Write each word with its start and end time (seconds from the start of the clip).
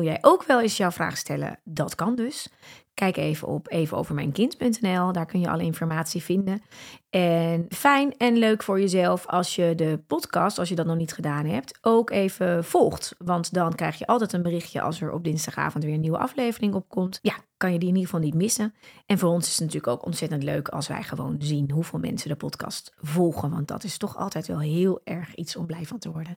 wil 0.00 0.08
jij 0.08 0.18
ook 0.20 0.44
wel 0.44 0.60
eens 0.60 0.76
jouw 0.76 0.90
vraag 0.90 1.16
stellen? 1.16 1.60
Dat 1.64 1.94
kan 1.94 2.14
dus. 2.14 2.48
Kijk 2.94 3.16
even 3.16 3.48
op 3.48 3.70
evenovermijnkind.nl. 3.70 5.12
Daar 5.12 5.26
kun 5.26 5.40
je 5.40 5.50
alle 5.50 5.62
informatie 5.62 6.22
vinden. 6.22 6.62
En 7.10 7.66
fijn 7.68 8.16
en 8.16 8.36
leuk 8.36 8.62
voor 8.62 8.80
jezelf 8.80 9.26
als 9.26 9.54
je 9.54 9.74
de 9.74 10.02
podcast, 10.06 10.58
als 10.58 10.68
je 10.68 10.74
dat 10.74 10.86
nog 10.86 10.96
niet 10.96 11.12
gedaan 11.12 11.46
hebt, 11.46 11.78
ook 11.80 12.10
even 12.10 12.64
volgt. 12.64 13.14
Want 13.18 13.52
dan 13.52 13.74
krijg 13.74 13.98
je 13.98 14.06
altijd 14.06 14.32
een 14.32 14.42
berichtje 14.42 14.80
als 14.80 15.00
er 15.00 15.12
op 15.12 15.24
dinsdagavond 15.24 15.84
weer 15.84 15.94
een 15.94 16.00
nieuwe 16.00 16.18
aflevering 16.18 16.74
opkomt. 16.74 17.18
Ja, 17.22 17.34
kan 17.56 17.72
je 17.72 17.78
die 17.78 17.88
in 17.88 17.94
ieder 17.94 18.10
geval 18.10 18.24
niet 18.24 18.34
missen. 18.34 18.74
En 19.06 19.18
voor 19.18 19.30
ons 19.30 19.46
is 19.46 19.52
het 19.52 19.60
natuurlijk 19.60 19.92
ook 19.92 20.04
ontzettend 20.04 20.42
leuk 20.42 20.68
als 20.68 20.88
wij 20.88 21.02
gewoon 21.02 21.36
zien 21.38 21.70
hoeveel 21.70 21.98
mensen 21.98 22.28
de 22.28 22.36
podcast 22.36 22.94
volgen. 22.96 23.50
Want 23.50 23.68
dat 23.68 23.84
is 23.84 23.98
toch 23.98 24.16
altijd 24.16 24.46
wel 24.46 24.60
heel 24.60 25.00
erg 25.04 25.34
iets 25.34 25.56
om 25.56 25.66
blij 25.66 25.84
van 25.84 25.98
te 25.98 26.10
worden. 26.12 26.36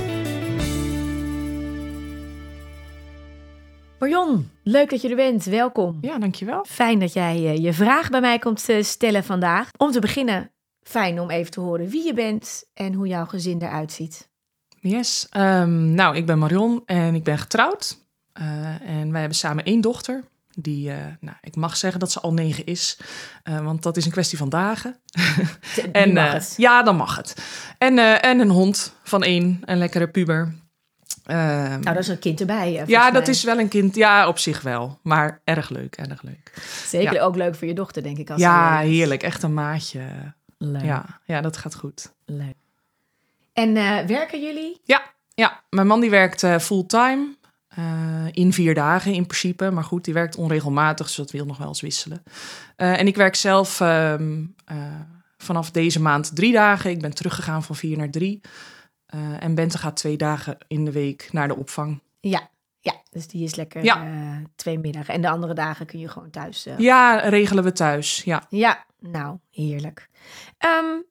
Marion, 4.01 4.49
leuk 4.63 4.89
dat 4.89 5.01
je 5.01 5.09
er 5.09 5.15
bent. 5.15 5.43
Welkom. 5.43 5.97
Ja, 6.01 6.19
dankjewel. 6.19 6.65
Fijn 6.67 6.99
dat 6.99 7.13
jij 7.13 7.35
eh, 7.35 7.57
je 7.57 7.73
vraag 7.73 8.09
bij 8.09 8.21
mij 8.21 8.39
komt 8.39 8.69
eh, 8.69 8.83
stellen 8.83 9.23
vandaag. 9.23 9.69
Om 9.77 9.91
te 9.91 9.99
beginnen, 9.99 10.51
fijn 10.81 11.19
om 11.19 11.29
even 11.29 11.51
te 11.51 11.59
horen 11.59 11.89
wie 11.89 12.05
je 12.05 12.13
bent 12.13 12.63
en 12.73 12.93
hoe 12.93 13.07
jouw 13.07 13.25
gezin 13.25 13.61
eruit 13.61 13.91
ziet. 13.91 14.29
Yes. 14.79 15.27
Ehm, 15.29 15.93
nou, 15.93 16.15
ik 16.15 16.25
ben 16.25 16.39
Marion 16.39 16.81
en 16.85 17.15
ik 17.15 17.23
ben 17.23 17.37
getrouwd. 17.37 18.05
Uh, 18.41 18.89
en 18.89 19.11
wij 19.11 19.19
hebben 19.19 19.37
samen 19.37 19.63
één 19.63 19.81
dochter. 19.81 20.23
Die, 20.55 20.89
uh, 20.89 20.95
nou, 21.19 21.37
ik 21.41 21.55
mag 21.55 21.77
zeggen 21.77 21.99
dat 21.99 22.11
ze 22.11 22.19
al 22.19 22.33
negen 22.33 22.65
is, 22.65 22.99
uh, 23.43 23.63
want 23.63 23.83
dat 23.83 23.97
is 23.97 24.05
een 24.05 24.11
kwestie 24.11 24.37
van 24.37 24.49
dagen. 24.49 24.95
en 25.91 26.41
ja, 26.57 26.83
dan 26.83 26.95
mag 26.95 27.15
het. 27.15 27.35
En, 27.77 28.21
en 28.21 28.39
een 28.39 28.49
hond 28.49 28.95
van 29.03 29.23
één, 29.23 29.59
een 29.65 29.77
lekkere 29.77 30.09
puber. 30.09 30.53
Uh, 31.25 31.35
nou, 31.35 31.81
dat 31.81 31.97
is 31.97 32.07
een 32.07 32.19
kind 32.19 32.39
erbij. 32.39 32.83
Ja, 32.87 33.11
dat 33.11 33.27
is 33.27 33.43
wel 33.43 33.59
een 33.59 33.67
kind. 33.67 33.95
Ja, 33.95 34.27
op 34.27 34.37
zich 34.37 34.61
wel. 34.61 34.99
Maar 35.03 35.41
erg 35.43 35.69
leuk, 35.69 35.95
erg 35.95 36.21
leuk. 36.21 36.53
Zeker 36.87 37.13
ja. 37.13 37.21
ook 37.21 37.35
leuk 37.35 37.55
voor 37.55 37.67
je 37.67 37.73
dochter, 37.73 38.03
denk 38.03 38.17
ik. 38.17 38.29
Als 38.29 38.41
ja, 38.41 38.79
heerlijk. 38.79 39.23
Echt 39.23 39.43
een 39.43 39.53
maatje. 39.53 40.01
Leuk. 40.57 40.83
Ja, 40.83 41.19
ja, 41.25 41.41
dat 41.41 41.57
gaat 41.57 41.75
goed. 41.75 42.13
Leuk. 42.25 42.55
En 43.53 43.75
uh, 43.75 43.99
werken 43.99 44.41
jullie? 44.41 44.81
Ja, 44.83 45.01
ja, 45.33 45.61
mijn 45.69 45.87
man 45.87 45.99
die 45.99 46.09
werkt 46.09 46.43
uh, 46.43 46.57
fulltime. 46.57 47.35
in 48.31 48.53
vier 48.53 48.73
dagen 48.73 49.13
in 49.13 49.25
principe. 49.25 49.71
Maar 49.71 49.83
goed, 49.83 50.05
die 50.05 50.13
werkt 50.13 50.35
onregelmatig, 50.35 51.05
dus 51.05 51.15
dat 51.15 51.31
wil 51.31 51.45
nog 51.45 51.57
wel 51.57 51.67
eens 51.67 51.81
wisselen. 51.81 52.23
en 52.75 53.07
ik 53.07 53.15
werk 53.15 53.35
zelf 53.35 53.79
um, 53.79 54.55
vanaf 55.37 55.71
deze 55.71 56.01
maand 56.01 56.35
drie 56.35 56.53
dagen. 56.53 56.91
Ik 56.91 57.01
ben 57.01 57.13
teruggegaan 57.13 57.63
van 57.63 57.75
vier 57.75 57.97
naar 57.97 58.09
drie. 58.09 58.41
Uh, 59.15 59.43
en 59.43 59.55
Bente 59.55 59.77
gaat 59.77 59.95
twee 59.95 60.17
dagen 60.17 60.57
in 60.67 60.85
de 60.85 60.91
week 60.91 61.29
naar 61.31 61.47
de 61.47 61.55
opvang. 61.55 62.01
Ja, 62.19 62.49
ja 62.79 62.93
dus 63.09 63.27
die 63.27 63.43
is 63.43 63.55
lekker 63.55 63.83
ja. 63.83 64.05
uh, 64.05 64.35
twee 64.55 64.79
middagen. 64.79 65.13
En 65.13 65.21
de 65.21 65.29
andere 65.29 65.53
dagen 65.53 65.85
kun 65.85 65.99
je 65.99 66.07
gewoon 66.07 66.29
thuis. 66.29 66.67
Uh... 66.67 66.77
Ja, 66.77 67.19
regelen 67.19 67.63
we 67.63 67.71
thuis. 67.71 68.23
Ja, 68.23 68.45
ja 68.49 68.85
nou, 68.99 69.37
heerlijk. 69.49 70.09
Um, 70.65 71.05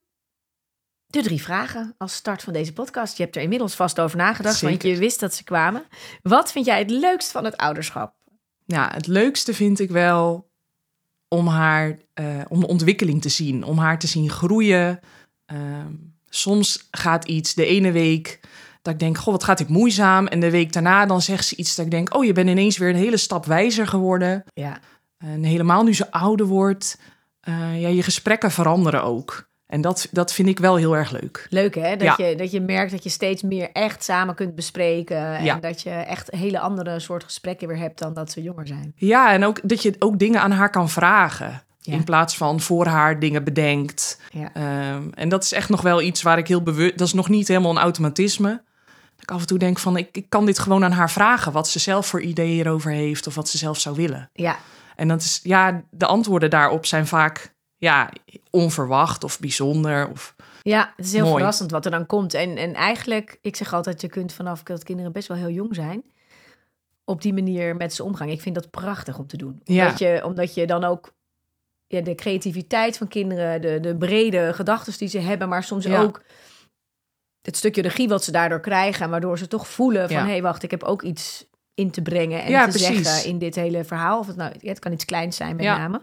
de 1.07 1.23
drie 1.23 1.43
vragen 1.43 1.95
als 1.99 2.15
start 2.15 2.43
van 2.43 2.53
deze 2.53 2.73
podcast. 2.73 3.17
Je 3.17 3.23
hebt 3.23 3.37
er 3.37 3.43
inmiddels 3.43 3.75
vast 3.75 4.01
over 4.01 4.17
nagedacht, 4.17 4.59
Zeker. 4.59 4.69
want 4.69 4.83
je 4.83 4.99
wist 4.99 5.21
dat 5.21 5.35
ze 5.35 5.45
kwamen. 5.45 5.85
Wat 6.23 6.53
vind 6.53 6.67
jij 6.67 6.79
het 6.79 6.91
leukst 6.91 7.31
van 7.31 7.45
het 7.45 7.57
ouderschap? 7.57 8.15
Ja, 8.65 8.91
het 8.93 9.07
leukste 9.07 9.55
vind 9.55 9.81
ik 9.81 9.91
wel 9.91 10.51
om 11.29 11.47
haar, 11.47 11.99
om 12.49 12.61
de 12.61 12.67
ontwikkeling 12.67 13.23
te 13.23 13.29
zien. 13.29 13.65
Om 13.65 13.79
haar 13.79 13.99
te 13.99 14.07
zien 14.07 14.31
groeien. 14.31 15.01
Um, 15.47 16.10
soms 16.31 16.89
gaat 16.91 17.25
iets 17.25 17.55
de 17.55 17.67
ene 17.67 17.93
week 17.93 18.41
dat 18.83 18.93
ik 18.93 18.99
denk, 19.01 19.19
goh, 19.19 19.33
wat 19.33 19.45
gaat 19.45 19.59
dit 19.59 19.69
moeizaam. 19.69 20.27
En 20.27 20.41
de 20.41 20.51
week 20.51 20.73
daarna 20.73 21.07
dan 21.07 21.23
zegt 21.23 21.47
ze 21.47 21.57
iets 21.57 21.75
dat 21.75 21.85
ik 21.85 21.91
denk, 21.91 22.15
oh, 22.15 22.25
je 22.25 22.33
bent 22.33 22.49
ineens 22.49 22.79
weer 22.79 22.89
een 22.89 22.95
hele 22.95 23.17
stap 23.17 23.47
wijzer 23.47 23.87
geworden. 23.87 24.45
Ja. 24.55 24.79
En 25.19 25.43
helemaal 25.43 25.83
nu 25.83 25.95
ze 25.95 26.11
ouder 26.11 26.47
wordt, 26.47 26.99
uh, 27.49 27.81
ja, 27.81 27.89
je 27.89 28.03
gesprekken 28.03 28.51
veranderen 28.51 29.03
ook. 29.03 29.49
En 29.67 29.81
dat, 29.81 30.09
dat 30.11 30.33
vind 30.33 30.49
ik 30.49 30.59
wel 30.59 30.77
heel 30.77 30.97
erg 30.97 31.11
leuk. 31.11 31.47
Leuk 31.51 31.75
hè? 31.75 31.97
Dat, 31.97 32.17
Ja. 32.17 32.27
je, 32.27 32.37
dat 32.37 32.51
je 32.51 32.61
merkt 32.61 32.91
dat 32.91 33.03
je 33.03 33.09
steeds 33.09 33.43
meer 33.43 33.71
echt 33.73 34.05
samen 34.05 34.35
kunt 34.35 34.55
bespreken. 34.55 35.37
En 35.37 35.45
Ja. 35.45 35.57
dat 35.57 35.83
je 35.83 35.91
echt 35.91 36.31
hele 36.31 36.59
andere 36.61 37.01
soort 37.01 37.25
gesprekken 37.25 37.69
weer 37.69 37.79
hebt 37.79 37.99
dan 37.99 38.15
dat 38.15 38.31
ze 38.31 38.43
jonger 38.43 38.67
zijn. 38.67 38.93
Ja, 38.97 39.33
en 39.33 39.45
ook 39.45 39.69
dat 39.69 39.83
je 39.83 39.95
ook 39.99 40.19
dingen 40.19 40.41
aan 40.41 40.51
haar 40.51 40.71
kan 40.71 40.89
vragen. 40.89 41.63
Ja. 41.81 41.93
In 41.93 42.05
plaats 42.05 42.37
van 42.37 42.61
voor 42.61 42.87
haar 42.87 43.19
dingen 43.19 43.45
bedenkt. 43.45 44.21
Ja. 44.33 44.55
Ehm, 44.55 45.09
en 45.15 45.29
dat 45.29 45.45
is 45.45 45.53
echt 45.53 45.69
nog 45.69 45.83
wel 45.83 46.01
iets 46.01 46.23
waar 46.23 46.39
ik 46.39 46.49
heel 46.49 46.63
bewust... 46.63 46.99
Dat 46.99 47.07
is 47.07 47.13
nog 47.13 47.29
niet 47.29 47.49
helemaal 47.49 47.71
een 47.71 47.79
automatisme. 47.79 48.49
Dat 49.15 49.23
ik 49.23 49.31
af 49.31 49.41
en 49.41 49.47
toe 49.47 49.59
denk 49.59 49.79
van... 49.79 49.97
Ik, 49.97 50.09
ik 50.17 50.27
kan 50.29 50.47
dit 50.47 50.59
gewoon 50.59 50.85
aan 50.85 50.93
haar 50.93 51.11
vragen. 51.11 51.53
Wat 51.53 51.69
ze 51.69 51.79
zelf 51.79 52.07
voor 52.07 52.21
ideeën 52.21 52.67
erover 52.67 52.91
heeft. 52.91 53.27
Of 53.27 53.35
wat 53.35 53.49
ze 53.49 53.59
zelf 53.59 53.79
zou 53.79 53.97
willen. 53.97 54.31
Ja, 54.33 54.57
En 54.97 55.09
dat 55.09 55.21
is... 55.21 55.41
Ja, 55.43 55.83
de 55.91 56.07
antwoorden 56.07 56.51
daarop 56.51 56.87
zijn 56.87 57.07
vaak... 57.07 57.55
Ja, 57.77 58.11
onverwacht 58.51 59.25
of 59.25 59.39
bijzonder. 59.41 60.09
Of, 60.09 60.35
ja 60.63 60.93
het 60.97 61.07
is 61.07 61.13
heel 61.13 61.25
Mooi. 61.25 61.37
verrassend 61.37 61.71
wat 61.71 61.85
er 61.85 61.91
dan 61.91 62.07
komt. 62.07 62.35
En, 62.35 62.57
en 62.57 62.75
eigenlijk, 62.75 63.39
ik 63.41 63.57
zeg 63.57 63.73
altijd, 63.73 64.01
je 64.01 64.09
kunt 64.09 64.33
vanaf 64.33 64.63
dat 64.63 64.85
kinderen 64.85 65.13
best 65.13 65.29
wel 65.29 65.37
heel 65.37 65.51
jong 65.51 65.75
zijn... 65.75 66.03
op 67.05 67.23
die 67.23 67.33
manier 67.33 67.77
met 67.77 67.95
ze 67.95 68.05
omgaan. 68.05 68.29
Ik 68.29 68.41
vind 68.41 68.55
dat 68.55 68.71
prachtig 68.71 69.19
om 69.19 69.27
te 69.27 69.37
doen. 69.37 69.61
Ja. 69.65 69.85
Omdat, 69.85 69.99
je, 69.99 70.23
omdat 70.25 70.55
je 70.55 70.67
dan 70.67 70.85
ook 70.85 71.13
ja, 71.91 72.01
de 72.01 72.15
creativiteit 72.15 72.97
van 72.97 73.09
kinderen... 73.09 73.61
de, 73.61 73.81
de 73.81 73.97
brede 73.97 74.53
gedachten 74.55 74.99
die 74.99 75.09
ze 75.09 75.19
hebben... 75.19 75.49
maar 75.49 75.65
soms 75.65 75.85
Ja. 75.85 76.03
ook 76.03 76.23
het 77.43 77.57
stukje 77.57 77.83
regie 77.83 78.09
wat 78.09 78.25
ze 78.25 78.33
daardoor 78.33 78.61
krijgen... 78.61 79.11
waardoor 79.11 79.39
ze 79.39 79.47
toch 79.47 79.69
voelen 79.69 80.09
van... 80.09 80.17
Ja. 80.17 80.25
hé, 80.25 80.31
hey, 80.31 80.43
wacht, 80.43 80.63
ik 80.63 80.71
heb 80.71 80.83
ook 80.83 81.03
iets 81.03 81.49
in 81.75 81.91
te 81.91 82.03
brengen 82.03 82.43
en 82.43 82.51
Ja, 82.51 82.65
te 82.65 82.71
precies. 82.79 83.07
zeggen 83.07 83.31
in 83.31 83.39
dit 83.39 83.55
hele 83.55 83.85
verhaal. 83.85 84.19
Of 84.19 84.27
het, 84.27 84.37
nou, 84.37 84.53
het 84.61 84.79
kan 84.79 84.93
iets 84.93 85.05
kleins 85.05 85.37
zijn 85.37 85.57
met 85.57 85.65
name. 85.65 86.03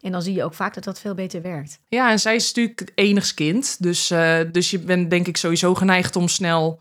En 0.00 0.12
dan 0.12 0.22
zie 0.22 0.34
je 0.34 0.44
ook 0.44 0.54
vaak 0.54 0.74
dat 0.74 0.84
dat 0.84 1.00
veel 1.00 1.14
beter 1.14 1.42
werkt. 1.42 1.80
Ja, 1.88 2.10
en 2.10 2.18
zij 2.18 2.34
is 2.34 2.46
natuurlijk 2.46 2.92
enigskind. 2.94 3.82
Dus, 3.82 4.10
eh, 4.10 4.38
dus 4.52 4.70
je 4.70 4.78
bent 4.78 5.10
denk 5.10 5.26
ik 5.26 5.36
sowieso 5.36 5.74
geneigd 5.74 6.16
om 6.16 6.28
snel 6.28 6.80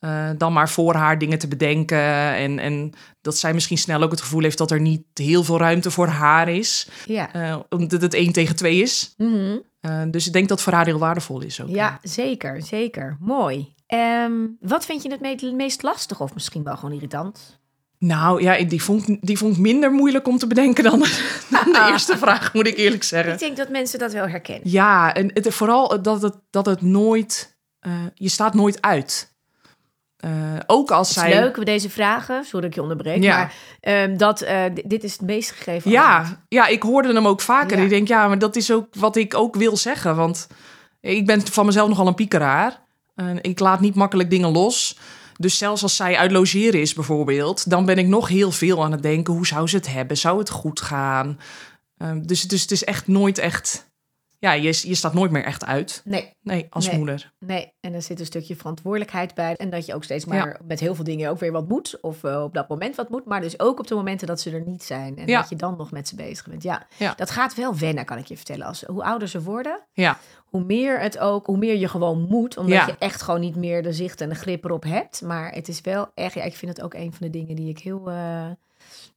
eh, 0.00 0.30
dan 0.36 0.52
maar 0.52 0.68
voor 0.70 0.94
haar 0.94 1.18
dingen 1.18 1.38
te 1.38 1.48
bedenken. 1.48 1.98
En, 2.34 2.58
en 2.58 2.92
dat 3.20 3.36
zij 3.36 3.54
misschien 3.54 3.78
snel 3.78 4.02
ook 4.02 4.10
het 4.10 4.20
gevoel 4.20 4.42
heeft 4.42 4.58
dat 4.58 4.70
er 4.70 4.80
niet 4.80 5.02
heel 5.14 5.44
veel 5.44 5.58
ruimte 5.58 5.90
voor 5.90 6.06
haar 6.08 6.48
is. 6.48 6.88
Ja. 7.06 7.32
eh, 7.32 7.56
omdat 7.68 8.02
het 8.02 8.14
één 8.14 8.32
tegen 8.32 8.56
twee 8.56 8.80
is. 8.82 9.14
Mhm. 9.16 9.56
Eh, 9.80 10.02
dus 10.10 10.26
ik 10.26 10.32
denk 10.32 10.48
dat 10.48 10.58
het 10.58 10.66
voor 10.68 10.76
haar 10.76 10.86
heel 10.86 10.98
waardevol 10.98 11.40
is 11.42 11.60
ook. 11.62 11.68
Ja, 11.68 11.98
zeker, 12.02 12.62
zeker. 12.62 13.16
Mooi. 13.20 13.74
Ehm, 13.86 14.32
wat 14.60 14.84
vind 14.84 15.02
je 15.02 15.10
het 15.10 15.20
me- 15.20 15.52
meest 15.56 15.82
lastig 15.82 16.20
of 16.20 16.34
misschien 16.34 16.62
wel 16.62 16.76
gewoon 16.76 16.94
irritant? 16.94 17.58
Nou 17.98 18.42
ja, 18.42 18.64
die 18.64 18.82
vond, 18.82 19.08
ik- 19.08 19.18
die 19.26 19.38
vond 19.38 19.58
minder 19.58 19.92
moeilijk 19.92 20.28
om 20.28 20.38
te 20.38 20.46
bedenken 20.46 20.84
dan, 20.84 20.98
dan 21.50 21.72
de 21.72 21.88
eerste 21.92 22.18
vraag, 22.24 22.54
moet 22.54 22.66
ik 22.66 22.76
eerlijk 22.76 23.02
zeggen. 23.02 23.32
Ik 23.32 23.38
denk 23.38 23.56
dat 23.56 23.68
mensen 23.68 23.98
dat 23.98 24.12
wel 24.12 24.28
herkennen. 24.28 24.70
Ja, 24.70 25.14
en 25.14 25.30
het, 25.34 25.54
vooral 25.54 26.02
dat 26.02 26.22
het, 26.22 26.36
dat 26.50 26.66
het 26.66 26.80
nooit... 26.80 27.58
je 28.14 28.28
staat 28.28 28.54
nooit 28.54 28.80
uit. 28.82 29.29
Eh, 30.20 30.30
ook 30.66 30.90
als 30.90 31.12
zij... 31.12 31.40
leuk 31.40 31.56
met 31.56 31.66
deze 31.66 31.90
vragen, 31.90 32.44
sorry 32.44 32.60
dat 32.60 32.70
ik 32.70 32.74
je 32.74 32.82
onderbreek, 32.82 33.22
Ja. 33.22 33.36
maar 33.36 33.54
ehm, 33.80 34.16
dat, 34.16 34.40
eh, 34.40 34.62
dit 34.84 35.04
is 35.04 35.12
het 35.12 35.20
meest 35.20 35.50
gegeven. 35.50 35.90
Ja, 35.90 36.42
ja, 36.48 36.66
ik 36.66 36.82
hoorde 36.82 37.12
hem 37.12 37.26
ook 37.26 37.40
vaker. 37.40 37.76
Ja. 37.76 37.82
Ik 37.84 37.90
denk, 37.90 38.08
ja, 38.08 38.28
maar 38.28 38.38
dat 38.38 38.56
is 38.56 38.72
ook 38.72 38.86
wat 38.94 39.16
ik 39.16 39.34
ook 39.34 39.56
wil 39.56 39.76
zeggen. 39.76 40.16
Want 40.16 40.46
ik 41.00 41.26
ben 41.26 41.46
van 41.46 41.66
mezelf 41.66 41.88
nogal 41.88 42.06
een 42.06 42.14
piekeraar. 42.14 42.80
Ik 43.40 43.58
laat 43.58 43.80
niet 43.80 43.94
makkelijk 43.94 44.30
dingen 44.30 44.50
los. 44.52 44.98
Dus 45.36 45.58
zelfs 45.58 45.82
als 45.82 45.96
zij 45.96 46.16
uit 46.16 46.30
logeren 46.30 46.80
is 46.80 46.94
bijvoorbeeld... 46.94 47.70
dan 47.70 47.84
ben 47.84 47.98
ik 47.98 48.06
nog 48.06 48.28
heel 48.28 48.50
veel 48.50 48.84
aan 48.84 48.92
het 48.92 49.02
denken... 49.02 49.34
hoe 49.34 49.46
zou 49.46 49.68
ze 49.68 49.76
het 49.76 49.92
hebben? 49.92 50.16
Zou 50.16 50.38
het 50.38 50.50
goed 50.50 50.80
gaan? 50.80 51.40
Ehm, 51.96 52.22
dus, 52.22 52.42
dus 52.42 52.60
het 52.60 52.70
is 52.70 52.84
echt 52.84 53.06
nooit 53.06 53.38
echt... 53.38 53.89
Ja, 54.40 54.52
je, 54.52 54.62
je 54.82 54.94
staat 54.94 55.14
nooit 55.14 55.30
meer 55.30 55.44
echt 55.44 55.64
uit. 55.64 56.02
Nee, 56.04 56.36
Nee, 56.42 56.66
als 56.70 56.86
Nee. 56.86 56.96
moeder. 56.98 57.32
nee. 57.38 57.72
En 57.80 57.94
er 57.94 58.02
zit 58.02 58.20
een 58.20 58.26
stukje 58.26 58.56
verantwoordelijkheid 58.56 59.34
bij. 59.34 59.56
En 59.56 59.70
dat 59.70 59.86
je 59.86 59.94
ook 59.94 60.04
steeds 60.04 60.24
maar 60.24 60.48
Ja. 60.48 60.56
met 60.64 60.80
heel 60.80 60.94
veel 60.94 61.04
dingen 61.04 61.30
ook 61.30 61.38
weer 61.38 61.52
wat 61.52 61.68
moet. 61.68 61.98
Of 62.00 62.24
eh, 62.24 62.42
op 62.42 62.54
dat 62.54 62.68
moment 62.68 62.94
wat 62.96 63.08
moet. 63.08 63.24
Maar 63.24 63.40
dus 63.40 63.60
ook 63.60 63.78
op 63.78 63.86
de 63.86 63.94
momenten 63.94 64.26
dat 64.26 64.40
ze 64.40 64.50
er 64.50 64.66
niet 64.66 64.82
zijn. 64.82 65.16
En 65.18 65.26
Ja. 65.26 65.40
dat 65.40 65.48
je 65.48 65.56
dan 65.56 65.76
nog 65.76 65.90
met 65.90 66.08
ze 66.08 66.14
bezig 66.14 66.46
bent. 66.48 66.62
Ja, 66.62 66.86
Ja. 66.98 67.14
dat 67.16 67.30
gaat 67.30 67.54
wel 67.54 67.76
wennen, 67.76 68.04
kan 68.04 68.18
ik 68.18 68.26
je 68.26 68.36
vertellen. 68.36 68.66
Als, 68.66 68.82
hoe 68.82 69.04
ouder 69.04 69.28
ze 69.28 69.42
worden, 69.42 69.86
Ja, 69.92 70.18
hoe 70.44 70.64
meer 70.64 71.00
het 71.00 71.18
ook, 71.18 71.46
hoe 71.46 71.58
meer 71.58 71.76
je 71.76 71.88
gewoon 71.88 72.20
moet. 72.28 72.56
Omdat 72.56 72.86
je 72.86 72.96
echt 72.98 73.22
gewoon 73.22 73.40
niet 73.40 73.56
meer 73.56 73.82
de 73.82 73.92
zicht 73.92 74.20
en 74.20 74.28
de 74.28 74.34
grip 74.34 74.64
erop 74.64 74.82
hebt. 74.84 75.22
Maar 75.22 75.52
het 75.52 75.68
is 75.68 75.80
wel 75.80 76.10
echt, 76.14 76.34
ja, 76.34 76.42
ik 76.42 76.56
vind 76.56 76.76
het 76.76 76.84
ook 76.84 76.94
een 76.94 77.12
van 77.12 77.26
de 77.26 77.30
dingen 77.38 77.56
die 77.56 77.68
ik 77.68 77.78
heel, 77.78 78.10
eh, 78.10 78.50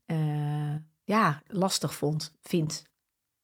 eh, 0.06 0.76
ja, 1.04 1.42
lastig 1.48 1.94
vond, 1.94 2.34
vindt. 2.42 2.84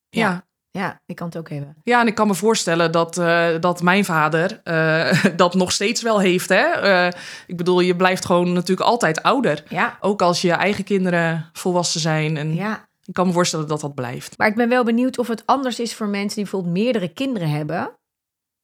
Ja. 0.09 0.47
Ja, 0.71 1.01
ik 1.05 1.15
kan 1.15 1.27
het 1.27 1.37
ook 1.37 1.49
hebben. 1.49 1.75
Ja, 1.83 2.01
en 2.01 2.07
ik 2.07 2.15
kan 2.15 2.27
me 2.27 2.35
voorstellen 2.35 2.91
dat, 2.91 3.17
eh, 3.17 3.47
dat 3.59 3.81
mijn 3.81 4.05
vader 4.05 4.61
eh, 4.63 5.25
dat 5.35 5.53
nog 5.53 5.71
steeds 5.71 6.01
wel 6.01 6.19
heeft. 6.19 6.49
Hè? 6.49 6.63
Eh, 6.63 7.11
ik 7.47 7.57
bedoel, 7.57 7.79
je 7.79 7.95
blijft 7.95 8.25
gewoon 8.25 8.53
natuurlijk 8.53 8.87
altijd 8.87 9.23
ouder. 9.23 9.63
Ja, 9.69 9.97
Ook 9.99 10.21
als 10.21 10.41
je 10.41 10.51
eigen 10.51 10.83
kinderen 10.83 11.49
volwassen 11.53 12.01
zijn. 12.01 12.37
En 12.37 12.55
ja. 12.55 12.87
ik 13.05 13.13
kan 13.13 13.27
me 13.27 13.33
voorstellen 13.33 13.67
dat 13.67 13.81
dat 13.81 13.95
blijft. 13.95 14.37
Maar 14.37 14.47
ik 14.47 14.55
ben 14.55 14.69
wel 14.69 14.83
benieuwd 14.83 15.17
of 15.17 15.27
het 15.27 15.43
anders 15.45 15.79
is 15.79 15.95
voor 15.95 16.07
mensen 16.07 16.35
die 16.35 16.43
bijvoorbeeld 16.43 16.73
meerdere 16.73 17.13
kinderen 17.13 17.49
hebben. 17.49 17.98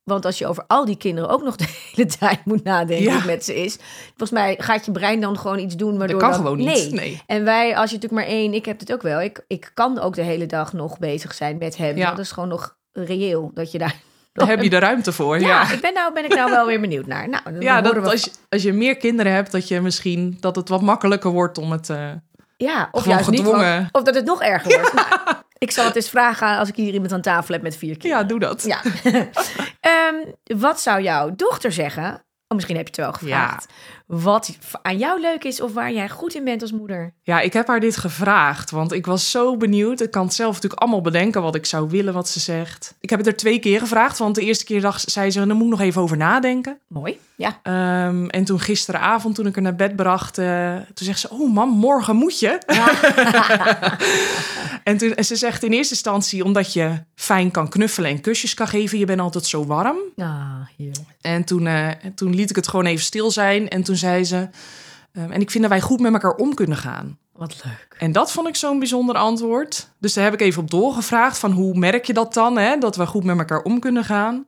Want 0.05 0.25
als 0.25 0.37
je 0.37 0.47
over 0.47 0.63
al 0.67 0.85
die 0.85 0.97
kinderen 0.97 1.29
ook 1.29 1.43
nog 1.43 1.55
de 1.65 1.65
hele 1.91 2.09
tijd 2.09 2.45
moet 2.45 2.63
nadenken 2.63 3.03
Ja. 3.13 3.25
met 3.25 3.45
ze 3.45 3.55
is. 3.63 3.77
Volgens 4.07 4.31
mij 4.31 4.55
gaat 4.59 4.85
je 4.85 4.91
brein 4.91 5.21
dan 5.21 5.37
gewoon 5.39 5.59
iets 5.59 5.75
doen 5.75 5.89
Dat 5.89 5.97
waardoor 5.99 6.19
kan 6.19 6.29
dan- 6.31 6.39
gewoon 6.39 6.57
niet. 6.57 6.91
Nee. 6.91 7.21
En 7.25 7.43
wij, 7.43 7.77
als 7.77 7.89
je 7.89 7.95
natuurlijk 7.95 8.27
maar 8.27 8.31
één, 8.37 8.53
ik 8.53 8.65
heb 8.65 8.79
het 8.79 8.93
ook 8.93 9.01
wel. 9.01 9.21
Ik, 9.21 9.43
ik 9.47 9.71
kan 9.73 9.99
ook 9.99 10.15
de 10.15 10.21
hele 10.21 10.45
dag 10.45 10.73
nog 10.73 10.99
bezig 10.99 11.33
zijn 11.33 11.57
met 11.57 11.77
hem. 11.77 11.97
Ja. 11.97 12.09
Dat 12.09 12.19
is 12.19 12.31
gewoon 12.31 12.49
nog 12.49 12.75
reëel 12.93 13.51
dat 13.53 13.71
je 13.71 13.77
daar. 13.77 13.95
Daar 14.33 14.47
heb 14.47 14.61
je 14.63 14.69
de 14.69 14.77
ruimte 14.79 15.11
voor. 15.11 15.39
Ja, 15.39 15.47
Ja, 15.47 15.71
ik 15.71 15.81
ben 15.81 15.93
nou 15.93 16.13
ben 16.13 16.23
ik 16.25 16.35
nou 16.35 16.49
wel 16.51 16.65
weer 16.65 16.79
benieuwd 16.81 17.05
naar. 17.05 17.29
Nou, 17.29 17.43
dan 17.43 17.61
ja 17.61 17.81
dat, 17.81 17.93
we 17.93 18.01
als, 18.11 18.23
je, 18.23 18.31
als 18.49 18.63
je 18.63 18.73
meer 18.73 18.97
kinderen 18.97 19.31
hebt, 19.31 19.51
dat 19.51 19.67
je 19.67 19.81
misschien 19.81 20.37
dat 20.39 20.55
het 20.55 20.69
wat 20.69 20.81
makkelijker 20.81 21.31
wordt 21.31 21.57
om 21.57 21.71
het. 21.71 21.89
eh, 21.89 22.09
Ja, 22.57 22.89
of 22.91 23.01
Gewoon 23.01 23.15
juist 23.17 23.29
niet. 23.29 23.39
gedwongen. 23.39 23.75
want- 23.79 23.89
Of 23.93 24.03
dat 24.03 24.15
het 24.15 24.25
nog 24.25 24.41
erger 24.41 24.79
wordt. 24.79 24.93
Nou, 24.93 25.07
ik 25.57 25.71
zal 25.71 25.85
het 25.85 25.95
eens 25.95 26.09
vragen 26.09 26.57
als 26.57 26.69
ik 26.69 26.75
hier 26.75 26.93
iemand 26.93 27.11
aan 27.11 27.21
tafel 27.21 27.53
heb 27.53 27.63
met 27.63 27.77
vier 27.77 27.97
kinderen. 27.97 28.17
ja, 28.17 28.27
doe 28.27 28.39
dat. 28.39 28.63
Ja. 28.63 28.81
Ehm, 29.79 30.15
wat 30.59 30.81
zou 30.81 31.01
jouw 31.01 31.35
dochter 31.35 31.71
zeggen? 31.71 32.13
Oh, 32.47 32.55
misschien 32.55 32.75
heb 32.75 32.85
je 32.85 32.91
het 32.91 33.01
wel 33.01 33.13
gevraagd. 33.13 33.65
Wat 34.05 34.57
aan 34.81 34.97
jou 34.97 35.21
leuk 35.21 35.43
is 35.43 35.61
of 35.61 35.73
waar 35.73 35.91
jij 35.91 36.09
goed 36.09 36.35
in 36.35 36.43
bent 36.43 36.61
als 36.61 36.71
moeder. 36.71 37.13
Ja, 37.21 37.41
ik 37.41 37.53
heb 37.53 37.67
haar 37.67 37.79
dit 37.79 37.97
gevraagd, 37.97 38.71
want 38.71 38.91
ik 38.91 39.05
was 39.05 39.31
zo 39.31 39.57
benieuwd. 39.57 40.01
Ik 40.01 40.11
kan 40.11 40.25
het 40.25 40.33
zelf 40.33 40.53
natuurlijk 40.53 40.81
allemaal 40.81 41.01
bedenken 41.01 41.41
wat 41.41 41.55
ik 41.55 41.65
zou 41.65 41.89
willen, 41.89 42.13
wat 42.13 42.29
ze 42.29 42.39
zegt. 42.39 42.95
Ik 42.99 43.09
heb 43.09 43.19
het 43.19 43.27
er 43.27 43.35
twee 43.35 43.59
keer 43.59 43.79
gevraagd, 43.79 44.17
want 44.17 44.35
de 44.35 44.41
eerste 44.41 44.65
keer 44.65 44.81
dacht, 44.81 45.11
zei 45.11 45.31
ze, 45.31 45.45
daar 45.45 45.55
moet 45.55 45.65
ik 45.65 45.69
nog 45.69 45.81
even 45.81 46.01
over 46.01 46.17
nadenken. 46.17 46.79
Mooi. 46.87 47.19
Ja. 47.35 47.59
Ehm, 47.63 48.25
en 48.25 48.43
toen 48.43 48.59
gisteravond, 48.59 49.35
toen 49.35 49.47
ik 49.47 49.55
haar 49.55 49.63
naar 49.63 49.75
bed 49.75 49.95
bracht, 49.95 50.37
eh, 50.37 50.75
toen 50.75 51.05
zegt 51.05 51.19
ze, 51.19 51.29
oh 51.29 51.53
mam, 51.53 51.69
morgen 51.69 52.15
moet 52.15 52.39
je. 52.39 52.59
en, 54.83 54.97
toen, 54.97 55.15
en 55.15 55.25
ze 55.25 55.35
zegt 55.35 55.63
in 55.63 55.71
eerste 55.71 55.93
instantie, 55.93 56.43
omdat 56.43 56.73
je 56.73 57.03
fijn 57.15 57.51
kan 57.51 57.69
knuffelen 57.69 58.09
en 58.09 58.21
kusjes 58.21 58.53
kan 58.53 58.67
geven, 58.67 58.97
je 58.97 59.05
bent 59.05 59.19
altijd 59.19 59.45
zo 59.45 59.65
warm. 59.65 59.97
Ah, 60.15 60.67
heerlijk. 60.77 61.09
En 61.21 61.43
toen, 61.43 61.67
eh, 61.67 61.89
toen 62.15 62.35
liet 62.35 62.49
ik 62.49 62.55
het 62.55 62.67
gewoon 62.67 62.85
even 62.85 63.05
stil 63.05 63.31
zijn. 63.31 63.69
En 63.69 63.83
toen 63.83 63.94
zei 63.97 64.23
ze, 64.23 64.49
ehm, 65.13 65.31
en 65.31 65.41
ik 65.41 65.51
vind 65.51 65.63
dat 65.63 65.71
wij 65.71 65.81
goed 65.81 65.99
met 65.99 66.13
elkaar 66.13 66.35
om 66.35 66.53
kunnen 66.53 66.77
gaan. 66.77 67.17
Wat 67.31 67.63
leuk. 67.63 67.95
En 67.99 68.11
dat 68.11 68.31
vond 68.31 68.47
ik 68.47 68.55
zo'n 68.55 68.79
bijzonder 68.79 69.15
antwoord. 69.15 69.89
Dus 69.99 70.13
daar 70.13 70.23
heb 70.23 70.33
ik 70.33 70.41
even 70.41 70.61
op 70.61 70.71
doorgevraagd 70.71 71.37
van 71.37 71.51
hoe 71.51 71.77
merk 71.77 72.05
je 72.05 72.13
dat 72.13 72.33
dan, 72.33 72.57
hè? 72.57 72.77
dat 72.77 72.95
we 72.95 73.05
goed 73.05 73.23
met 73.23 73.37
elkaar 73.37 73.61
om 73.61 73.79
kunnen 73.79 74.03
gaan. 74.03 74.45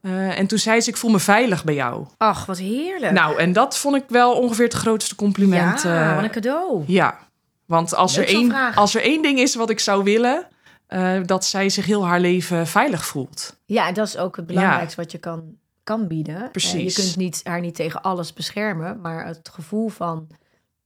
Eh, 0.00 0.38
en 0.38 0.46
toen 0.46 0.58
zei 0.58 0.80
ze, 0.80 0.90
ik 0.90 0.96
voel 0.96 1.10
me 1.10 1.18
veilig 1.18 1.64
bij 1.64 1.74
jou. 1.74 2.06
Ach, 2.16 2.46
wat 2.46 2.58
heerlijk. 2.58 3.12
Nou, 3.12 3.38
en 3.38 3.52
dat 3.52 3.78
vond 3.78 3.96
ik 3.96 4.04
wel 4.08 4.32
ongeveer 4.32 4.64
het 4.64 4.74
grootste 4.74 5.14
compliment. 5.14 5.82
ja, 5.82 6.08
eh, 6.10 6.14
wat 6.14 6.24
een 6.24 6.30
cadeau. 6.30 6.84
ja, 6.86 7.18
want 7.64 7.94
als 7.94 8.16
er, 8.16 8.24
Leuk 8.24 8.34
één, 8.34 8.74
als 8.74 8.94
er 8.94 9.02
één 9.02 9.22
ding 9.22 9.38
is 9.38 9.54
wat 9.54 9.70
ik 9.70 9.80
zou 9.80 10.04
willen, 10.04 10.46
eh, 10.86 11.20
dat 11.24 11.44
zij 11.44 11.68
zich 11.68 11.86
heel 11.86 12.06
haar 12.06 12.20
leven 12.20 12.66
veilig 12.66 13.06
voelt. 13.06 13.56
Ja, 13.64 13.92
dat 13.92 14.06
is 14.06 14.16
ook 14.16 14.36
het 14.36 14.46
belangrijkste 14.46 15.00
wat 15.00 15.12
je 15.12 15.18
kan, 15.18 15.56
kan 15.84 16.06
bieden. 16.08 16.42
Eh, 16.44 16.50
Precies. 16.50 16.96
je 16.96 17.02
kunt 17.02 17.16
niet, 17.16 17.40
haar 17.44 17.60
niet 17.60 17.74
tegen 17.74 18.02
alles 18.02 18.32
beschermen, 18.32 19.00
maar 19.00 19.26
het 19.26 19.48
gevoel 19.52 19.88
van 19.88 20.26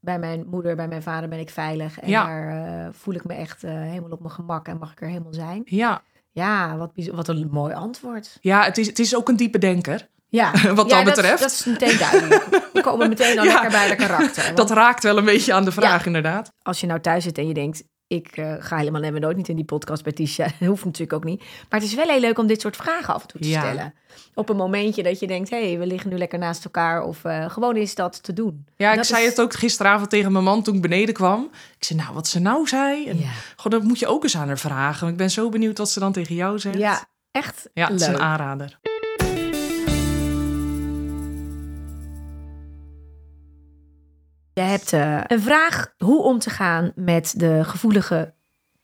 bij 0.01 0.19
mijn 0.19 0.45
moeder, 0.47 0.77
bij 0.77 0.89
mijn 0.89 1.03
vader 1.03 1.29
ben 1.29 1.39
ik 1.39 1.51
veilig 1.51 2.01
en 2.01 2.09
Ja. 2.09 2.27
daar 2.27 2.49
eh, 2.49 2.89
voel 2.93 3.15
ik 3.15 3.25
me 3.25 3.35
echt 3.35 3.65
eh, 3.65 3.71
helemaal 3.73 4.11
op 4.11 4.21
mijn 4.21 4.33
gemak 4.33 4.69
en 4.69 4.79
mag 4.79 4.93
ik 4.93 5.01
er 5.01 5.09
helemaal 5.09 5.35
zijn. 5.35 5.63
Ja, 5.65 6.03
Ja, 6.33 6.77
wat, 6.77 6.91
wat 7.13 7.29
een 7.29 7.49
mooi 7.51 7.75
antwoord. 7.75 8.39
ja 8.41 8.65
het, 8.65 8.79
is, 8.79 8.87
het 8.87 8.99
is 8.99 9.17
ook 9.17 9.29
een 9.29 9.37
diepe 9.37 9.59
denker. 9.59 10.09
Ja, 10.31 10.51
Wat 10.75 10.91
ja, 10.91 10.97
dat 11.03 11.15
betreft. 11.15 11.41
Dat, 11.43 11.51
is 11.51 11.65
meteen 11.65 11.99
duidelijk. 11.99 12.49
We 12.73 12.81
komen 12.81 13.09
meteen 13.09 13.39
al 13.39 13.45
Ja. 13.51 13.53
lekker 13.53 13.71
bij 13.71 13.89
de 13.89 13.95
karakter. 13.97 14.45
Want 14.45 14.57
Dat 14.57 14.71
raakt 14.71 15.03
wel 15.03 15.19
een 15.19 15.25
beetje 15.25 15.53
aan 15.55 15.65
de 15.65 15.73
vraag, 15.73 16.07
inderdaad. 16.07 16.53
als 16.63 16.81
je 16.81 16.87
nou 16.87 17.01
thuis 17.01 17.25
zit 17.25 17.39
en 17.39 17.47
je 17.49 17.55
denkt... 17.55 17.85
ik 18.09 18.29
eh, 18.37 18.55
ga 18.59 18.77
helemaal 18.77 19.01
nemen 19.01 19.21
nooit 19.21 19.37
niet 19.37 19.49
in 19.49 19.57
die 19.57 19.65
podcast 19.65 20.03
bij 20.03 20.13
Tisha. 20.13 20.45
Dat 20.59 20.69
hoeft 20.73 20.85
natuurlijk 20.85 21.13
ook 21.13 21.25
niet. 21.25 21.39
Maar 21.41 21.81
het 21.81 21.89
is 21.89 21.95
wel 21.95 22.09
heel 22.09 22.21
leuk 22.21 22.39
om 22.39 22.47
dit 22.47 22.61
soort 22.61 22.77
vragen 22.77 23.15
af 23.15 23.23
en 23.23 23.29
toe 23.29 23.41
te 23.41 23.49
Ja. 23.49 23.61
stellen. 23.61 23.95
Op 24.35 24.49
een 24.49 24.57
momentje 24.57 25.03
dat 25.03 25.19
je 25.21 25.27
denkt... 25.27 25.51
hé, 25.51 25.69
hey, 25.69 25.79
we 25.79 25.87
liggen 25.87 26.11
nu 26.11 26.17
lekker 26.19 26.39
naast 26.39 26.65
elkaar. 26.65 27.03
Of 27.03 27.25
eh, 27.25 27.51
gewoon 27.51 27.77
is 27.77 27.95
dat 27.95 28.23
te 28.23 28.33
doen. 28.33 28.67
Ja, 28.77 28.93
ik 28.93 29.05
zei 29.05 29.23
is- 29.25 29.29
het 29.29 29.41
ook 29.41 29.55
gisteravond 29.55 30.11
tegen 30.11 30.33
mijn 30.33 30.45
man 30.45 30.63
toen 30.63 30.75
ik 30.75 30.83
beneden 30.83 31.15
kwam. 31.15 31.49
Ik 31.79 31.85
zei, 31.85 31.99
nou, 31.99 32.15
wat 32.15 32.27
ze 32.29 32.41
nou 32.41 32.67
zei. 32.67 33.09
En, 33.09 33.19
Ja. 33.19 33.31
Dat 33.69 33.83
moet 33.83 33.99
je 33.99 34.07
ook 34.07 34.23
eens 34.23 34.37
aan 34.37 34.47
haar 34.47 34.59
vragen. 34.59 35.09
Ik 35.09 35.17
ben 35.17 35.31
zo 35.31 35.49
benieuwd 35.49 35.79
wat 35.79 35.91
ze 35.91 36.01
dan 36.01 36.13
tegen 36.13 36.35
jou 36.35 36.59
zegt. 36.59 36.79
Ja, 36.79 37.05
echt 37.31 37.69
ja 37.75 37.89
het 37.89 38.01
is 38.01 38.07
een 38.07 38.21
aanrader. 38.21 38.79
Je 44.59 44.65
hebt 44.65 44.93
eh, 44.93 45.21
een 45.27 45.43
vraag 45.43 45.95
hoe 45.99 46.23
om 46.23 46.39
te 46.39 46.51
gaan 46.51 46.93
met 46.95 47.35
de 47.37 47.61
gevoelige, 47.65 48.35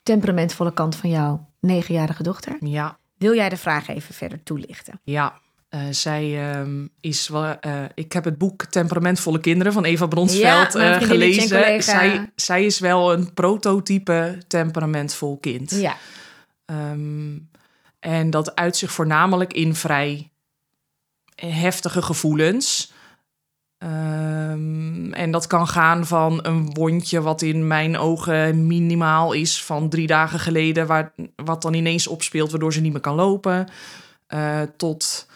temperamentvolle 0.03 0.73
kant 0.73 0.97
van 0.97 1.11
jouw 1.11 1.49
negenjarige 1.61 2.23
dochter. 2.23 2.57
Ja, 2.61 2.99
Wil 3.17 3.35
jij 3.35 3.49
de 3.49 3.57
vraag 3.57 3.89
even 3.89 4.15
verder 4.15 4.43
toelichten? 4.43 5.01
ja. 5.05 5.43
Eh, 5.69 5.81
zij 5.91 6.51
ehm, 6.51 6.87
is 7.01 7.29
wel. 7.29 7.45
eh, 7.61 7.83
ik 7.95 8.13
heb 8.13 8.25
het 8.25 8.39
boek 8.39 8.65
Temperamentvolle 8.65 9.41
Kinderen 9.41 9.73
van 9.73 9.85
Eva 9.85 10.07
Bronsveld 10.07 10.73
Ja, 10.73 11.01
gelezen. 11.01 11.83
Zij, 11.83 12.31
zij 12.37 12.65
is 12.65 12.79
wel 12.79 13.13
een 13.13 13.33
prototype 13.35 14.39
temperamentvol 14.47 15.39
kind. 15.39 15.71
Ja, 15.71 15.97
Ehm, 16.65 17.39
en 18.01 18.31
dat 18.31 18.55
uit 18.55 18.77
zich 18.77 18.93
voornamelijk 18.93 19.53
in 19.53 19.75
vrij 19.75 20.31
heftige 21.35 22.03
gevoelens. 22.03 22.93
Ehm, 23.85 25.13
en 25.13 25.31
dat 25.31 25.47
kan 25.47 25.69
gaan 25.69 26.07
van 26.07 26.39
een 26.43 26.75
wondje 26.75 27.23
wat 27.23 27.43
in 27.43 27.67
mijn 27.67 27.99
ogen 27.99 28.67
minimaal 28.67 29.33
is 29.33 29.65
van 29.65 29.89
drie 29.89 30.07
dagen 30.07 30.39
geleden, 30.39 30.87
waar, 30.87 31.13
wat 31.37 31.63
dan 31.63 31.75
ineens 31.75 32.07
opspeelt 32.07 32.51
waardoor 32.51 32.73
ze 32.73 32.81
niet 32.81 32.93
meer 32.93 33.01
kan 33.01 33.15
lopen. 33.15 33.69
eh, 34.27 34.61
tot, 34.77 35.29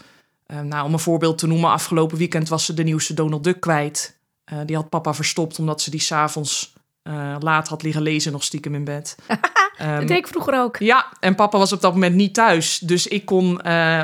eh, 0.46 0.60
nou, 0.60 0.84
om 0.86 0.92
een 0.92 0.98
voorbeeld 0.98 1.38
te 1.38 1.46
noemen, 1.46 1.70
afgelopen 1.70 2.18
weekend 2.18 2.48
was 2.48 2.64
ze 2.64 2.74
de 2.74 2.82
nieuwste 2.82 3.14
Donald 3.14 3.44
Duck 3.44 3.60
kwijt. 3.60 4.18
Eh, 4.44 4.58
die 4.66 4.76
had 4.76 4.88
papa 4.88 5.14
verstopt 5.14 5.58
omdat 5.58 5.80
ze 5.80 5.90
die 5.90 6.00
s'avonds 6.00 6.72
eh 7.02 7.36
laat 7.38 7.68
had 7.68 7.82
liggen 7.82 8.02
lezen, 8.02 8.32
nog 8.32 8.44
stiekem 8.44 8.74
in 8.74 8.84
bed. 8.84 9.16
Ehm, 9.78 9.98
dat 9.98 10.08
deed 10.08 10.18
ik 10.18 10.26
vroeger 10.26 10.60
ook. 10.60 10.76
ja, 10.76 11.06
en 11.20 11.34
papa 11.34 11.58
was 11.58 11.72
op 11.72 11.80
dat 11.80 11.92
moment 11.92 12.14
niet 12.14 12.34
thuis. 12.34 12.78
Dus 12.78 13.06
ik 13.06 13.24
kon, 13.24 13.56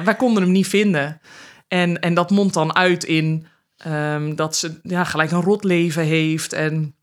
wij 0.04 0.14
konden 0.16 0.42
hem 0.42 0.52
niet 0.52 0.66
vinden. 0.66 1.20
En, 1.68 2.00
en 2.00 2.14
dat 2.14 2.30
mondt 2.30 2.54
dan 2.54 2.74
uit 2.76 3.04
in 3.04 3.46
ehm, 3.84 4.34
dat 4.34 4.56
ze 4.56 4.80
ja, 4.82 5.04
gelijk 5.04 5.30
een 5.30 5.42
rot 5.42 5.64
leven 5.64 6.02
heeft. 6.02 6.52
En 6.52 6.94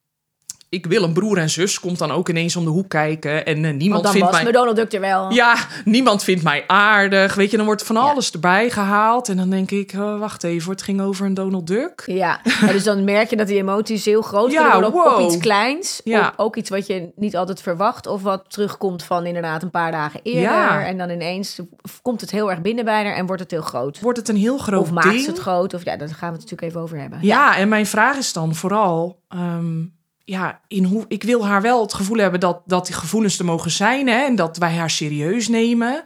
ik 0.72 0.86
wil 0.86 1.04
een 1.04 1.14
broer 1.14 1.38
en 1.38 1.50
zus, 1.50 1.80
komt 1.80 1.98
dan 1.98 2.12
ook 2.12 2.30
ineens 2.30 2.56
om 2.56 2.64
de 2.64 2.70
hoek 2.70 2.90
kijken. 2.90 3.46
En 3.46 3.66
eh, 3.66 3.74
niemand 3.74 4.04
dan 4.04 4.12
vindt 4.12 4.28
was 4.28 4.36
mij... 4.36 4.44
mijn 4.44 4.56
Donald 4.56 4.76
Duck 4.76 4.94
er 4.94 5.00
wel. 5.00 5.32
Ja, 5.32 5.56
niemand 5.86 6.24
vindt 6.24 6.44
mij 6.44 6.64
aardig. 6.68 7.34
Weet 7.36 7.52
je, 7.52 7.58
dan 7.58 7.66
wordt 7.66 7.84
van 7.84 7.96
Ja. 7.96 8.02
alles 8.02 8.32
erbij 8.32 8.70
gehaald. 8.70 9.30
En 9.30 9.38
dan 9.38 9.50
denk 9.50 9.72
ik, 9.72 9.94
oh, 9.98 10.20
wacht 10.20 10.44
even, 10.44 10.72
het 10.72 10.82
ging 10.82 11.02
over 11.02 11.26
een 11.26 11.34
Donald 11.34 11.68
Duck. 11.68 12.04
Ja, 12.06 12.40
ja, 12.62 12.68
dus 12.72 12.84
dan 12.84 13.04
merk 13.14 13.30
je 13.30 13.36
dat 13.36 13.48
die 13.48 13.58
emoties 13.58 14.06
heel 14.06 14.22
groot 14.22 14.52
Ja, 14.52 14.74
worden 14.82 14.94
op, 15.16 15.20
iets 15.20 15.38
kleins. 15.38 16.02
Ja. 16.04 16.28
Op, 16.28 16.34
ook 16.38 16.56
iets 16.56 16.70
wat 16.70 16.88
je 16.88 17.12
niet 17.16 17.36
altijd 17.36 17.62
verwacht. 17.62 18.08
Of 18.08 18.22
wat 18.22 18.44
terugkomt 18.48 19.04
van 19.04 19.26
inderdaad 19.26 19.64
een 19.64 19.72
paar 19.72 19.92
dagen 19.92 20.20
eerder. 20.24 20.86
En 20.86 20.98
dan 20.98 21.10
ineens 21.10 21.60
komt 22.02 22.22
het 22.22 22.32
heel 22.32 22.50
erg 22.50 22.62
binnen 22.62 22.86
bij 22.86 23.04
haar 23.04 23.16
en 23.16 23.26
wordt 23.26 23.42
het 23.42 23.52
heel 23.52 23.62
groot. 23.62 24.00
Wordt 24.00 24.18
het 24.18 24.30
een 24.30 24.36
heel 24.36 24.58
groot 24.58 24.82
Of 24.82 24.92
maakt 24.92 25.10
ding. 25.12 25.26
het 25.26 25.40
groot. 25.40 25.74
Of 25.74 25.86
ja, 25.86 25.98
daar 25.98 26.08
gaan 26.08 26.18
we 26.20 26.26
het 26.26 26.42
natuurlijk 26.42 26.62
even 26.62 26.82
over 26.82 26.98
hebben. 27.00 27.20
Ja, 27.22 27.58
en 27.58 27.70
mijn 27.70 27.86
vraag 27.86 28.18
is 28.18 28.34
dan 28.34 28.56
vooral... 28.56 29.20
ehm, 29.30 29.80
ja, 30.26 30.60
in 30.68 30.84
hoe, 30.84 31.06
ik 31.08 31.24
wil 31.24 31.46
haar 31.46 31.62
wel 31.62 31.82
het 31.82 31.94
gevoel 31.94 32.18
hebben 32.18 32.40
dat, 32.40 32.62
dat 32.66 32.86
die 32.86 32.96
gevoelens 32.96 33.40
er 33.40 33.46
mogen 33.46 33.72
zijn... 33.72 34.08
Hè, 34.08 34.26
en 34.26 34.36
dat 34.36 34.58
wij 34.58 34.76
haar 34.76 34.90
serieus 34.90 35.48
nemen... 35.48 36.06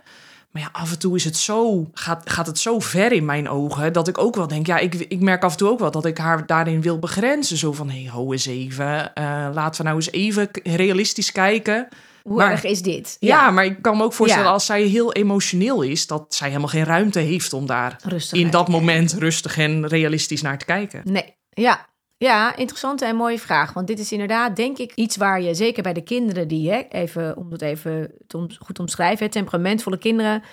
Maar 0.52 0.64
ja, 0.64 0.70
af 0.72 0.92
en 0.92 1.00
toe 1.00 1.16
is 1.16 1.24
het 1.24 1.38
zo, 1.38 1.90
gaat, 1.94 2.30
gaat 2.30 2.48
het 2.48 2.60
zo 2.60 2.80
ver 2.80 3.12
in 3.12 3.26
mijn 3.26 3.50
ogen... 3.50 3.94
dat 3.94 4.08
ik 4.08 4.18
ook 4.18 4.36
wel 4.36 4.48
denk... 4.48 4.68
ja, 4.68 4.78
ik, 4.78 4.94
ik 4.96 5.20
merk 5.20 5.44
af 5.44 5.52
en 5.52 5.58
toe 5.58 5.70
ook 5.70 5.80
wel 5.80 5.92
dat 5.92 6.06
ik 6.06 6.18
haar 6.18 6.46
daarin 6.46 6.82
wil 6.82 7.00
begrenzen. 7.00 7.58
Zo 7.58 7.72
van, 7.72 7.90
hé, 7.90 8.02
hey, 8.02 8.12
ho 8.12 8.32
eens 8.32 8.46
even. 8.46 9.14
eh, 9.14 9.24
laten 9.54 9.82
we 9.82 9.84
nou 9.88 9.96
eens 9.96 10.12
even 10.12 10.50
realistisch 10.64 11.32
kijken. 11.32 11.88
Hoe 12.24 12.36
Maar- 12.36 12.52
erg 12.52 12.64
is 12.64 12.82
dit? 12.82 13.18
Ja, 13.20 13.52
maar 13.52 13.66
ik 13.66 13.82
kan 13.82 13.98
me 13.98 14.04
ook 14.04 14.14
voorstellen 14.14 14.46
Ja. 14.48 14.52
als 14.54 14.66
zij 14.66 14.82
heel 14.82 15.14
emotioneel 15.14 15.82
is... 15.82 16.08
dat 16.08 16.26
zij 16.30 16.48
helemaal 16.48 16.70
geen 16.70 16.84
ruimte 16.86 17.20
heeft 17.20 17.54
om 17.54 17.66
daar 17.66 17.96
Rustig. 18.04 18.40
in 18.40 18.50
dat 18.50 18.68
moment 18.68 19.14
rustig 19.14 19.58
en 19.58 19.88
realistisch 19.88 20.42
naar 20.42 20.58
te 20.58 20.66
kijken. 20.66 21.02
Nee, 21.04 21.36
ja. 21.50 21.86
Ja, 22.18 22.56
interessante 22.56 23.06
en 23.06 23.16
mooie 23.16 23.40
vraag. 23.40 23.74
Want 23.74 23.88
dit 23.88 24.00
is 24.00 24.12
inderdaad, 24.12 24.56
denk 24.56 24.78
ik, 24.78 24.92
iets 24.94 25.18
waar 25.18 25.42
je 25.42 25.54
zeker 25.54 25.84
bij 25.84 25.94
de 25.94 26.04
kinderen 26.04 26.48
die, 26.48 26.72
hè, 26.72 26.82
even 26.90 27.38
om 27.38 27.52
het 27.52 27.62
even 27.62 28.12
te 28.28 28.48
goed 28.60 28.76
te 28.76 28.82
omschrijven, 28.82 29.26
hè, 29.26 29.32
temperamentvolle 29.32 29.98
kinderen. 29.98 30.44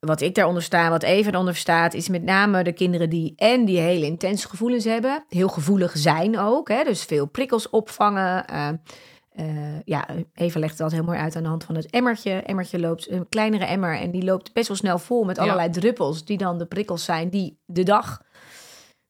Wat 0.00 0.20
ik 0.20 0.34
daaronder 0.34 0.62
sta, 0.62 0.90
wat 0.90 1.02
Eva 1.02 1.30
eronder 1.30 1.56
staat, 1.56 1.94
is 1.94 2.08
met 2.08 2.22
name 2.22 2.62
de 2.64 2.72
kinderen 2.72 3.10
die 3.10 3.32
en 3.36 3.64
die 3.64 3.78
hele 3.78 4.06
intense 4.06 4.48
gevoelens 4.48 4.84
hebben, 4.84 5.24
heel 5.28 5.48
gevoelig 5.48 5.92
zijn 5.96 6.38
ook, 6.38 6.68
hè, 6.68 6.84
dus 6.84 7.04
veel 7.04 7.26
prikkels 7.26 7.70
opvangen, 7.70 8.46
eh, 8.46 8.68
eh, 9.32 9.80
ja, 9.84 10.06
Eva 10.34 10.58
legt 10.58 10.78
dat 10.78 10.92
heel 10.92 11.04
mooi 11.04 11.18
uit 11.18 11.36
aan 11.36 11.42
de 11.42 11.48
hand 11.48 11.64
van 11.64 11.74
het 11.74 11.90
emmertje. 11.90 12.30
Emmertje 12.32 12.78
loopt 12.78 13.10
een 13.10 13.28
kleinere 13.28 13.64
emmer 13.64 13.98
en 13.98 14.10
die 14.10 14.24
loopt 14.24 14.52
best 14.52 14.68
wel 14.68 14.76
snel 14.76 14.98
vol 14.98 15.24
met 15.24 15.36
Ja. 15.36 15.42
allerlei 15.42 15.70
druppels, 15.70 16.24
die 16.24 16.38
dan 16.38 16.58
de 16.58 16.66
prikkels 16.66 17.04
zijn 17.04 17.28
die 17.28 17.58
de 17.66 17.82
dag 17.82 18.22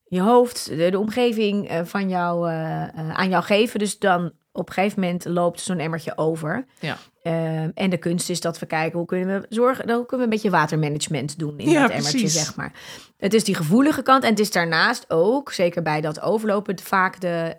je 0.09 0.21
hoofd, 0.21 0.69
de, 0.69 0.91
de 0.91 0.99
omgeving 0.99 1.69
eh, 1.69 1.81
van 1.85 2.09
jou, 2.09 2.51
eh, 2.51 2.83
eh, 2.83 3.11
aan 3.11 3.29
jou 3.29 3.45
geven. 3.45 3.79
Dus 3.79 3.99
dan 3.99 4.33
op 4.53 4.69
een 4.69 4.75
gegeven 4.75 5.01
moment 5.01 5.25
loopt 5.25 5.61
zo'n 5.61 5.79
emmertje 5.79 6.17
over. 6.17 6.67
Ja. 6.81 6.97
En 7.75 7.91
de 7.91 7.97
kunst 7.97 8.31
is 8.31 8.41
dat 8.41 8.59
we 8.59 8.67
kijken 8.67 8.99
hoe 8.99 9.07
kunnen 9.07 9.41
we 9.41 9.47
zorgen, 9.49 9.91
hoe 9.91 10.07
kunnen 10.07 10.19
we 10.19 10.23
een 10.23 10.41
beetje 10.43 10.51
watermanagement 10.51 11.39
doen 11.39 11.59
in 11.59 11.71
Ja, 11.71 11.83
dat 11.83 11.91
emmertje, 11.91 12.19
precies. 12.19 12.45
zeg 12.45 12.57
maar. 12.57 12.73
Het 13.17 13.35
is 13.35 13.45
die 13.45 13.55
gevoelige 13.55 14.03
kant 14.03 14.23
en 14.23 14.31
het 14.31 14.39
is 14.39 14.51
daarnaast 14.51 15.05
ook, 15.09 15.53
zeker 15.53 15.83
bij 15.83 16.01
dat 16.01 16.21
overlopen, 16.21 16.79
vaak 16.79 17.21
de 17.21 17.57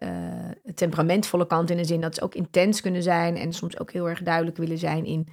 temperamentvolle 0.75 1.48
kant 1.48 1.70
in 1.70 1.77
de 1.77 1.86
zin 1.86 2.01
dat 2.01 2.15
ze 2.15 2.22
ook 2.22 2.36
intens 2.36 2.82
kunnen 2.82 3.03
zijn 3.03 3.38
en 3.38 3.53
soms 3.53 3.79
ook 3.79 3.91
heel 3.91 4.10
erg 4.10 4.22
duidelijk 4.22 4.58
willen 4.58 4.77
zijn 4.77 5.06
in 5.06 5.27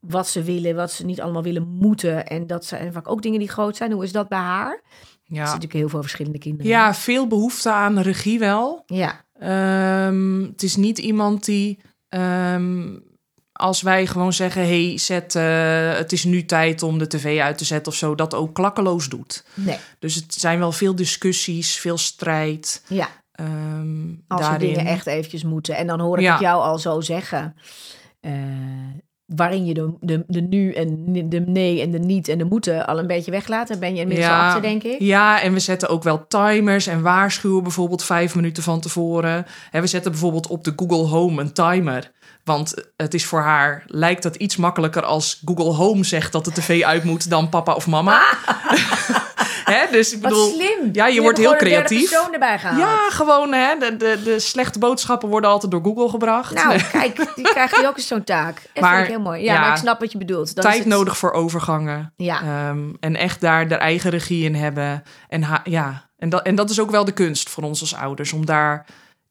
wat 0.00 0.28
ze 0.28 0.42
willen, 0.42 0.74
wat 0.74 0.92
ze 0.92 1.04
niet 1.04 1.20
allemaal 1.20 1.42
willen 1.42 1.68
moeten. 1.68 2.26
En 2.26 2.46
dat 2.46 2.64
zijn 2.64 2.92
vaak 2.92 3.08
ook 3.08 3.22
dingen 3.22 3.38
die 3.38 3.48
groot 3.48 3.76
zijn. 3.76 3.92
Hoe 3.92 4.04
is 4.04 4.12
dat 4.12 4.28
bij 4.28 4.38
haar? 4.38 4.80
Er 5.28 5.34
Ja. 5.34 5.46
zitten 5.46 5.54
natuurlijk 5.54 5.72
heel 5.72 5.88
veel 5.88 6.00
verschillende 6.00 6.38
kinderen. 6.38 6.66
ja, 6.72 6.94
veel 6.94 7.26
behoefte 7.26 7.70
aan 7.72 7.98
regie 7.98 8.38
wel. 8.38 8.82
Ja, 8.86 9.24
Ehm, 9.38 10.40
het 10.42 10.62
is 10.62 10.76
niet 10.76 10.98
iemand 10.98 11.44
die, 11.44 11.78
ehm, 12.08 12.96
als 13.52 13.82
wij 13.82 14.06
gewoon 14.06 14.32
zeggen: 14.32 14.62
hey, 14.62 14.98
zet, 14.98 15.34
eh, 15.34 15.94
het 15.96 16.12
is 16.12 16.24
nu 16.24 16.44
tijd 16.44 16.82
om 16.82 16.98
de 16.98 17.06
tv 17.06 17.40
uit 17.40 17.58
te 17.58 17.64
zetten 17.64 17.92
of 17.92 17.98
zo, 17.98 18.14
dat 18.14 18.34
ook 18.34 18.54
klakkeloos 18.54 19.08
doet. 19.08 19.44
nee. 19.54 19.78
Dus 19.98 20.14
het 20.14 20.34
zijn 20.34 20.58
wel 20.58 20.72
veel 20.72 20.94
discussies, 20.94 21.74
veel 21.78 21.98
strijd. 21.98 22.82
Ja, 22.88 23.08
ehm 23.32 24.08
als 24.28 24.40
daarin. 24.40 24.68
er 24.68 24.74
dingen 24.76 24.90
echt 24.92 25.06
eventjes 25.06 25.42
moeten. 25.44 25.76
En 25.76 25.86
dan 25.86 26.00
hoor 26.00 26.16
ik 26.18 26.22
Ja. 26.24 26.32
het 26.32 26.40
jou 26.40 26.62
al 26.62 26.78
zo 26.78 27.00
zeggen. 27.00 27.54
eh, 28.20 28.32
waarin 29.26 29.66
je 29.66 29.74
de, 29.74 29.92
de, 30.00 30.24
de 30.26 30.40
nu 30.40 30.72
en 30.72 31.12
de 31.28 31.40
nee 31.40 31.80
en 31.80 31.90
de 31.90 31.98
niet 31.98 32.28
en 32.28 32.38
de 32.38 32.44
moeten 32.44 32.86
al 32.86 32.98
een 32.98 33.06
beetje 33.06 33.30
weglaat. 33.30 33.68
Daar 33.68 33.78
ben 33.78 33.94
je 33.94 34.00
inmiddels 34.00 34.28
al 34.28 34.34
achter, 34.34 34.62
denk 34.62 34.82
ik. 34.82 35.00
Ja, 35.00 35.42
en 35.42 35.52
we 35.52 35.58
zetten 35.58 35.88
ook 35.88 36.02
wel 36.02 36.26
timers 36.26 36.86
en 36.86 37.02
waarschuwen 37.02 37.62
bijvoorbeeld 37.62 38.04
vijf 38.04 38.34
minuten 38.34 38.62
van 38.62 38.80
tevoren. 38.80 39.46
En 39.70 39.80
we 39.80 39.86
zetten 39.86 40.10
bijvoorbeeld 40.10 40.46
op 40.46 40.64
de 40.64 40.72
Google 40.76 41.06
Home 41.06 41.40
een 41.40 41.52
timer. 41.52 42.12
Want 42.44 42.74
het 42.96 43.14
is 43.14 43.26
voor 43.26 43.40
haar, 43.40 43.84
lijkt 43.86 44.22
dat 44.22 44.36
iets 44.36 44.56
makkelijker 44.56 45.02
als 45.02 45.42
Google 45.44 45.72
Home 45.72 46.04
zegt 46.04 46.32
dat 46.32 46.44
de 46.44 46.52
tv 46.52 46.82
uit 46.82 47.04
moet 47.04 47.30
dan 47.30 47.48
papa 47.48 47.74
of 47.74 47.86
mama. 47.86 48.22
hè? 49.74 49.86
Dus 49.90 50.12
ik 50.12 50.20
Wat 50.22 50.30
bedoel, 50.30 50.52
slim. 50.52 50.88
Ja, 50.92 51.06
je 51.06 51.20
wordt 51.20 51.38
heel 51.38 51.52
een 51.52 51.58
creatief. 51.58 52.10
persoon 52.10 52.32
erbij 52.32 52.58
gehaald. 52.58 52.78
Ja, 52.78 53.10
gewoon 53.10 53.52
hè, 53.52 53.76
de, 53.78 53.96
de, 53.96 54.20
de 54.24 54.38
slechte 54.38 54.78
boodschappen 54.78 55.28
worden 55.28 55.50
altijd 55.50 55.72
door 55.72 55.82
Google 55.82 56.08
gebracht. 56.08 56.54
Nou, 56.54 56.80
kijk, 56.92 57.16
die 57.34 57.48
krijgt 57.54 57.78
nu 57.80 57.86
ook 57.86 57.96
eens 57.96 58.06
zo'n 58.06 58.24
taak. 58.24 58.62
Dat 58.72 58.82
Maar, 58.82 58.94
vind 58.94 59.06
ik 59.06 59.12
heel 59.14 59.22
mooi. 59.24 59.42
Ja, 59.42 59.52
ja, 59.54 59.60
maar 59.60 59.70
ik 59.70 59.76
snap 59.76 60.00
wat 60.00 60.12
je 60.12 60.18
bedoelt. 60.18 60.54
Dan 60.54 60.64
Tijd 60.64 60.78
het- 60.78 60.86
nodig 60.86 61.18
voor 61.18 61.32
overgangen. 61.32 62.12
Ja, 62.16 62.40
Ehm, 62.42 62.78
en 63.00 63.16
echt 63.16 63.40
daar 63.40 63.68
de 63.68 63.74
eigen 63.74 64.10
regie 64.10 64.44
in 64.44 64.54
hebben. 64.54 65.02
En 65.28 65.42
ha- 65.42 65.60
ja, 65.64 66.04
en 66.18 66.28
dat, 66.28 66.42
en 66.46 66.54
dat 66.54 66.70
is 66.70 66.80
ook 66.80 66.90
wel 66.90 67.04
de 67.04 67.12
kunst 67.12 67.48
voor 67.50 67.62
ons 67.64 67.80
als 67.80 67.94
ouders 67.94 68.32
om 68.32 68.46
daar 68.46 68.86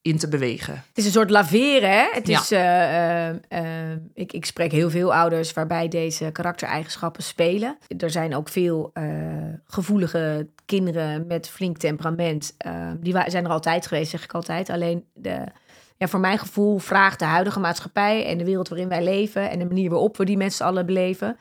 in 0.05 0.17
te 0.17 0.27
bewegen. 0.27 0.73
Het 0.73 0.97
is 0.97 1.05
een 1.05 1.11
soort 1.11 1.29
laveren, 1.29 1.89
hè? 1.89 2.07
Het 2.11 2.27
Ja. 2.27 2.39
is, 2.39 2.51
eh, 2.51 3.27
eh, 3.29 3.35
eh, 3.47 3.97
ik, 4.13 4.33
ik 4.33 4.45
spreek 4.45 4.71
heel 4.71 4.89
veel 4.89 5.13
ouders 5.13 5.53
waarbij 5.53 5.87
deze 5.87 6.29
karaktereigenschappen 6.31 7.23
spelen. 7.23 7.77
Er 7.97 8.09
zijn 8.09 8.35
ook 8.35 8.49
veel 8.49 8.91
gevoelige 9.65 10.47
kinderen 10.65 11.27
met 11.27 11.49
flink 11.49 11.77
temperament. 11.77 12.55
Die 12.99 13.13
zijn 13.27 13.45
er 13.45 13.51
altijd 13.51 13.87
geweest, 13.87 14.09
zeg 14.11 14.23
ik 14.23 14.33
altijd. 14.33 14.69
Alleen 14.69 15.05
de, 15.13 15.43
ja, 15.97 16.07
voor 16.07 16.19
mijn 16.19 16.37
gevoel 16.39 16.77
vraagt 16.77 17.19
de 17.19 17.25
huidige 17.25 17.59
maatschappij 17.59 18.25
en 18.25 18.37
de 18.37 18.45
wereld 18.45 18.69
waarin 18.69 18.89
wij 18.89 19.03
leven 19.03 19.49
en 19.49 19.59
de 19.59 19.65
manier 19.65 19.89
waarop 19.89 20.17
we 20.17 20.25
die 20.25 20.37
met 20.37 20.53
z'n 20.53 20.63
allen 20.63 20.85
beleven, 20.85 21.37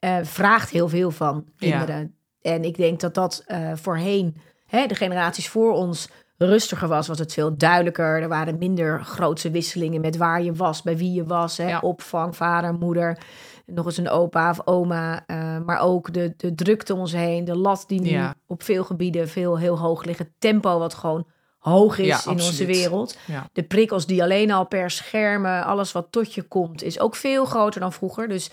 Ja. 0.00 0.24
vraagt 0.24 0.70
heel 0.70 0.88
veel 0.88 1.10
van 1.10 1.44
Ja. 1.56 1.70
kinderen. 1.70 2.14
En 2.42 2.64
ik 2.64 2.76
denk 2.76 3.00
dat 3.00 3.14
dat 3.14 3.44
voorheen, 3.74 4.36
hè, 4.66 4.86
de 4.86 4.94
generaties 4.94 5.48
voor 5.48 5.72
ons, 5.72 6.08
rustiger 6.38 6.88
was, 6.88 7.06
was 7.08 7.18
het 7.18 7.32
veel 7.32 7.56
duidelijker. 7.56 8.22
Er 8.22 8.28
waren 8.28 8.58
minder 8.58 9.00
grootse 9.04 9.50
wisselingen 9.50 10.00
met 10.00 10.16
waar 10.16 10.42
je 10.42 10.52
was, 10.52 10.82
bij 10.82 10.96
wie 10.96 11.12
je 11.12 11.24
was. 11.24 11.56
Hè? 11.56 11.68
Ja. 11.68 11.78
Opvang, 11.78 12.36
vader, 12.36 12.72
moeder, 12.74 13.18
nog 13.66 13.86
eens 13.86 13.96
een 13.96 14.08
opa 14.08 14.50
of 14.50 14.60
oma. 14.64 15.24
eh, 15.26 15.58
maar 15.58 15.80
ook 15.80 16.12
de, 16.12 16.34
de 16.36 16.54
drukte 16.54 16.94
om 16.94 17.00
ons 17.00 17.12
heen, 17.12 17.44
de 17.44 17.56
lat 17.56 17.84
die 17.86 18.00
nu 18.00 18.08
Ja. 18.08 18.34
op 18.46 18.62
veel 18.62 18.84
gebieden 18.84 19.28
veel 19.28 19.58
heel 19.58 19.78
hoog 19.78 20.04
ligt. 20.04 20.18
Het 20.18 20.30
tempo 20.38 20.78
wat 20.78 20.94
gewoon 20.94 21.26
hoog 21.58 21.98
is 21.98 22.06
Ja, 22.06 22.20
in 22.30 22.40
onze 22.42 22.64
wereld. 22.66 23.16
De 23.52 23.62
prikkels 23.62 24.06
die 24.06 24.22
alleen 24.22 24.50
al 24.50 24.66
per 24.66 24.90
schermen, 24.90 25.64
alles 25.64 25.92
wat 25.92 26.06
tot 26.10 26.34
je 26.34 26.42
komt, 26.42 26.82
is 26.82 27.00
ook 27.00 27.14
veel 27.16 27.44
groter 27.44 27.80
dan 27.80 27.92
vroeger. 27.92 28.28
Dus 28.28 28.50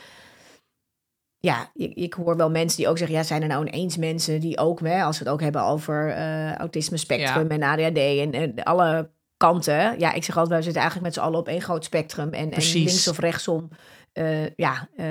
ja, 1.46 1.72
ik, 1.74 1.94
ik 1.94 2.14
hoor 2.14 2.38
wel 2.38 2.50
mensen 2.50 2.78
die 2.78 2.88
ook 2.88 2.98
zeggen, 2.98 3.18
ja, 3.18 3.24
zijn 3.24 3.42
er 3.42 3.48
nou 3.48 3.66
ineens 3.66 3.98
mensen 3.98 4.40
die 4.40 4.58
ook, 4.58 4.80
hè, 4.80 5.04
als 5.04 5.20
we 5.20 5.24
het 5.24 5.34
ook 5.34 5.42
hebben 5.42 5.64
over 5.64 6.10
eh, 6.10 6.56
autisme 6.56 6.98
spectrum 6.98 7.48
en 7.48 7.64
ADHD 7.64 7.98
en, 7.98 8.32
en 8.32 8.64
alle 8.64 9.10
kanten. 9.38 10.00
Ja, 10.00 10.14
ik 10.14 10.24
zeg 10.24 10.38
altijd, 10.38 10.48
wij 10.48 10.62
zitten 10.62 10.82
eigenlijk 10.82 11.12
met 11.14 11.14
z'n 11.14 11.28
allen 11.28 11.40
op 11.40 11.48
één 11.48 11.62
groot 11.62 11.84
spectrum. 11.84 12.34
En, 12.34 12.52
en 12.52 12.72
links 12.74 13.08
of 13.08 13.20
rechtsom, 13.20 13.70
eh, 14.12 14.50
ja, 14.56 14.90
eh, 14.96 15.08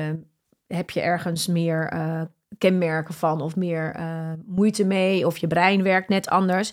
heb 0.67 0.91
je 0.91 1.01
ergens 1.01 1.47
meer 1.47 1.93
kenmerken 2.59 3.15
van 3.15 3.41
of 3.41 3.57
meer 3.57 3.97
moeite 4.47 4.85
mee 4.85 5.27
of 5.27 5.39
je 5.39 5.47
brein 5.47 5.83
werkt 5.83 6.09
net 6.09 6.29
anders. 6.29 6.73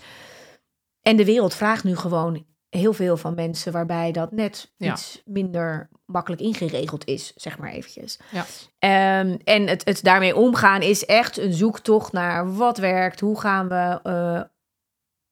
En 1.01 1.17
de 1.17 1.25
wereld 1.25 1.53
vraagt 1.53 1.83
nu 1.83 1.95
gewoon 1.95 2.45
heel 2.77 2.93
veel 2.93 3.17
van 3.17 3.35
mensen 3.35 3.71
waarbij 3.71 4.11
dat 4.11 4.31
net 4.31 4.71
Ja. 4.77 4.91
iets 4.91 5.21
minder 5.25 5.89
makkelijk 6.05 6.41
ingeregeld 6.41 7.05
is, 7.05 7.33
zeg 7.35 7.57
maar 7.57 7.71
eventjes. 7.71 8.19
Ja. 8.31 8.45
Ehm, 8.79 9.37
en 9.43 9.67
het, 9.67 9.85
het 9.85 10.03
daarmee 10.03 10.35
omgaan 10.35 10.81
is 10.81 11.05
echt 11.05 11.37
een 11.37 11.53
zoektocht 11.53 12.11
naar 12.11 12.53
wat 12.55 12.77
werkt, 12.77 13.19
hoe 13.19 13.39
gaan 13.39 13.67
we, 13.67 13.99
eh, 14.03 14.41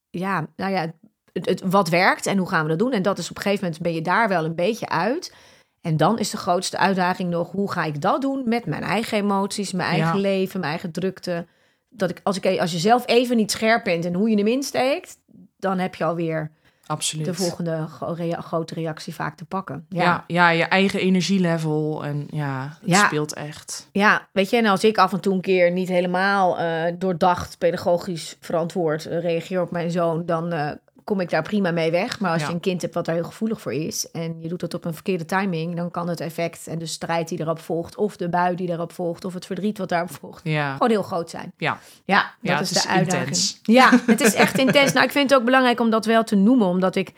ja, 0.10 0.48
nou 0.56 0.72
ja, 0.72 0.92
het, 1.34 1.46
het, 1.46 1.62
wat 1.66 1.90
werkt 1.90 2.26
en 2.26 2.38
hoe 2.38 2.50
gaan 2.50 2.64
we 2.64 2.70
dat 2.70 2.80
doen. 2.80 2.92
En 2.92 3.02
dat 3.02 3.18
is 3.18 3.30
op 3.30 3.36
een 3.36 3.42
gegeven 3.42 3.64
moment 3.66 3.82
ben 3.82 3.94
je 3.94 4.02
daar 4.02 4.28
wel 4.28 4.46
een 4.46 4.56
beetje 4.56 4.90
uit. 4.90 5.36
En 5.82 5.98
dan 5.98 6.20
is 6.20 6.30
de 6.30 6.38
grootste 6.38 6.78
uitdaging 6.78 7.30
nog, 7.30 7.52
hoe 7.52 7.72
ga 7.72 7.84
ik 7.84 8.02
dat 8.02 8.22
doen 8.22 8.42
met 8.46 8.66
mijn 8.66 8.84
eigen 8.84 9.18
emoties, 9.18 9.72
mijn 9.72 9.90
eigen 9.90 10.16
Ja. 10.16 10.22
leven, 10.22 10.60
mijn 10.60 10.72
eigen 10.72 10.92
drukte. 10.92 11.48
Dat 11.90 12.10
ik, 12.10 12.20
als, 12.24 12.40
ik, 12.40 12.60
als 12.60 12.72
je 12.72 12.78
zelf 12.80 13.04
even 13.08 13.36
niet 13.38 13.52
scherp 13.52 13.84
bent 13.84 14.06
en 14.06 14.14
hoe 14.14 14.30
je 14.30 14.38
hem 14.38 14.48
insteekt, 14.48 15.18
dan 15.58 15.78
heb 15.80 15.96
je 15.96 16.04
alweer 16.04 16.52
Absoluut. 16.90 17.26
de 17.26 17.34
volgende 17.34 17.88
rea- 18.00 18.42
grote 18.42 18.74
reactie 18.74 19.14
vaak 19.16 19.36
te 19.38 19.46
pakken. 19.46 19.86
ja. 19.90 20.04
Ja. 20.04 20.24
Ja, 20.28 20.50
je 20.50 20.64
eigen 20.64 21.00
energielevel. 21.00 22.04
En 22.06 22.28
ja, 22.30 22.78
het 22.82 22.90
Ja. 22.90 23.06
speelt 23.06 23.34
echt. 23.34 23.90
ja, 23.92 24.28
weet 24.32 24.50
je, 24.50 24.58
en 24.58 24.66
als 24.66 24.84
ik 24.84 24.98
af 24.98 25.14
en 25.14 25.20
toe 25.20 25.34
een 25.34 25.42
keer 25.42 25.72
niet 25.72 25.88
helemaal 25.90 26.60
eh, 26.60 26.94
doordacht, 26.98 27.58
pedagogisch 27.58 28.38
verantwoord 28.40 29.06
eh, 29.06 29.20
reageer 29.22 29.62
op 29.62 29.72
mijn 29.72 29.92
zoon, 29.92 30.26
dan 30.26 30.52
eh, 30.54 30.72
kom 31.10 31.20
ik 31.20 31.30
daar 31.30 31.42
prima 31.42 31.72
mee 31.72 31.92
weg. 31.92 32.20
Maar 32.20 32.32
als 32.32 32.42
Ja. 32.42 32.48
je 32.48 32.54
een 32.54 32.60
kind 32.60 32.82
hebt 32.82 32.94
wat 32.94 33.06
daar 33.06 33.16
heel 33.16 33.24
gevoelig 33.24 33.62
voor 33.62 33.74
is 33.74 34.12
en 34.12 34.42
je 34.42 34.48
doet 34.48 34.62
het 34.62 34.74
op 34.74 34.86
een 34.86 34.94
verkeerde 34.94 35.26
timing, 35.26 35.76
dan 35.76 35.92
kan 35.92 36.08
het 36.10 36.20
effect 36.20 36.68
en 36.68 36.80
de 36.80 36.86
strijd 36.86 37.28
die 37.28 37.40
erop 37.40 37.60
volgt, 37.60 37.96
of 37.96 38.18
de 38.18 38.30
bui 38.30 38.56
die 38.56 38.68
daarop 38.68 38.92
volgt, 38.92 39.26
of 39.26 39.34
het 39.34 39.46
verdriet 39.46 39.78
wat 39.78 39.90
daarop 39.90 40.12
volgt, 40.12 40.42
Ja, 40.44 40.72
gewoon 40.74 40.90
heel 40.90 41.04
groot 41.04 41.30
zijn. 41.30 41.54
ja. 41.58 41.80
Ja, 42.06 42.22
dat 42.22 42.52
Ja, 42.52 42.60
is 42.60 42.70
het 42.70 42.82
de 42.82 42.88
is 42.90 42.96
uitdaging. 42.96 43.20
intens. 43.28 43.60
Ja, 43.64 43.90
het 44.06 44.22
is 44.22 44.34
echt 44.34 44.58
intens. 44.58 44.94
Nou, 44.94 45.06
ik 45.06 45.12
vind 45.12 45.30
het 45.30 45.40
ook 45.40 45.46
belangrijk 45.46 45.80
om 45.80 45.90
dat 45.90 46.06
wel 46.06 46.24
te 46.24 46.36
noemen, 46.36 46.68
omdat 46.68 46.96
ik 46.96 47.12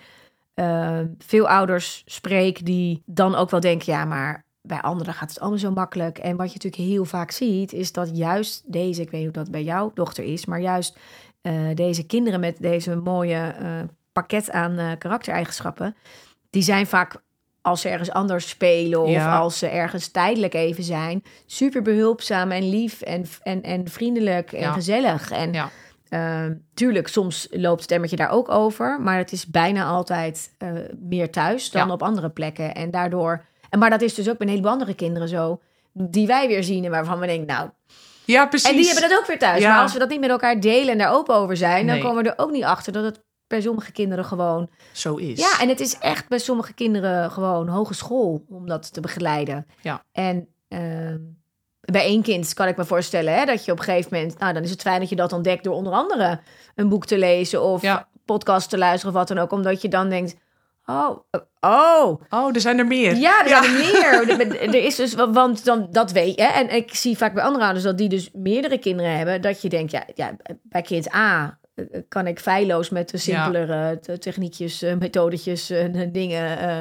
eh, 0.53 0.99
veel 1.17 1.49
ouders 1.49 2.03
spreek 2.05 2.65
die 2.65 3.01
dan 3.05 3.35
ook 3.35 3.49
wel 3.49 3.59
denken, 3.59 3.93
ja, 3.93 4.05
maar 4.05 4.43
bij 4.61 4.81
anderen 4.81 5.13
gaat 5.13 5.29
het 5.29 5.39
allemaal 5.39 5.59
zo 5.59 5.71
makkelijk. 5.71 6.17
En 6.17 6.35
wat 6.35 6.47
je 6.53 6.59
natuurlijk 6.61 6.89
heel 6.91 7.05
vaak 7.05 7.31
ziet, 7.31 7.73
is 7.73 7.91
dat 7.91 8.17
juist 8.17 8.63
deze, 8.71 9.01
ik 9.01 9.09
weet 9.11 9.21
niet 9.25 9.35
hoe 9.35 9.43
dat 9.43 9.51
bij 9.51 9.63
jouw 9.63 9.91
dochter 9.93 10.23
is, 10.23 10.45
maar 10.45 10.59
juist 10.61 10.97
deze 11.73 12.05
kinderen 12.05 12.39
met 12.39 12.57
deze 12.59 12.95
mooie 12.95 13.53
eh, 13.59 13.67
pakket 14.11 14.51
aan 14.51 14.77
eh, 14.77 14.91
karaktereigenschappen, 14.97 15.95
die 16.49 16.61
zijn 16.61 16.87
vaak 16.87 17.21
als 17.61 17.81
ze 17.81 17.89
ergens 17.89 18.11
anders 18.11 18.49
spelen 18.49 19.01
of 19.01 19.09
Ja. 19.09 19.37
als 19.37 19.57
ze 19.59 19.67
ergens 19.67 20.07
tijdelijk 20.07 20.53
even 20.53 20.83
zijn, 20.83 21.23
super 21.45 21.81
behulpzaam 21.81 22.51
en 22.51 22.69
lief 22.69 23.01
en, 23.01 23.25
en, 23.43 23.61
en 23.61 23.87
vriendelijk 23.87 24.51
en 24.51 24.59
Ja. 24.61 24.71
gezellig. 24.71 25.31
En 25.31 25.53
Ja. 25.53 25.69
Tuurlijk, 26.73 27.07
soms 27.07 27.47
loopt 27.51 27.81
het 27.81 27.91
emmertje 27.91 28.15
daar 28.17 28.29
ook 28.29 28.49
over, 28.49 29.01
maar 29.01 29.17
het 29.17 29.31
is 29.31 29.47
bijna 29.47 29.85
altijd 29.85 30.55
eh, 30.57 30.69
meer 30.99 31.29
thuis 31.31 31.71
dan 31.71 31.91
op 31.91 32.03
andere 32.03 32.29
plekken. 32.29 32.75
En 32.75 32.91
daardoor, 32.91 33.45
en 33.69 33.79
maar 33.79 33.89
dat 33.89 34.01
is 34.01 34.13
dus 34.13 34.29
ook 34.29 34.37
bij 34.37 34.45
een 34.47 34.51
heleboel 34.53 34.71
andere 34.73 34.93
kinderen 34.93 35.27
zo, 35.27 35.61
die 35.93 36.27
wij 36.27 36.47
weer 36.47 36.63
zien 36.63 36.85
en 36.85 36.91
waarvan 36.91 37.19
we 37.19 37.25
denken, 37.25 37.47
nou, 37.47 37.69
ja, 38.25 38.45
precies. 38.45 38.69
en 38.69 38.75
die 38.75 38.85
hebben 38.85 39.09
dat 39.09 39.19
ook 39.19 39.25
weer 39.25 39.39
thuis. 39.39 39.61
Ja. 39.61 39.69
Maar 39.73 39.81
als 39.81 39.93
we 39.93 39.99
dat 39.99 40.09
niet 40.09 40.19
met 40.19 40.29
elkaar 40.29 40.59
delen 40.59 40.91
en 40.91 40.97
daar 40.97 41.13
open 41.13 41.35
over 41.35 41.57
zijn, 41.57 41.87
dan 41.87 41.99
komen 41.99 42.23
we 42.23 42.29
er 42.29 42.37
ook 42.37 42.51
niet 42.51 42.63
achter 42.63 42.93
dat 42.93 43.03
het 43.03 43.21
bij 43.47 43.61
sommige 43.61 43.91
kinderen 43.91 44.25
gewoon, 44.25 44.69
Zo 44.91 45.15
is. 45.15 45.39
ja, 45.39 45.59
en 45.59 45.69
het 45.69 45.79
is 45.79 45.97
echt 45.97 46.27
bij 46.27 46.37
sommige 46.39 46.73
kinderen 46.73 47.31
gewoon 47.31 47.67
hogeschool 47.67 48.45
om 48.49 48.67
dat 48.67 48.93
te 48.93 49.01
begeleiden. 49.01 49.67
Ja. 49.81 50.03
En 50.11 50.47
ehm, 50.67 51.17
bij 51.81 52.03
één 52.03 52.21
kind 52.21 52.53
kan 52.53 52.67
ik 52.67 52.77
me 52.77 52.85
voorstellen 52.85 53.33
hè, 53.33 53.45
dat 53.45 53.65
je 53.65 53.71
op 53.71 53.77
een 53.77 53.83
gegeven 53.83 54.09
moment, 54.17 54.39
nou 54.39 54.53
dan 54.53 54.63
is 54.63 54.69
het 54.69 54.81
fijn 54.81 54.99
dat 54.99 55.09
je 55.09 55.15
dat 55.15 55.33
ontdekt 55.33 55.63
door 55.63 55.73
onder 55.75 55.93
andere 55.93 56.39
een 56.75 56.89
boek 56.89 57.05
te 57.05 57.17
lezen 57.17 57.61
of 57.61 57.81
Ja. 57.81 58.07
podcast 58.25 58.69
te 58.69 58.77
luisteren 58.77 59.13
of 59.13 59.19
wat 59.19 59.27
dan 59.27 59.37
ook, 59.37 59.51
omdat 59.51 59.81
je 59.81 59.87
dan 59.87 60.09
denkt, 60.09 60.35
Oh, 60.85 61.17
oh. 61.59 62.21
Oh, 62.29 62.55
er 62.55 62.61
zijn 62.61 62.79
er 62.79 62.87
meer. 62.87 63.15
Ja, 63.15 63.41
er 63.43 63.47
zijn 63.49 63.63
er 63.63 63.71
meer. 63.71 64.39
Er- 64.61 64.75
is 64.75 64.95
dus, 64.95 65.13
want 65.13 65.65
dan, 65.65 65.87
dat 65.91 66.11
weet 66.11 66.35
je. 66.35 66.43
En 66.45 66.75
ik 66.75 66.95
zie 66.95 67.17
vaak 67.17 67.33
bij 67.33 67.43
andere 67.43 67.63
ouders 67.63 67.85
dat 67.85 67.97
die 67.97 68.09
dus 68.09 68.29
meerdere 68.33 68.77
kinderen 68.77 69.17
hebben. 69.17 69.41
Dat 69.41 69.61
je 69.61 69.69
denkt, 69.69 69.91
ja, 69.91 70.05
ja 70.15 70.35
bij 70.63 70.81
kind 70.81 71.13
A 71.13 71.59
eh, 71.73 71.85
kan 72.07 72.27
ik 72.27 72.39
feilloos 72.39 72.89
met 72.89 73.09
de 73.09 73.17
simpelere 73.17 73.99
te- 73.99 74.17
techniekjes, 74.17 74.81
eh, 74.81 74.95
methodetjes 74.97 75.69
en 75.69 76.11
dingen 76.11 76.57
eh, 76.59 76.77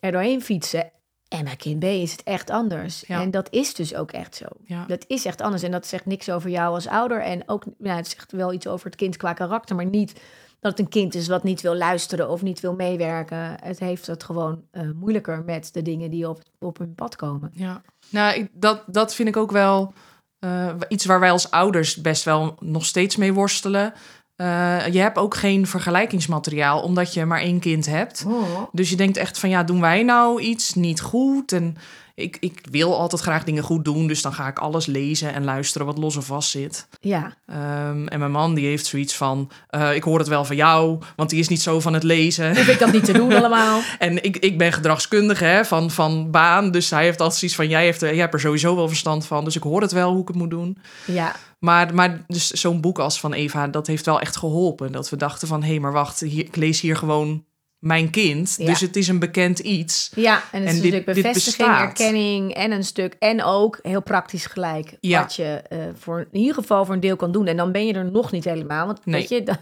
er 0.00 0.12
doorheen 0.12 0.42
fietsen. 0.42 0.92
En 1.28 1.44
bij 1.44 1.56
kind 1.56 1.78
B 1.78 1.84
is 1.84 2.12
het 2.12 2.22
echt 2.22 2.50
anders. 2.50 3.04
Ja. 3.06 3.20
En 3.20 3.30
dat 3.30 3.48
is 3.50 3.74
dus 3.74 3.94
ook 3.94 4.10
echt 4.12 4.34
zo. 4.36 4.44
Ja. 4.64 4.84
Dat 4.86 5.04
is 5.06 5.24
echt 5.24 5.40
anders. 5.40 5.62
En 5.62 5.70
dat 5.70 5.86
zegt 5.86 6.06
niks 6.06 6.30
over 6.30 6.50
jou 6.50 6.74
als 6.74 6.86
ouder. 6.88 7.20
En 7.20 7.42
ook, 7.48 7.64
ja, 7.78 7.96
het 7.96 8.08
zegt 8.08 8.32
wel 8.32 8.52
iets 8.52 8.66
over 8.66 8.86
het 8.86 8.96
kind 8.96 9.16
qua 9.16 9.32
karakter, 9.32 9.76
maar 9.76 9.86
niet 9.86 10.20
dat 10.64 10.78
het 10.78 10.80
een 10.80 10.92
kind 10.92 11.14
is 11.14 11.28
wat 11.28 11.42
niet 11.42 11.60
wil 11.60 11.74
luisteren 11.74 12.28
of 12.30 12.42
niet 12.42 12.60
wil 12.60 12.74
meewerken. 12.74 13.56
Het 13.62 13.78
heeft 13.78 14.06
het 14.06 14.24
gewoon 14.24 14.62
eh, 14.70 14.82
moeilijker 14.94 15.42
met 15.44 15.68
de 15.72 15.82
dingen 15.82 16.10
die 16.10 16.28
op, 16.28 16.42
op 16.58 16.78
hun 16.78 16.94
pad 16.94 17.16
komen. 17.16 17.50
Ja, 17.54 17.82
nou, 18.10 18.34
ik, 18.34 18.48
dat, 18.52 18.82
dat 18.86 19.14
vind 19.14 19.28
ik 19.28 19.36
ook 19.36 19.50
wel 19.50 19.92
eh, 20.38 20.74
iets 20.88 21.04
waar 21.04 21.20
wij 21.20 21.30
als 21.30 21.50
ouders 21.50 21.96
best 21.96 22.24
wel 22.24 22.56
nog 22.60 22.84
steeds 22.84 23.16
mee 23.16 23.32
worstelen. 23.32 23.92
Eh, 24.36 24.86
je 24.86 24.98
hebt 24.98 25.18
ook 25.18 25.34
geen 25.34 25.66
vergelijkingsmateriaal, 25.66 26.82
omdat 26.82 27.14
je 27.14 27.24
maar 27.24 27.40
één 27.40 27.60
kind 27.60 27.86
hebt. 27.86 28.26
Dus 28.72 28.90
je 28.90 28.96
denkt 28.96 29.16
echt 29.16 29.38
van, 29.38 29.48
ja, 29.48 29.64
doen 29.64 29.80
wij 29.80 30.02
nou 30.02 30.40
iets 30.40 30.74
niet 30.74 31.00
goed? 31.00 31.52
En 31.52 31.76
ik, 32.14 32.36
ik 32.40 32.60
wil 32.70 32.98
altijd 32.98 33.22
graag 33.22 33.44
dingen 33.44 33.62
goed 33.62 33.84
doen, 33.84 34.06
dus 34.06 34.22
dan 34.22 34.32
ga 34.32 34.48
ik 34.48 34.58
alles 34.58 34.86
lezen 34.86 35.32
en 35.34 35.44
luisteren 35.44 35.86
wat 35.86 35.98
los 35.98 36.16
en 36.16 36.22
vast 36.22 36.50
zit. 36.50 36.88
Ja, 37.00 37.34
Ehm, 37.46 38.06
en 38.06 38.18
mijn 38.18 38.30
man 38.30 38.54
die 38.54 38.66
heeft 38.66 38.86
zoiets 38.86 39.16
van, 39.16 39.50
eh, 39.68 39.94
ik 39.94 40.02
hoor 40.02 40.18
het 40.18 40.28
wel 40.28 40.44
van 40.44 40.56
jou, 40.56 40.98
want 41.16 41.30
die 41.30 41.38
is 41.38 41.48
niet 41.48 41.62
zo 41.62 41.80
van 41.80 41.92
het 41.94 42.02
lezen. 42.02 42.56
hoef 42.56 42.68
ik 42.68 42.78
dat 42.78 42.92
niet 42.92 43.04
te 43.04 43.12
doen 43.12 43.32
allemaal. 43.44 43.80
En 43.98 44.24
ik, 44.24 44.36
ik 44.36 44.58
ben 44.58 44.72
gedragskundige 44.72 45.44
hè, 45.44 45.64
van, 45.64 45.90
van 45.90 46.30
baan. 46.30 46.70
Dus 46.70 46.90
hij 46.90 47.04
heeft 47.04 47.20
altijd 47.20 47.38
zoiets 47.38 47.56
van: 47.56 47.68
jij, 47.68 47.84
heeft, 47.84 48.02
er- 48.02 48.08
jij 48.10 48.18
hebt 48.20 48.34
er 48.34 48.40
sowieso 48.40 48.76
wel 48.76 48.88
verstand 48.88 49.26
van. 49.26 49.44
Dus 49.44 49.56
ik 49.56 49.62
hoor 49.62 49.80
het 49.80 49.92
wel 49.92 50.10
hoe 50.12 50.20
ik 50.22 50.28
het 50.28 50.36
moet 50.36 50.50
doen. 50.50 50.78
Ja, 51.06 51.34
Maar, 51.58 51.94
maar 51.94 52.24
dus 52.26 52.50
zo'n 52.50 52.80
boek 52.80 52.98
als 52.98 53.20
van 53.20 53.32
Eva, 53.32 53.68
dat 53.68 53.86
heeft 53.86 54.06
wel 54.06 54.20
echt 54.20 54.36
geholpen. 54.36 54.92
Dat 54.92 55.10
we 55.10 55.16
dachten 55.16 55.48
van: 55.48 55.62
hé, 55.62 55.68
hey, 55.68 55.78
maar 55.80 55.92
wacht, 55.92 56.20
hier, 56.20 56.44
ik 56.44 56.56
lees 56.56 56.80
hier 56.80 56.96
gewoon 56.96 57.44
mijn 57.84 58.10
kind. 58.10 58.54
Ja. 58.58 58.66
Dus 58.66 58.80
het 58.80 58.96
is 58.96 59.08
een 59.08 59.18
bekend 59.18 59.58
iets. 59.58 60.10
ja. 60.14 60.42
en 60.52 60.60
het 60.60 60.68
En 60.70 60.74
is 60.74 60.80
dit- 60.80 60.92
stuk 60.92 61.06
dit 61.06 61.14
bevestiging, 61.14 61.68
bestaat. 61.68 61.80
erkenning 62.00 62.54
en 62.54 62.70
een 62.72 62.84
stuk. 62.84 63.16
En 63.18 63.42
ook 63.42 63.78
heel 63.82 64.02
praktisch 64.02 64.46
gelijk. 64.46 64.96
Ja. 65.00 65.20
Wat 65.20 65.34
je 65.36 65.62
eh, 65.68 65.78
voor, 65.98 66.26
in 66.32 66.38
ieder 66.40 66.54
geval 66.54 66.84
voor 66.84 66.94
een 66.94 67.00
deel 67.00 67.16
kan 67.16 67.32
doen. 67.32 67.46
En 67.46 67.56
dan 67.56 67.72
ben 67.72 67.86
je 67.86 67.92
er 67.92 68.10
nog 68.10 68.32
niet 68.32 68.44
helemaal. 68.44 68.86
Want 68.86 69.06
Nee. 69.06 69.20
weet 69.20 69.28
je, 69.28 69.42
dan, 69.42 69.56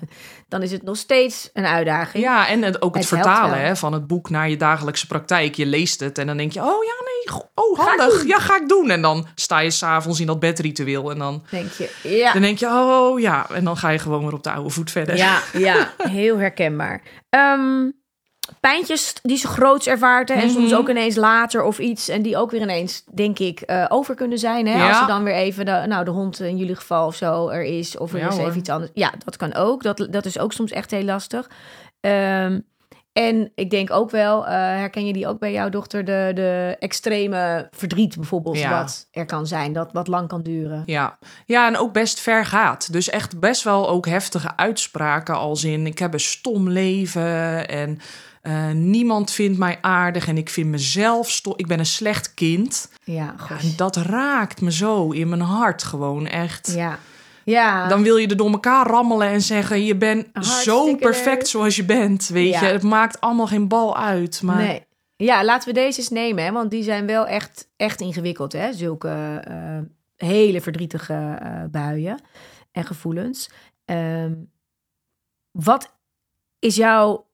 dan 0.49 0.63
is 0.63 0.73
het 0.73 0.83
nog 0.83 0.97
steeds 0.97 1.51
een 1.53 1.67
uitdaging. 1.67 2.25
Ja, 2.25 2.49
en 2.49 2.63
het, 2.63 2.83
ook 2.83 2.95
het, 2.97 3.07
vertalen 3.07 3.61
hè, 3.61 3.77
van 3.77 3.93
het 3.93 4.07
boek 4.07 4.31
naar 4.31 4.49
je 4.51 4.57
dagelijkse 4.57 5.07
praktijk. 5.07 5.55
Je 5.55 5.67
leest 5.67 6.01
het 6.01 6.19
en 6.19 6.27
dan 6.27 6.37
denk 6.37 6.53
je: 6.53 6.61
oh 6.61 6.67
ja, 6.85 6.95
nee, 7.05 7.41
oh 7.55 7.79
handig. 7.79 8.27
Ja, 8.27 8.39
ga 8.39 8.57
ik 8.61 8.69
doen. 8.69 8.91
En 8.91 9.03
dan 9.03 9.27
sta 9.35 9.59
je 9.59 9.71
s'avonds 9.71 10.21
in 10.21 10.27
dat 10.27 10.41
bedritueel. 10.41 11.11
En 11.11 11.19
dan, 11.19 11.45
Denk 11.51 11.71
je, 11.73 11.91
ja. 12.03 12.33
dan 12.33 12.43
denk 12.43 12.59
je: 12.59 12.67
oh 12.67 13.21
ja. 13.21 13.47
En 13.51 13.65
dan 13.65 13.77
ga 13.77 13.89
je 13.89 13.99
gewoon 13.99 14.25
weer 14.25 14.33
op 14.35 14.43
de 14.43 14.51
oude 14.51 14.71
voet 14.71 14.91
verder. 14.91 15.17
Ja, 15.17 15.41
ja, 15.53 15.93
heel 16.09 16.39
herkenbaar. 16.39 17.03
Ehm, 17.31 17.91
pijntjes 18.61 19.15
die 19.23 19.37
ze 19.37 19.47
groots 19.47 19.87
ervaarten 19.87 20.37
en 20.37 20.51
soms 20.51 20.71
Mhm. 20.71 20.79
ook 20.81 20.89
ineens 20.89 21.17
later 21.17 21.63
of 21.63 21.79
iets. 21.79 22.09
En 22.09 22.23
die 22.23 22.37
ook 22.37 22.51
weer 22.51 22.61
ineens, 22.61 23.05
denk 23.15 23.39
ik, 23.39 23.61
eh, 23.61 23.85
over 23.89 24.15
kunnen 24.15 24.39
zijn. 24.39 24.67
Hè? 24.67 24.77
Ja. 24.77 24.89
Als 24.89 25.01
er 25.01 25.07
dan 25.07 25.25
weer 25.25 25.35
even, 25.35 25.65
de, 25.65 25.85
nou, 25.87 26.05
de 26.05 26.11
hond 26.11 26.41
in 26.41 26.57
jullie 26.57 26.77
geval 26.77 27.07
of 27.07 27.15
zo 27.15 27.49
er 27.49 27.65
is. 27.65 27.99
Of 27.99 28.13
er 28.13 28.19
Ja, 28.19 28.29
is 28.29 28.37
hoor. 28.37 28.47
even 28.47 28.59
iets 28.59 28.71
anders. 28.71 28.91
Ja, 28.95 29.13
dat 29.25 29.37
kan 29.37 29.55
ook. 29.55 29.83
Dat, 29.83 30.07
dat 30.11 30.25
is 30.25 30.39
ook 30.39 30.53
soms 30.53 30.71
echt 30.71 30.91
heel 30.91 31.05
lastig. 31.05 31.51
Ehm, 32.01 32.61
en 33.13 33.53
ik 33.55 33.71
denk 33.71 33.91
ook 33.91 34.11
wel, 34.11 34.47
eh, 34.47 34.53
herken 34.53 35.07
je 35.07 35.13
die 35.13 35.27
ook 35.29 35.39
bij 35.39 35.53
jouw 35.53 35.69
dochter, 35.69 36.05
de, 36.05 36.31
de 36.35 36.77
extreme 36.79 37.69
verdriet 37.71 38.17
bijvoorbeeld, 38.17 38.59
Ja. 38.59 38.81
wat 38.81 39.09
er 39.11 39.25
kan 39.27 39.47
zijn, 39.47 39.73
dat 39.73 39.93
wat 39.93 40.07
lang 40.09 40.29
kan 40.29 40.43
duren. 40.43 40.83
Ja. 40.87 41.19
ja, 41.47 41.67
en 41.67 41.77
ook 41.77 41.93
best 41.93 42.21
ver 42.21 42.47
gaat. 42.47 42.93
Dus 42.93 43.11
echt 43.11 43.41
best 43.41 43.63
wel 43.63 43.89
ook 43.89 44.07
heftige 44.07 44.57
uitspraken 44.57 45.35
als 45.35 45.65
in... 45.65 45.87
ik 45.87 45.99
heb 45.99 46.13
een 46.13 46.21
stom 46.21 46.69
leven 46.69 47.69
en 47.69 47.99
eh, 48.43 48.71
niemand 48.71 49.31
vindt 49.31 49.59
mij 49.59 49.79
aardig... 49.81 50.29
en 50.29 50.37
ik 50.37 50.49
vind 50.49 50.69
mezelf 50.69 51.31
stom, 51.31 51.53
ik 51.57 51.67
ben 51.67 51.79
een 51.79 51.87
slecht 51.87 52.35
kind. 52.35 52.91
Ja, 53.05 53.35
en 53.49 53.73
dat 53.77 53.97
raakt 53.97 54.61
me 54.61 54.73
zo 54.73 55.11
in 55.11 55.29
mijn 55.29 55.41
hart 55.41 55.83
gewoon 55.83 56.27
echt. 56.27 56.73
ja. 56.77 56.99
Ja. 57.45 57.89
Dan 57.89 58.03
wil 58.03 58.17
je 58.17 58.27
er 58.27 58.37
door 58.37 58.51
elkaar 58.51 58.87
rammelen 58.87 59.29
en 59.29 59.41
zeggen... 59.41 59.85
je 59.85 59.97
bent 59.97 60.27
zo 60.41 60.97
perfect 60.97 61.37
leuk. 61.37 61.47
zoals 61.47 61.77
je 61.77 61.85
bent, 61.85 62.29
weet 62.29 62.53
Ja. 62.53 62.61
je. 62.61 62.67
Het 62.67 62.83
maakt 62.83 63.21
allemaal 63.21 63.47
geen 63.47 63.69
bal 63.69 63.97
uit, 63.97 64.43
maar... 64.43 64.57
Nee. 64.57 64.85
Ja, 65.17 65.45
laten 65.45 65.69
we 65.69 65.75
deze 65.75 65.99
eens 65.99 66.09
nemen, 66.09 66.45
hè, 66.45 66.53
want 66.53 66.71
die 66.71 66.83
zijn 66.83 67.07
wel 67.07 67.27
echt, 67.27 67.69
echt 67.77 68.01
ingewikkeld, 68.01 68.53
hè? 68.53 68.73
Zulke 68.73 69.41
eh, 69.45 69.79
hele 70.29 70.61
verdrietige 70.61 71.37
eh, 71.43 71.65
buien 71.71 72.21
en 72.73 72.85
gevoelens. 72.85 73.51
Ehm, 73.85 74.35
wat 75.51 75.93
is 76.59 76.77
jouw 76.77 77.27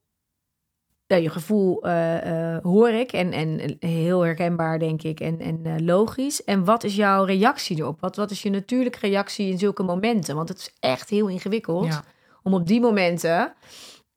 ja, 1.09 1.16
je 1.16 1.31
gevoel, 1.31 1.83
eh, 1.83 2.55
eh, 2.55 2.62
hoor 2.62 2.88
ik, 2.90 3.12
en, 3.12 3.33
en 3.33 3.77
heel 3.81 4.21
herkenbaar, 4.21 4.79
denk 4.79 5.03
ik, 5.03 5.21
en, 5.21 5.40
en 5.40 5.61
eh, 5.64 5.75
logisch. 5.79 6.44
En 6.44 6.64
wat 6.64 6.85
is 6.85 6.97
jouw 6.97 7.25
reactie 7.25 7.77
erop? 7.79 8.01
Wat, 8.01 8.16
wat 8.16 8.31
is 8.31 8.42
je 8.42 8.51
natuurlijke 8.51 8.99
reactie 9.01 9.51
in 9.51 9.59
zulke 9.59 9.83
momenten? 9.83 10.37
Want 10.37 10.49
het 10.49 10.59
is 10.59 10.73
echt 10.81 11.11
heel 11.11 11.29
ingewikkeld 11.29 11.87
Ja. 11.87 12.03
om 12.42 12.55
op 12.55 12.66
die 12.66 12.81
momenten, 12.81 13.55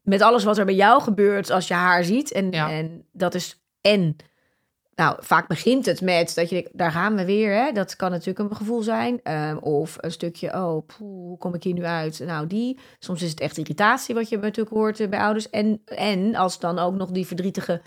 met 0.02 0.22
alles 0.22 0.44
wat 0.44 0.58
er 0.58 0.66
bij 0.66 0.76
jou 0.76 1.02
gebeurt 1.02 1.50
als 1.50 1.68
je 1.68 1.74
haar 1.74 2.04
ziet, 2.04 2.32
en, 2.32 2.52
Ja. 2.52 2.72
en 2.72 3.06
dat 3.12 3.34
is 3.36 3.62
en. 3.82 4.16
Nou, 5.02 5.16
vaak 5.20 5.48
begint 5.48 5.86
het 5.86 6.02
met 6.02 6.36
dat 6.36 6.50
je 6.50 6.56
denkt, 6.56 6.78
daar 6.78 6.92
gaan 6.92 7.16
we 7.16 7.26
weer. 7.26 7.54
Hè? 7.54 7.72
Dat 7.72 7.96
kan 7.96 8.12
natuurlijk 8.12 8.50
een 8.50 8.56
gevoel 8.56 8.82
zijn. 8.82 9.20
Ehm, 9.24 9.58
of 9.58 9.98
een 10.00 10.12
stukje, 10.12 10.48
oh, 10.54 10.86
poeh, 10.86 11.28
hoe 11.28 11.38
kom 11.38 11.54
ik 11.54 11.64
hier 11.64 11.74
nu 11.74 11.84
uit? 11.84 12.20
Nou, 12.26 12.48
die. 12.48 12.80
Soms 13.00 13.22
is 13.22 13.30
het 13.30 13.40
echt 13.40 13.58
irritatie, 13.58 14.16
wat 14.16 14.30
je 14.30 14.38
natuurlijk 14.38 14.76
hoort 14.76 15.00
eh, 15.00 15.10
bij 15.10 15.20
ouders. 15.20 15.50
En, 15.50 15.82
en 15.86 16.36
als 16.36 16.60
dan 16.60 16.80
ook 16.80 16.96
nog 16.96 17.12
die 17.12 17.28
verdrietige 17.28 17.82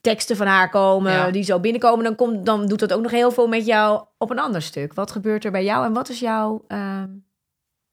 teksten 0.00 0.36
van 0.36 0.46
haar 0.46 0.70
komen, 0.70 1.12
Ja. 1.12 1.30
die 1.30 1.42
zo 1.42 1.60
binnenkomen, 1.60 2.04
dan, 2.04 2.14
komt, 2.14 2.46
dan 2.46 2.66
doet 2.66 2.78
dat 2.80 2.92
ook 2.92 3.02
nog 3.02 3.10
heel 3.10 3.30
veel 3.30 3.48
met 3.48 3.66
jou 3.66 4.04
op 4.18 4.30
een 4.30 4.38
ander 4.38 4.62
stuk. 4.62 4.94
Wat 4.94 5.10
gebeurt 5.10 5.44
er 5.44 5.50
bij 5.50 5.64
jou 5.64 5.84
en 5.84 5.92
wat 5.92 6.08
is 6.08 6.20
jouw... 6.20 6.64
ehm, 6.68 7.08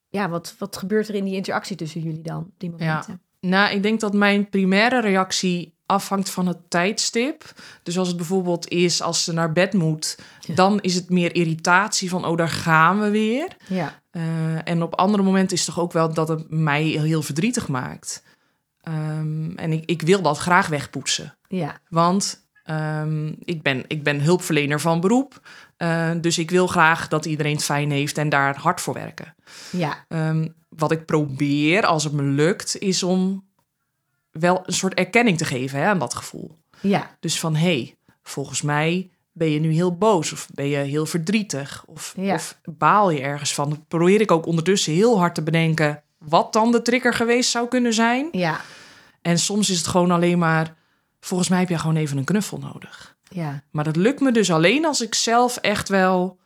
ja, 0.10 0.30
wat, 0.30 0.56
wat 0.60 0.78
gebeurt 0.78 1.08
er 1.08 1.16
in 1.16 1.26
die 1.26 1.36
interactie 1.36 1.76
tussen 1.76 2.02
jullie 2.02 2.22
dan, 2.22 2.40
op 2.40 2.54
die 2.58 2.70
momenten? 2.70 3.22
Nou, 3.40 3.74
ik 3.74 3.84
denk 3.84 4.00
dat 4.00 4.14
mijn 4.14 4.50
primaire 4.50 5.02
reactie 5.02 5.73
afhangt 5.86 6.30
van 6.30 6.48
het 6.48 6.58
tijdstip. 6.70 7.54
Dus 7.84 7.98
als 7.98 8.08
het 8.08 8.18
bijvoorbeeld 8.18 8.68
is 8.68 9.02
als 9.02 9.24
ze 9.24 9.34
naar 9.34 9.52
bed 9.52 9.74
moet, 9.74 10.18
Ja. 10.40 10.56
dan 10.56 10.82
is 10.82 10.96
het 10.96 11.10
meer 11.10 11.36
irritatie 11.36 12.10
van, 12.10 12.26
oh, 12.26 12.38
daar 12.38 12.50
gaan 12.50 13.00
we 13.00 13.10
weer. 13.10 13.48
Ja, 13.68 14.02
Eh, 14.12 14.68
en 14.68 14.82
op 14.84 14.96
andere 14.96 15.24
momenten 15.24 15.58
is 15.58 15.66
het 15.66 15.76
toch 15.76 15.84
ook 15.84 15.92
wel 15.92 16.14
dat 16.14 16.28
het 16.28 16.50
mij 16.50 16.84
heel, 16.84 17.02
heel 17.04 17.22
verdrietig 17.22 17.68
maakt. 17.68 18.24
Ehm, 18.82 19.52
en 19.56 19.72
ik, 19.72 19.84
ik 19.86 20.02
wil 20.02 20.22
dat 20.22 20.38
graag 20.38 20.68
wegpoetsen. 20.68 21.38
ja, 21.48 21.80
Want 21.90 22.42
ehm, 22.64 23.28
ik, 23.40 23.62
ben, 23.62 23.84
ik 23.88 24.04
ben 24.04 24.22
hulpverlener 24.22 24.80
van 24.82 25.00
beroep. 25.00 25.48
Eh, 25.78 26.12
dus 26.22 26.38
ik 26.38 26.50
wil 26.52 26.68
graag 26.68 27.08
dat 27.08 27.26
iedereen 27.26 27.56
het 27.56 27.64
fijn 27.64 27.92
heeft 27.92 28.18
en 28.18 28.30
daar 28.30 28.58
hard 28.58 28.82
voor 28.82 28.94
werken. 28.94 29.36
ja, 29.72 30.06
Ehm, 30.08 30.48
wat 30.70 30.92
ik 30.92 31.06
probeer, 31.06 31.86
als 31.86 32.04
het 32.04 32.14
me 32.14 32.24
lukt, 32.24 32.78
is 32.80 33.04
om 33.04 33.46
wel 34.34 34.62
een 34.66 34.74
soort 34.74 34.94
erkenning 34.94 35.38
te 35.38 35.46
geven 35.46 35.80
hè, 35.80 35.86
aan 35.86 36.00
dat 36.00 36.14
gevoel. 36.14 36.58
ja, 36.82 37.16
Dus 37.20 37.40
van, 37.40 37.56
hé, 37.56 37.62
hey, 37.76 37.96
volgens 38.24 38.62
mij 38.62 39.10
ben 39.32 39.50
je 39.50 39.60
nu 39.60 39.72
heel 39.74 39.98
boos 39.98 40.32
of 40.32 40.48
ben 40.54 40.68
je 40.68 40.78
heel 40.78 41.06
verdrietig 41.06 41.84
of, 41.88 42.14
Ja. 42.18 42.34
of 42.34 42.58
baal 42.64 43.10
je 43.10 43.22
ergens 43.22 43.54
van. 43.54 43.70
Dan 43.70 43.86
probeer 43.88 44.22
ik 44.22 44.32
ook 44.32 44.46
ondertussen 44.46 44.94
heel 44.94 45.20
hard 45.20 45.36
te 45.36 45.42
bedenken 45.42 46.04
wat 46.18 46.54
dan 46.54 46.72
de 46.72 46.82
trigger 46.82 47.14
geweest 47.14 47.50
zou 47.52 47.68
kunnen 47.68 47.94
zijn. 47.94 48.28
ja, 48.32 48.62
En 49.22 49.40
soms 49.40 49.70
is 49.70 49.78
het 49.78 49.88
gewoon 49.88 50.12
alleen 50.12 50.38
maar, 50.40 50.76
volgens 51.20 51.50
mij 51.50 51.60
heb 51.60 51.70
je 51.70 51.78
gewoon 51.78 51.96
even 51.96 52.18
een 52.18 52.24
knuffel 52.24 52.58
nodig. 52.58 53.16
ja, 53.30 53.64
Maar 53.72 53.84
dat 53.84 53.96
lukt 53.96 54.20
me 54.20 54.32
dus 54.32 54.52
alleen 54.52 54.86
als 54.86 55.02
ik 55.02 55.16
zelf 55.16 55.58
echt 55.58 55.90
wel 55.90 56.38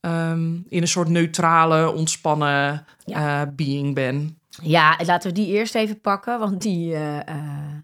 ehm, 0.00 0.54
in 0.68 0.82
een 0.82 0.88
soort 0.88 1.08
neutrale, 1.08 1.92
ontspannen 1.92 2.86
eh, 3.06 3.42
being 3.52 3.94
ben. 3.94 4.38
Ja, 4.62 4.98
laten 5.06 5.28
we 5.28 5.34
die 5.34 5.46
eerst 5.46 5.74
even 5.74 6.00
pakken, 6.00 6.38
want 6.38 6.62
die, 6.62 6.94
eh, 6.94 7.28
eh, 7.28 7.76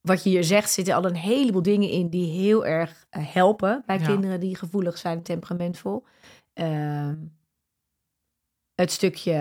wat 0.00 0.22
je 0.22 0.30
hier 0.30 0.44
zegt, 0.44 0.70
zitten 0.70 0.94
al 0.94 1.04
een 1.04 1.14
heleboel 1.16 1.62
dingen 1.62 1.88
in 1.90 2.08
die 2.08 2.30
heel 2.30 2.66
erg 2.66 3.06
eh, 3.10 3.22
helpen 3.34 3.82
bij 3.86 3.98
Ja. 3.98 4.06
kinderen 4.06 4.40
die 4.40 4.56
gevoelig 4.56 4.98
zijn 4.98 5.16
en 5.16 5.22
temperamentvol. 5.22 6.04
Ehm, 6.52 7.16
het 8.74 8.92
stukje 8.92 9.32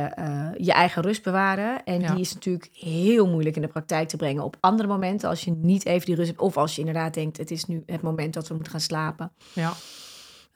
je 0.58 0.72
eigen 0.72 1.02
rust 1.02 1.24
bewaren. 1.24 1.84
En 1.84 2.00
Ja. 2.02 2.12
die 2.12 2.20
is 2.22 2.34
natuurlijk 2.34 2.70
heel 2.74 3.28
moeilijk 3.28 3.56
in 3.56 3.62
de 3.62 3.68
praktijk 3.68 4.08
te 4.08 4.18
brengen 4.18 4.44
op 4.44 4.58
andere 4.60 4.88
momenten. 4.88 5.30
Als 5.30 5.44
je 5.44 5.52
niet 5.52 5.86
even 5.86 6.06
die 6.06 6.16
rust 6.16 6.28
hebt. 6.28 6.40
Of 6.42 6.58
als 6.58 6.74
je 6.76 6.80
inderdaad 6.80 7.14
denkt, 7.14 7.38
het 7.38 7.52
is 7.52 7.66
nu 7.66 7.84
het 7.86 8.02
moment 8.02 8.34
dat 8.34 8.48
we 8.48 8.54
moeten 8.54 8.72
gaan 8.72 8.82
slapen. 8.82 9.32
Ja. 9.54 9.74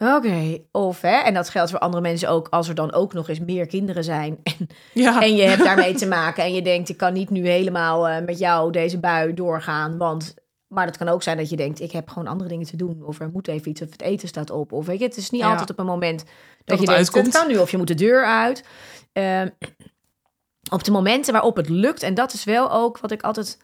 Oké, 0.03 0.57
of 0.71 1.01
hè, 1.01 1.15
en 1.17 1.33
dat 1.33 1.49
geldt 1.49 1.71
voor 1.71 1.79
andere 1.79 2.01
mensen 2.01 2.29
ook, 2.29 2.47
als 2.49 2.67
er 2.69 2.75
dan 2.75 2.93
ook 2.93 3.13
nog 3.13 3.29
eens 3.29 3.39
meer 3.39 3.65
kinderen 3.65 4.03
zijn. 4.03 4.37
En, 4.43 4.67
Ja. 4.93 5.21
en 5.21 5.35
je 5.35 5.43
hebt 5.43 5.63
daarmee 5.63 5.93
te 5.95 6.07
maken 6.07 6.43
en 6.43 6.53
je 6.53 6.61
denkt, 6.61 6.89
ik 6.89 6.97
kan 6.97 7.13
niet 7.13 7.29
nu 7.29 7.47
helemaal 7.47 8.07
eh, 8.07 8.25
met 8.25 8.39
jou 8.39 8.71
deze 8.71 8.99
bui 8.99 9.33
doorgaan. 9.33 9.97
Want, 9.97 10.33
maar 10.67 10.85
het 10.85 10.97
kan 10.97 11.07
ook 11.09 11.23
zijn 11.23 11.37
dat 11.37 11.49
je 11.49 11.55
denkt, 11.55 11.79
ik 11.81 11.91
heb 11.91 12.09
gewoon 12.09 12.27
andere 12.27 12.49
dingen 12.49 12.65
te 12.65 12.75
doen. 12.75 13.03
Of 13.05 13.19
er 13.19 13.29
moet 13.29 13.47
even 13.47 13.69
iets, 13.71 13.81
of 13.81 13.91
het 13.91 14.01
eten 14.01 14.27
staat 14.27 14.49
op. 14.49 14.71
Of 14.71 14.85
weet 14.85 14.99
je, 14.99 15.05
het 15.05 15.17
is 15.17 15.29
niet 15.29 15.41
Ja. 15.41 15.49
altijd 15.51 15.69
op 15.69 15.79
een 15.79 15.85
moment 15.85 16.19
dat, 16.19 16.27
Dat 16.65 16.79
je 16.79 16.85
denkt, 16.85 16.99
uitkomt. 17.01 17.25
het 17.25 17.35
kan 17.37 17.47
nu, 17.47 17.57
of 17.57 17.71
je 17.71 17.77
moet 17.77 17.87
de 17.87 17.93
deur 17.95 18.25
uit. 18.25 18.63
Ehm, 19.13 19.49
op 20.71 20.83
de 20.83 20.91
momenten 20.91 21.33
waarop 21.33 21.55
het 21.55 21.69
lukt, 21.69 22.03
en 22.03 22.13
dat 22.13 22.33
is 22.33 22.43
wel 22.43 22.71
ook 22.71 22.97
wat 22.99 23.11
ik 23.11 23.21
altijd 23.21 23.57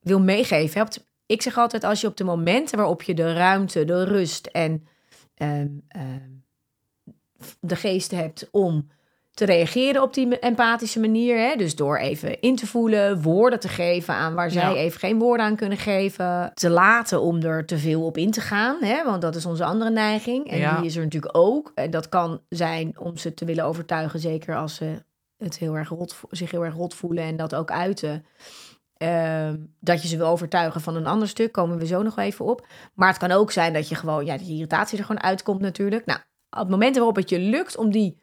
wil 0.00 0.20
meegeven. 0.20 0.80
hè, 0.80 0.86
de- 0.88 1.02
ik 1.26 1.42
zeg 1.42 1.56
altijd, 1.58 1.84
als 1.84 2.00
je 2.00 2.06
op 2.06 2.16
de 2.16 2.24
momenten 2.24 2.76
waarop 2.78 3.02
je 3.02 3.14
de 3.14 3.32
ruimte, 3.32 3.84
de 3.84 4.04
rust 4.04 4.46
en 4.46 4.86
ehm, 5.34 5.68
ehm, 5.88 6.30
de 7.60 7.76
geest 7.76 8.10
hebt 8.10 8.48
om 8.50 8.88
te 9.30 9.44
reageren 9.44 10.02
op 10.02 10.14
die 10.14 10.38
empathische 10.38 11.00
manier. 11.00 11.38
Hè? 11.38 11.56
Dus 11.56 11.76
door 11.76 11.96
even 11.98 12.40
in 12.40 12.56
te 12.56 12.66
voelen, 12.66 13.22
woorden 13.22 13.60
te 13.60 13.68
geven 13.68 14.14
aan 14.14 14.34
waar 14.34 14.50
zij 14.50 14.62
Ja. 14.62 14.76
even 14.76 14.98
geen 15.00 15.18
woorden 15.18 15.46
aan 15.46 15.56
kunnen 15.56 15.78
geven. 15.78 16.50
Te 16.54 16.70
laten 16.70 17.20
om 17.20 17.42
er 17.42 17.66
te 17.66 17.78
veel 17.78 18.02
op 18.04 18.16
in 18.16 18.30
te 18.30 18.40
gaan. 18.40 18.82
Hè? 18.82 19.04
Want 19.04 19.22
dat 19.22 19.36
is 19.36 19.46
onze 19.46 19.64
andere 19.64 19.90
neiging. 19.90 20.50
En 20.50 20.58
Ja. 20.58 20.76
die 20.76 20.86
is 20.86 20.96
er 20.96 21.02
natuurlijk 21.02 21.36
ook. 21.36 21.72
En 21.74 21.90
dat 21.90 22.08
kan 22.08 22.40
zijn 22.48 22.98
om 22.98 23.16
ze 23.16 23.34
te 23.34 23.44
willen 23.44 23.64
overtuigen, 23.64 24.20
zeker 24.20 24.56
als 24.56 24.74
ze 24.74 25.02
het 25.38 25.58
heel 25.58 25.74
erg 25.76 25.88
rot, 25.88 26.20
zich 26.30 26.50
heel 26.50 26.64
erg 26.64 26.74
rot 26.74 26.94
voelen 26.94 27.24
en 27.24 27.36
dat 27.36 27.54
ook 27.54 27.70
uiten. 27.70 28.24
Ehm, 29.04 29.56
dat 29.80 30.02
je 30.02 30.08
ze 30.08 30.16
wil 30.16 30.26
overtuigen 30.26 30.80
van 30.80 30.96
een 30.96 31.06
ander 31.06 31.28
stuk, 31.28 31.52
komen 31.52 31.78
we 31.78 31.86
zo 31.86 32.02
nog 32.02 32.14
wel 32.14 32.24
even 32.24 32.44
op. 32.44 32.66
Maar 32.94 33.08
het 33.08 33.18
kan 33.18 33.30
ook 33.30 33.50
zijn 33.52 33.72
dat 33.72 33.88
je 33.88 33.94
gewoon, 33.94 34.24
ja, 34.24 34.36
die 34.36 34.52
irritatie 34.54 34.98
er 34.98 35.04
gewoon 35.04 35.22
uitkomt 35.22 35.60
natuurlijk. 35.60 36.06
Nou, 36.06 36.18
op 36.50 36.68
momenten 36.68 36.96
waarop 36.96 37.16
het 37.16 37.30
je 37.30 37.38
lukt 37.38 37.76
om 37.76 37.90
die 37.90 38.18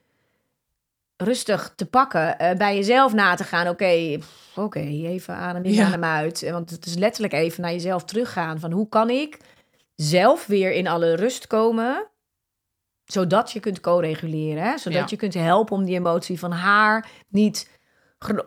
rustig 1.18 1.74
te 1.76 1.86
pakken, 1.86 2.40
eh, 2.40 2.58
bij 2.58 2.76
jezelf 2.76 3.14
na 3.14 3.36
te 3.36 3.44
gaan. 3.44 3.68
Oké, 3.68 4.20
oké, 4.56 4.80
even 4.80 5.36
adem 5.36 5.64
in, 5.64 5.74
Ja. 5.74 5.86
adem 5.88 6.04
uit. 6.04 6.50
Want 6.52 6.70
het 6.70 6.86
is 6.86 6.96
letterlijk 6.96 7.34
even 7.34 7.62
naar 7.62 7.72
jezelf 7.72 8.04
teruggaan 8.04 8.60
van 8.60 8.72
hoe 8.72 8.90
kan 8.90 9.10
ik 9.10 9.38
zelf 9.96 10.46
weer 10.48 10.72
in 10.72 10.88
alle 10.88 11.16
rust 11.16 11.48
komen, 11.48 12.08
zodat 13.06 13.52
je 13.52 13.60
kunt 13.60 13.80
co-reguleren, 13.80 14.64
hè? 14.64 14.78
zodat 14.78 15.00
Ja. 15.00 15.06
je 15.10 15.16
kunt 15.16 15.34
helpen 15.34 15.76
om 15.76 15.86
die 15.86 15.96
emotie 15.96 16.40
van 16.40 16.52
haar 16.52 17.10
niet 17.28 17.80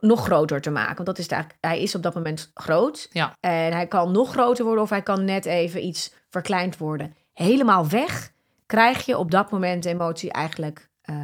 nog 0.00 0.24
groter 0.24 0.60
te 0.60 0.70
maken. 0.70 0.94
Want 0.94 1.06
dat 1.06 1.18
is 1.18 1.24
het 1.24 1.32
eigenlijk, 1.32 1.64
hij 1.64 1.82
is 1.82 1.94
op 1.94 2.02
dat 2.02 2.14
moment 2.14 2.50
groot. 2.54 3.08
Ja. 3.12 3.36
En 3.40 3.72
hij 3.72 3.86
kan 3.86 4.12
nog 4.12 4.30
groter 4.30 4.64
worden 4.64 4.82
of 4.82 4.90
hij 4.90 5.02
kan 5.02 5.24
net 5.24 5.44
even 5.44 5.84
iets 5.86 6.12
verkleind 6.30 6.76
worden. 6.76 7.14
Helemaal 7.32 7.88
weg 7.88 8.32
krijg 8.66 9.06
je 9.06 9.18
op 9.18 9.30
dat 9.30 9.50
moment 9.50 9.82
de 9.82 9.88
emotie 9.88 10.32
eigenlijk 10.32 10.88
eh, 11.02 11.16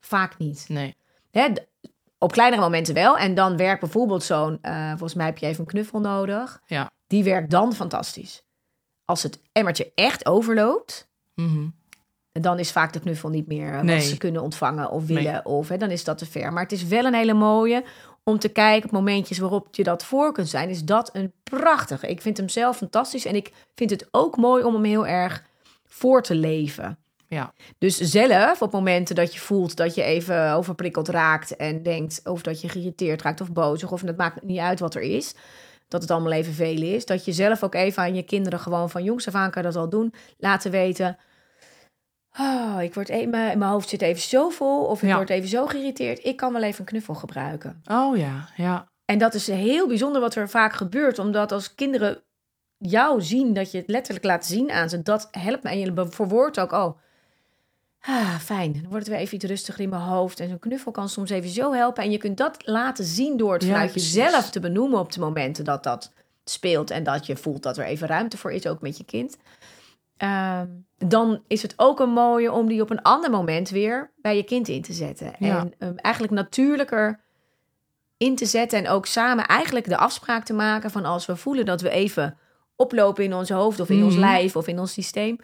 vaak 0.00 0.38
niet. 0.38 0.64
Nee. 0.68 0.96
Hè, 1.30 1.46
op 2.18 2.32
kleinere 2.32 2.62
momenten 2.62 2.94
wel. 2.94 3.18
En 3.18 3.34
dan 3.34 3.56
werkt 3.56 3.80
bijvoorbeeld 3.80 4.22
zo'n, 4.22 4.58
eh, 4.62 4.88
volgens 4.88 5.14
mij 5.14 5.26
heb 5.26 5.38
je 5.38 5.46
even 5.46 5.60
een 5.60 5.66
knuffel 5.66 6.00
nodig. 6.00 6.60
Ja. 6.66 6.90
Die 7.06 7.24
werkt 7.24 7.50
dan 7.50 7.72
fantastisch. 7.74 8.44
Als 9.04 9.22
het 9.22 9.40
emmertje 9.52 9.92
echt 9.94 10.26
overloopt, 10.26 11.08
Mhm. 11.34 11.68
Dan 12.32 12.58
is 12.58 12.72
vaak 12.72 12.92
de 12.92 13.00
knuffel 13.00 13.28
niet 13.28 13.46
meer 13.46 13.74
eh, 13.74 13.80
Nee. 13.80 13.96
wat 13.96 14.04
ze 14.04 14.16
kunnen 14.16 14.42
ontvangen 14.42 14.90
of 14.90 15.06
willen. 15.06 15.32
Nee. 15.32 15.44
Of 15.44 15.68
hè, 15.68 15.76
dan 15.76 15.90
is 15.90 16.04
dat 16.04 16.18
te 16.18 16.26
ver. 16.26 16.52
Maar 16.52 16.62
het 16.62 16.72
is 16.72 16.84
wel 16.86 17.04
een 17.04 17.14
hele 17.14 17.34
mooie 17.34 17.84
om 18.24 18.38
te 18.38 18.48
kijken 18.48 18.84
op 18.84 18.94
momentjes 18.94 19.38
waarop 19.38 19.68
je 19.70 19.82
dat 19.82 20.04
voor 20.04 20.32
kunt 20.32 20.48
zijn. 20.48 20.68
Is 20.68 20.84
dat 20.84 21.10
een 21.12 21.32
prachtige. 21.42 22.06
Ik 22.06 22.20
vind 22.20 22.36
hem 22.36 22.48
zelf 22.48 22.76
fantastisch. 22.76 23.24
En 23.24 23.34
ik 23.34 23.52
vind 23.74 23.90
het 23.90 24.08
ook 24.10 24.36
mooi 24.36 24.64
om 24.64 24.74
hem 24.74 24.84
heel 24.84 25.06
erg 25.06 25.44
voor 25.86 26.22
te 26.22 26.34
leven. 26.34 26.98
Ja. 27.28 27.52
Dus 27.78 27.96
zelf, 27.96 28.62
op 28.62 28.72
momenten 28.72 29.14
dat 29.14 29.34
je 29.34 29.40
voelt 29.40 29.76
dat 29.76 29.94
je 29.94 30.02
even 30.02 30.52
overprikkeld 30.52 31.08
raakt 31.08 31.56
en 31.56 31.82
denkt, 31.82 32.20
of 32.24 32.42
dat 32.42 32.60
je 32.60 32.68
geïrriteerd 32.68 33.22
raakt 33.22 33.40
of 33.40 33.52
boos, 33.52 33.84
of 33.84 34.00
het 34.00 34.16
maakt 34.16 34.42
niet 34.42 34.58
uit 34.58 34.80
wat 34.80 34.94
er 34.94 35.02
is, 35.02 35.34
dat 35.88 36.02
het 36.02 36.10
allemaal 36.10 36.32
even 36.32 36.52
veel 36.52 36.82
is, 36.82 37.06
dat 37.06 37.24
je 37.24 37.32
zelf 37.32 37.62
ook 37.62 37.74
even 37.74 38.02
aan 38.02 38.14
je 38.14 38.22
kinderen 38.22 38.60
gewoon 38.60 38.90
van 38.90 39.04
jongs 39.04 39.28
af 39.28 39.34
aan 39.34 39.50
kan 39.50 39.62
dat 39.62 39.76
al 39.76 39.88
doen, 39.88 40.14
laten 40.38 40.70
weten. 40.70 41.16
Oh, 42.38 42.76
ik 42.82 42.94
word 42.94 43.08
even, 43.08 43.30
mijn 43.30 43.58
mijn 43.58 43.70
hoofd 43.70 43.88
zit 43.88 44.02
even 44.02 44.20
zo 44.22 44.48
vol, 44.48 44.84
of 44.84 45.02
ik 45.02 45.08
Ja. 45.08 45.16
word 45.16 45.30
even 45.30 45.48
zo 45.48 45.66
geïrriteerd. 45.66 46.24
Ik 46.24 46.36
kan 46.36 46.52
wel 46.52 46.62
even 46.62 46.80
een 46.80 46.86
knuffel 46.86 47.14
gebruiken. 47.14 47.82
Oh 47.90 48.16
ja, 48.16 48.48
ja. 48.56 48.88
En 49.04 49.18
dat 49.18 49.34
is 49.34 49.46
heel 49.46 49.86
bijzonder 49.88 50.20
wat 50.20 50.34
er 50.34 50.48
vaak 50.48 50.72
gebeurt, 50.72 51.18
omdat 51.18 51.52
als 51.52 51.74
kinderen 51.74 52.22
jou 52.78 53.22
zien, 53.22 53.52
dat 53.54 53.70
je 53.70 53.78
het 53.78 53.88
letterlijk 53.88 54.24
laat 54.24 54.46
zien 54.46 54.70
aan 54.70 54.88
ze, 54.88 55.02
dat 55.02 55.28
helpt 55.30 55.62
me. 55.62 55.70
En 55.70 55.78
je 55.78 56.06
verwoordt 56.10 56.60
ook, 56.60 56.72
oh, 56.72 56.98
ah, 58.00 58.38
fijn, 58.38 58.72
dan 58.72 58.82
wordt 58.82 58.98
het 59.06 59.08
weer 59.08 59.18
even 59.18 59.34
iets 59.34 59.44
rustiger 59.44 59.82
in 59.82 59.88
mijn 59.88 60.02
hoofd. 60.02 60.40
En 60.40 60.48
zo'n 60.48 60.58
knuffel 60.58 60.92
kan 60.92 61.08
soms 61.08 61.30
even 61.30 61.50
zo 61.50 61.72
helpen. 61.72 62.02
En 62.02 62.10
je 62.10 62.18
kunt 62.18 62.36
dat 62.36 62.66
laten 62.66 63.04
zien 63.04 63.36
door 63.36 63.52
het 63.52 63.62
Ja, 63.62 63.68
vanuit 63.70 63.90
precies. 63.90 64.14
jezelf 64.14 64.50
te 64.50 64.60
benoemen 64.60 64.98
op 64.98 65.12
de 65.12 65.20
momenten 65.20 65.64
dat 65.64 65.82
dat 65.82 66.12
speelt. 66.44 66.90
En 66.90 67.02
dat 67.02 67.26
je 67.26 67.36
voelt 67.36 67.62
dat 67.62 67.78
er 67.78 67.84
even 67.84 68.08
ruimte 68.08 68.36
voor 68.38 68.52
is, 68.52 68.66
ook 68.66 68.80
met 68.80 68.96
je 68.96 69.04
kind. 69.04 69.36
Ehm, 70.20 70.66
dan 70.98 71.42
is 71.46 71.62
het 71.62 71.74
ook 71.76 72.00
een 72.00 72.10
mooie 72.12 72.52
om 72.52 72.68
die 72.68 72.82
op 72.82 72.90
een 72.90 73.02
ander 73.02 73.30
moment 73.30 73.68
weer 73.70 74.10
bij 74.16 74.36
je 74.36 74.42
kind 74.42 74.68
in 74.68 74.82
te 74.82 74.92
zetten. 74.92 75.32
Ja. 75.38 75.58
En 75.58 75.88
um, 75.88 75.96
eigenlijk 75.96 76.32
natuurlijker 76.34 77.20
in 78.16 78.36
te 78.36 78.46
zetten 78.46 78.78
en 78.78 78.88
ook 78.88 79.06
samen 79.06 79.46
eigenlijk 79.46 79.88
de 79.88 79.96
afspraak 79.96 80.44
te 80.44 80.52
maken 80.52 80.90
van 80.90 81.04
als 81.04 81.26
we 81.26 81.36
voelen 81.36 81.64
dat 81.64 81.80
we 81.80 81.90
even 81.90 82.38
oplopen 82.76 83.24
in 83.24 83.34
ons 83.34 83.50
hoofd 83.50 83.80
of 83.80 83.88
in 83.90 84.04
ons 84.04 84.14
Mhm. 84.14 84.22
lijf 84.24 84.56
of 84.56 84.66
in 84.66 84.78
ons 84.78 84.92
systeem, 84.92 85.36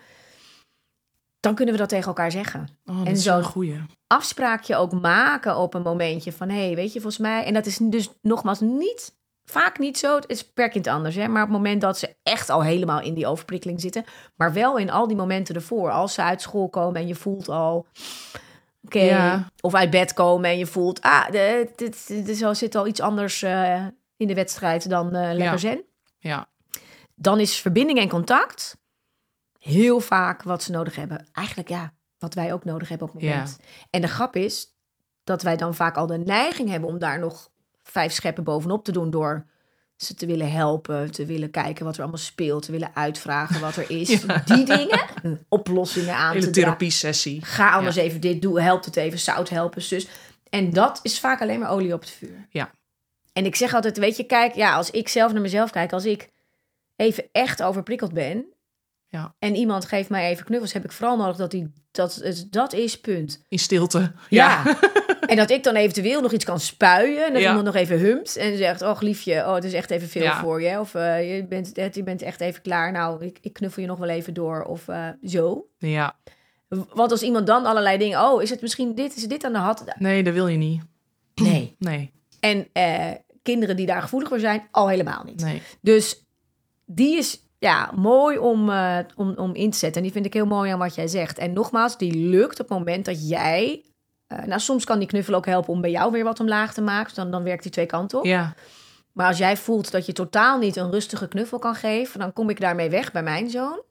dan 1.40 1.54
kunnen 1.54 1.74
we 1.74 1.80
dat 1.80 1.88
tegen 1.88 2.06
elkaar 2.06 2.30
zeggen. 2.30 2.68
Oh, 2.86 2.98
En 3.00 3.06
is 3.06 3.22
zo- 3.22 3.36
een 3.36 3.44
goeie. 3.44 3.80
Afspraakje 4.06 4.76
ook 4.76 4.92
maken 4.92 5.56
op 5.56 5.74
een 5.74 5.82
momentje 5.82 6.32
van 6.32 6.48
hé, 6.48 6.64
hey, 6.66 6.74
weet 6.74 6.92
je, 6.92 7.00
volgens 7.00 7.22
mij, 7.22 7.44
en 7.44 7.54
dat 7.54 7.66
is 7.66 7.76
dus 7.82 8.08
nogmaals 8.22 8.60
niet, 8.60 9.14
vaak 9.46 9.78
niet 9.78 9.98
zo, 9.98 10.14
het 10.16 10.24
is 10.28 10.44
per 10.52 10.68
kind 10.68 10.86
anders, 10.86 11.14
hè, 11.14 11.28
maar 11.28 11.42
op 11.42 11.48
het 11.48 11.56
moment 11.56 11.80
dat 11.80 11.98
ze 11.98 12.16
echt 12.22 12.50
al 12.50 12.62
helemaal 12.62 13.00
in 13.00 13.14
die 13.14 13.26
overprikkeling 13.26 13.80
zitten, 13.80 14.04
maar 14.36 14.52
wel 14.52 14.76
in 14.76 14.90
al 14.90 15.06
die 15.06 15.16
momenten 15.16 15.54
ervoor, 15.54 15.90
als 15.90 16.14
ze 16.14 16.22
uit 16.22 16.42
school 16.42 16.68
komen 16.68 17.00
en 17.00 17.06
je 17.06 17.14
voelt 17.14 17.48
al, 17.48 17.86
oké, 18.82 18.98
Ja. 19.00 19.48
of 19.60 19.74
uit 19.74 19.90
bed 19.90 20.12
komen 20.12 20.50
en 20.50 20.58
je 20.58 20.66
voelt, 20.66 21.00
ah, 21.00 21.30
dit, 21.30 21.78
dit, 22.06 22.46
zit 22.52 22.74
al 22.74 22.86
iets 22.86 23.00
anders 23.00 23.42
eh, 23.42 23.86
in 24.16 24.26
de 24.26 24.34
wedstrijd 24.34 24.88
dan 24.88 25.06
eh, 25.06 25.22
lekker 25.22 25.42
Ja. 25.44 25.56
zen 25.56 25.84
Ja. 26.18 26.48
dan 27.14 27.40
is 27.40 27.56
verbinding 27.60 27.98
en 27.98 28.08
contact 28.08 28.76
heel 29.58 30.00
vaak 30.00 30.42
wat 30.42 30.62
ze 30.62 30.70
nodig 30.70 30.96
hebben. 30.96 31.26
Eigenlijk 31.32 31.68
ja, 31.68 31.92
wat 32.18 32.34
wij 32.34 32.52
ook 32.52 32.64
nodig 32.64 32.88
hebben 32.88 33.08
op 33.08 33.14
het 33.14 33.22
moment. 33.22 33.58
En 33.90 34.00
de 34.00 34.08
grap 34.08 34.36
is 34.36 34.74
dat 35.24 35.42
wij 35.42 35.56
dan 35.56 35.74
vaak 35.74 35.96
al 35.96 36.06
de 36.06 36.18
neiging 36.18 36.68
hebben 36.68 36.88
om 36.88 36.98
daar 36.98 37.18
nog 37.18 37.50
vijf 37.96 38.12
scheppen 38.12 38.44
bovenop 38.44 38.84
te 38.84 38.92
doen 38.92 39.10
door 39.10 39.46
ze 39.96 40.14
te 40.14 40.26
willen 40.26 40.52
helpen, 40.52 41.10
te 41.10 41.26
willen 41.26 41.50
kijken 41.50 41.84
wat 41.84 41.94
er 41.94 42.00
allemaal 42.00 42.18
speelt, 42.18 42.62
te 42.62 42.72
willen 42.72 42.90
uitvragen 42.94 43.60
wat 43.60 43.76
er 43.76 43.90
is. 43.90 44.08
Ja. 44.26 44.42
Die 44.44 44.64
dingen, 44.64 45.00
oplossingen 45.48 46.14
aan 46.14 46.32
Hele 46.32 46.44
te 46.44 46.50
therapie-sessie. 46.50 47.44
Ga 47.44 47.70
anders 47.70 47.96
even 47.96 48.20
dit 48.20 48.42
doen, 48.42 48.60
helpt 48.60 48.84
het 48.84 48.96
even, 48.96 49.18
zout 49.18 49.48
helpen, 49.48 49.82
zus. 49.82 50.08
En 50.50 50.70
dat 50.72 51.00
is 51.02 51.20
vaak 51.20 51.40
alleen 51.40 51.60
maar 51.60 51.70
olie 51.70 51.92
op 51.92 52.00
het 52.00 52.10
vuur. 52.10 52.46
Ja. 52.50 52.70
En 53.32 53.44
ik 53.44 53.56
zeg 53.56 53.74
altijd, 53.74 53.98
weet 53.98 54.16
je, 54.16 54.24
kijk, 54.24 54.54
ja, 54.54 54.74
als 54.74 54.90
ik 54.90 55.08
zelf 55.08 55.32
naar 55.32 55.42
mezelf 55.42 55.70
kijk, 55.70 55.92
als 55.92 56.04
ik 56.04 56.30
even 56.96 57.24
echt 57.32 57.62
overprikkeld 57.62 58.12
ben 58.12 58.46
Ja. 59.16 59.34
en 59.38 59.54
iemand 59.54 59.84
geeft 59.84 60.08
mij 60.10 60.30
even 60.30 60.44
knuffels, 60.44 60.72
heb 60.72 60.84
ik 60.84 60.92
vooral 60.92 61.16
nodig 61.16 61.36
dat 61.36 61.50
die 61.50 61.72
dat 61.90 62.14
het 62.14 62.46
dat 62.50 62.72
is 62.72 63.00
punt. 63.00 63.44
In 63.48 63.58
stilte. 63.58 64.12
Ja. 64.28 64.62
en 65.26 65.36
dat 65.36 65.50
ik 65.50 65.62
dan 65.62 65.74
eventueel 65.74 66.20
nog 66.20 66.32
iets 66.32 66.44
kan 66.44 66.60
spuien 66.60 67.26
en 67.26 67.32
dat 67.32 67.42
Ja. 67.42 67.48
iemand 67.48 67.64
nog 67.66 67.74
even 67.74 67.98
humt 67.98 68.36
en 68.36 68.56
zegt, 68.56 68.82
oh 68.82 69.00
liefje, 69.00 69.44
oh 69.46 69.54
het 69.54 69.64
is 69.64 69.72
echt 69.72 69.90
even 69.90 70.08
veel 70.08 70.22
Ja. 70.22 70.40
voor 70.40 70.62
je, 70.62 70.80
of 70.80 70.94
eh, 70.94 71.36
je 71.36 71.46
bent 71.46 71.70
je 71.92 72.02
bent 72.02 72.22
echt 72.22 72.40
even 72.40 72.62
klaar. 72.62 72.92
Nou, 72.92 73.24
ik, 73.24 73.38
ik 73.40 73.52
knuffel 73.52 73.82
je 73.82 73.88
nog 73.88 73.98
wel 73.98 74.08
even 74.08 74.34
door 74.34 74.62
of 74.62 74.88
eh, 74.88 75.08
zo. 75.22 75.66
Ja. 75.78 76.16
Want 76.68 77.10
als 77.10 77.22
iemand 77.22 77.46
dan 77.46 77.66
allerlei 77.66 77.98
dingen, 77.98 78.20
oh, 78.22 78.42
is 78.42 78.50
het 78.50 78.60
misschien 78.62 78.94
dit, 78.94 79.16
is 79.16 79.28
dit 79.28 79.44
aan 79.44 79.52
de 79.52 79.58
hand? 79.58 79.84
Nee, 79.98 80.22
dat 80.22 80.34
wil 80.34 80.48
je 80.48 80.56
niet. 80.58 80.82
Nee. 81.34 81.74
Nee. 81.78 82.12
En 82.40 82.68
eh, 82.72 83.12
kinderen 83.42 83.76
die 83.76 83.86
daar 83.86 84.02
gevoelig 84.02 84.28
voor 84.28 84.38
zijn, 84.38 84.68
al 84.70 84.88
helemaal 84.88 85.22
niet. 85.24 85.40
Nee. 85.42 85.62
Dus 85.80 86.24
die 86.84 87.16
is 87.16 87.40
ja, 87.58 87.90
mooi 87.94 88.38
om, 88.38 88.70
eh, 88.70 88.98
om, 89.16 89.34
om 89.36 89.54
in 89.54 89.70
te 89.70 89.78
zetten. 89.78 89.96
En 89.96 90.02
die 90.02 90.12
vind 90.12 90.26
ik 90.26 90.32
heel 90.34 90.46
mooi 90.46 90.70
aan 90.70 90.78
wat 90.78 90.94
jij 90.94 91.08
zegt. 91.08 91.38
En 91.38 91.52
nogmaals, 91.52 91.98
die 91.98 92.14
lukt 92.16 92.60
op 92.60 92.68
het 92.68 92.78
moment 92.78 93.04
dat 93.04 93.28
jij... 93.28 93.84
eh, 94.26 94.44
nou, 94.44 94.60
soms 94.60 94.84
kan 94.84 94.98
die 94.98 95.08
knuffel 95.08 95.34
ook 95.34 95.46
helpen 95.46 95.72
om 95.72 95.80
bij 95.80 95.90
jou 95.90 96.12
weer 96.12 96.24
wat 96.24 96.40
omlaag 96.40 96.74
te 96.74 96.80
maken. 96.82 97.04
Dus 97.06 97.14
dan, 97.14 97.30
dan 97.30 97.42
werkt 97.42 97.62
die 97.62 97.72
twee 97.72 97.86
kanten 97.86 98.18
op. 98.18 98.24
Ja. 98.24 98.54
Maar 99.12 99.26
als 99.26 99.38
jij 99.38 99.56
voelt 99.56 99.90
dat 99.90 100.06
je 100.06 100.12
totaal 100.12 100.58
niet 100.58 100.76
een 100.76 100.90
rustige 100.90 101.28
knuffel 101.28 101.58
kan 101.58 101.74
geven... 101.74 102.20
dan 102.20 102.32
kom 102.32 102.50
ik 102.50 102.60
daarmee 102.60 102.90
weg 102.90 103.12
bij 103.12 103.22
mijn 103.22 103.50
zoon. 103.50 103.82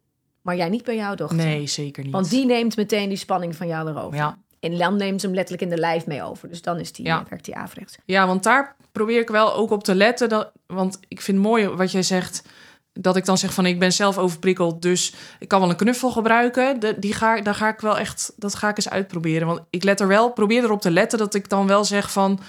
Maar 0.42 0.56
jij 0.56 0.70
niet 0.70 0.84
bij 0.84 0.96
jouw 0.96 1.16
dochter. 1.16 1.38
Nee, 1.38 1.68
zeker 1.68 2.04
niet. 2.04 2.12
Want 2.14 2.30
die 2.30 2.46
neemt 2.46 2.76
meteen 2.78 3.10
die 3.10 3.18
spanning 3.18 3.56
van 3.56 3.68
jou 3.68 3.86
weer 3.86 4.02
over. 4.04 4.16
Ja. 4.18 4.38
En 4.60 4.78
dan 4.78 4.96
neemt 4.96 5.20
ze 5.22 5.26
hem 5.28 5.36
letterlijk 5.36 5.70
in 5.70 5.76
de 5.76 5.82
lijf 5.82 6.06
mee 6.06 6.24
over. 6.24 6.50
Dus 6.50 6.62
dan 6.62 6.80
is 6.80 6.92
die, 6.92 7.06
Ja. 7.06 7.26
werkt 7.30 7.46
die 7.46 7.56
averechts. 7.56 7.98
Ja, 8.06 8.28
want 8.28 8.44
daar 8.44 8.76
probeer 8.92 9.20
ik 9.20 9.30
wel 9.30 9.54
ook 9.54 9.72
op 9.72 9.84
te 9.84 9.96
letten. 9.96 10.30
Dat, 10.30 10.52
want 10.68 11.00
ik 11.08 11.22
vind 11.22 11.38
het 11.38 11.48
mooi 11.48 11.68
wat 11.68 11.92
jij 11.92 12.04
zegt. 12.04 12.44
Dat 13.00 13.16
ik 13.16 13.26
dan 13.26 13.38
zeg 13.38 13.54
van 13.54 13.66
ik 13.66 13.80
ben 13.80 13.94
zelf 13.94 14.18
overprikkeld, 14.18 14.82
dus 14.82 15.14
ik 15.40 15.48
kan 15.48 15.60
wel 15.60 15.70
een 15.70 15.76
knuffel 15.76 16.12
gebruiken. 16.12 16.80
De, 16.80 16.96
die 17.00 17.14
ga, 17.14 17.42
daar 17.42 17.56
ga 17.56 17.70
ik 17.70 17.80
wel 17.80 17.98
echt, 17.98 18.34
dat 18.36 18.56
ga 18.56 18.70
ik 18.70 18.78
eens 18.78 18.90
uitproberen. 18.90 19.48
Want 19.48 19.62
ik 19.70 19.84
let 19.84 20.00
er 20.00 20.08
wel, 20.08 20.32
probeer 20.32 20.64
erop 20.64 20.82
te 20.82 20.92
letten 20.92 21.20
dat 21.20 21.34
ik 21.34 21.50
dan 21.50 21.68
wel 21.68 21.86
zeg 21.86 22.12
van. 22.12 22.40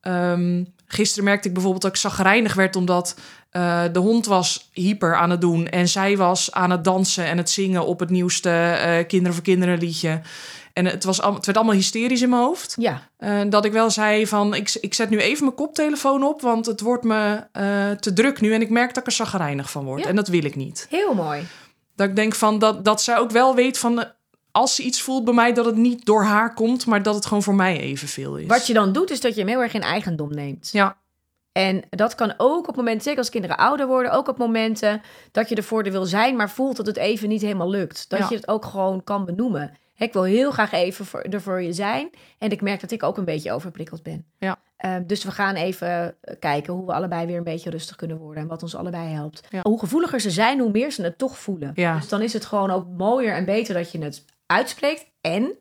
ehm, 0.00 0.64
gisteren 0.86 1.24
merkte 1.24 1.48
ik 1.48 1.54
bijvoorbeeld 1.54 1.82
dat 1.82 1.92
ik 1.92 2.00
zagrijnig 2.00 2.54
werd 2.54 2.76
omdat 2.76 3.14
eh, 3.50 3.82
de 3.92 3.98
hond 3.98 4.26
was 4.26 4.68
hyper 4.72 5.16
aan 5.16 5.30
het 5.30 5.40
doen 5.40 5.68
en 5.68 5.88
zij 5.88 6.16
was 6.16 6.52
aan 6.52 6.70
het 6.70 6.84
dansen 6.84 7.24
en 7.24 7.36
het 7.36 7.50
zingen 7.50 7.86
op 7.86 8.00
het 8.00 8.10
nieuwste 8.10 8.50
eh, 8.50 9.06
Kinderen 9.06 9.34
voor 9.34 9.42
Kinderen 9.42 9.78
liedje. 9.78 10.20
En 10.72 10.84
het, 10.86 11.04
was, 11.04 11.22
al- 11.22 11.34
het 11.34 11.44
werd 11.46 11.58
allemaal 11.58 11.76
hysterisch 11.76 12.22
in 12.22 12.28
mijn 12.28 12.42
hoofd. 12.42 12.74
Ja, 12.78 13.08
Eh, 13.16 13.40
dat 13.48 13.64
ik 13.64 13.72
wel 13.72 13.90
zei 13.90 14.26
van, 14.26 14.54
ik, 14.54 14.74
ik 14.80 14.94
zet 14.94 15.10
nu 15.10 15.18
even 15.18 15.44
mijn 15.44 15.56
koptelefoon 15.56 16.22
op, 16.24 16.40
want 16.40 16.66
het 16.66 16.80
wordt 16.80 17.04
me 17.04 17.44
eh, 17.52 17.90
te 17.90 18.12
druk 18.12 18.40
nu 18.40 18.54
en 18.54 18.60
ik 18.60 18.70
merk 18.70 18.88
dat 18.88 18.96
ik 18.98 19.06
er 19.06 19.12
zagrijnig 19.12 19.70
van 19.70 19.84
word. 19.84 20.02
Ja. 20.02 20.08
En 20.08 20.16
dat 20.16 20.28
wil 20.28 20.44
ik 20.44 20.56
niet. 20.56 20.86
heel 20.90 21.14
mooi. 21.14 21.46
Dat 21.96 22.08
ik 22.08 22.16
denk 22.16 22.34
van, 22.34 22.58
dat, 22.58 22.84
dat 22.84 23.02
zij 23.02 23.18
ook 23.18 23.30
wel 23.30 23.54
weet 23.54 23.78
van, 23.78 24.00
eh, 24.00 24.06
als 24.50 24.74
ze 24.74 24.82
iets 24.82 25.00
voelt 25.02 25.24
bij 25.24 25.34
mij, 25.34 25.52
dat 25.52 25.64
het 25.64 25.76
niet 25.76 26.04
door 26.04 26.24
haar 26.24 26.54
komt, 26.54 26.86
maar 26.86 27.02
dat 27.02 27.14
het 27.14 27.26
gewoon 27.26 27.42
voor 27.42 27.54
mij 27.54 27.80
evenveel 27.80 28.36
is. 28.36 28.46
Wat 28.46 28.66
je 28.66 28.72
dan 28.72 28.92
doet, 28.92 29.10
is 29.10 29.20
dat 29.20 29.34
je 29.34 29.40
hem 29.40 29.48
heel 29.48 29.60
erg 29.62 29.74
in 29.74 29.80
eigendom 29.82 30.34
neemt. 30.34 30.68
Ja, 30.72 30.96
En 31.52 31.82
dat 31.90 32.14
kan 32.14 32.34
ook 32.36 32.68
op 32.68 32.76
momenten, 32.76 33.02
zeker 33.02 33.18
als 33.18 33.30
kinderen 33.30 33.56
ouder 33.56 33.86
worden, 33.86 34.12
ook 34.12 34.28
op 34.28 34.38
momenten 34.38 35.02
dat 35.32 35.48
je 35.48 35.54
ervoor 35.54 35.82
er 35.82 35.92
wil 35.92 36.04
zijn, 36.06 36.36
maar 36.36 36.50
voelt 36.50 36.76
dat 36.76 36.86
het 36.86 36.96
even 36.96 37.28
niet 37.28 37.42
helemaal 37.42 37.70
lukt. 37.70 38.04
Dat 38.08 38.18
Ja. 38.18 38.26
je 38.28 38.34
het 38.34 38.48
ook 38.48 38.64
gewoon 38.64 39.04
kan 39.04 39.24
benoemen. 39.24 39.72
Ik 40.02 40.12
wil 40.12 40.22
heel 40.22 40.50
graag 40.50 40.72
even 40.72 41.04
voor, 41.04 41.20
er 41.20 41.40
voor 41.40 41.62
je 41.62 41.72
zijn. 41.72 42.10
En 42.38 42.50
ik 42.50 42.60
merk 42.60 42.80
dat 42.80 42.90
ik 42.90 43.02
ook 43.02 43.16
een 43.16 43.24
beetje 43.24 43.52
overprikkeld 43.52 44.02
ben. 44.02 44.26
Ja. 44.38 44.58
Eh, 44.76 44.96
dus 45.06 45.24
we 45.24 45.30
gaan 45.30 45.54
even 45.54 46.14
eh, 46.20 46.34
kijken 46.38 46.72
hoe 46.72 46.86
we 46.86 46.92
allebei 46.92 47.26
weer 47.26 47.36
een 47.36 47.44
beetje 47.44 47.70
rustig 47.70 47.96
kunnen 47.96 48.16
worden. 48.16 48.42
En 48.42 48.48
wat 48.48 48.62
ons 48.62 48.74
allebei 48.74 49.08
helpt. 49.08 49.46
Ja. 49.50 49.60
Hoe 49.62 49.78
gevoeliger 49.78 50.20
ze 50.20 50.30
zijn, 50.30 50.60
hoe 50.60 50.70
meer 50.70 50.92
ze 50.92 51.02
het 51.02 51.18
toch 51.18 51.38
voelen. 51.38 51.72
Ja. 51.74 51.96
Dus 51.96 52.08
dan 52.08 52.22
is 52.22 52.32
het 52.32 52.44
gewoon 52.44 52.70
ook 52.70 52.86
mooier 52.86 53.34
en 53.34 53.44
beter 53.44 53.74
dat 53.74 53.92
je 53.92 53.98
het 53.98 54.24
uitspreekt. 54.46 55.06
En, 55.20 55.52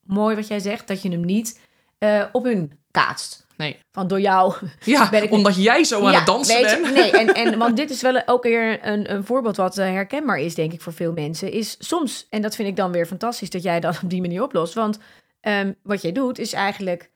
mooi 0.00 0.36
wat 0.36 0.48
jij 0.48 0.60
zegt, 0.60 0.88
dat 0.88 1.02
je 1.02 1.10
hem 1.10 1.24
niet 1.24 1.60
eh, 1.98 2.24
op 2.32 2.44
hun 2.44 2.78
kaatst. 2.90 3.46
Nee. 3.58 3.76
Van 3.92 4.08
door 4.08 4.20
jou 4.20 4.54
Ja, 4.84 5.08
Ben 5.10 5.22
ik- 5.22 5.30
omdat 5.32 5.62
jij 5.62 5.84
zo 5.84 6.06
aan 6.06 6.14
het 6.14 6.26
dansen 6.26 6.62
weet 6.62 6.70
je, 6.70 6.80
bent. 6.80 6.94
Nee, 6.94 7.10
en, 7.10 7.34
en, 7.34 7.58
want 7.64 7.76
dit 7.76 7.90
is 7.90 8.02
wel 8.02 8.22
ook 8.26 8.42
weer 8.42 8.86
een, 8.86 9.12
een 9.12 9.24
voorbeeld 9.24 9.56
wat 9.56 9.78
eh, 9.78 9.84
herkenbaar 9.86 10.38
is, 10.38 10.54
denk 10.54 10.72
ik, 10.72 10.80
voor 10.80 10.92
veel 10.92 11.12
mensen. 11.12 11.52
Is 11.52 11.76
soms, 11.78 12.26
en 12.30 12.42
dat 12.42 12.54
vind 12.56 12.68
ik 12.68 12.76
dan 12.76 12.92
weer 12.92 13.06
fantastisch 13.06 13.50
dat 13.50 13.62
jij 13.62 13.80
dat 13.80 14.00
op 14.02 14.10
die 14.10 14.20
manier 14.20 14.42
oplost. 14.42 14.74
Want 14.74 14.98
ehm, 15.40 15.72
wat 15.82 16.02
jij 16.02 16.12
doet, 16.12 16.38
is 16.38 16.52
eigenlijk 16.52 17.10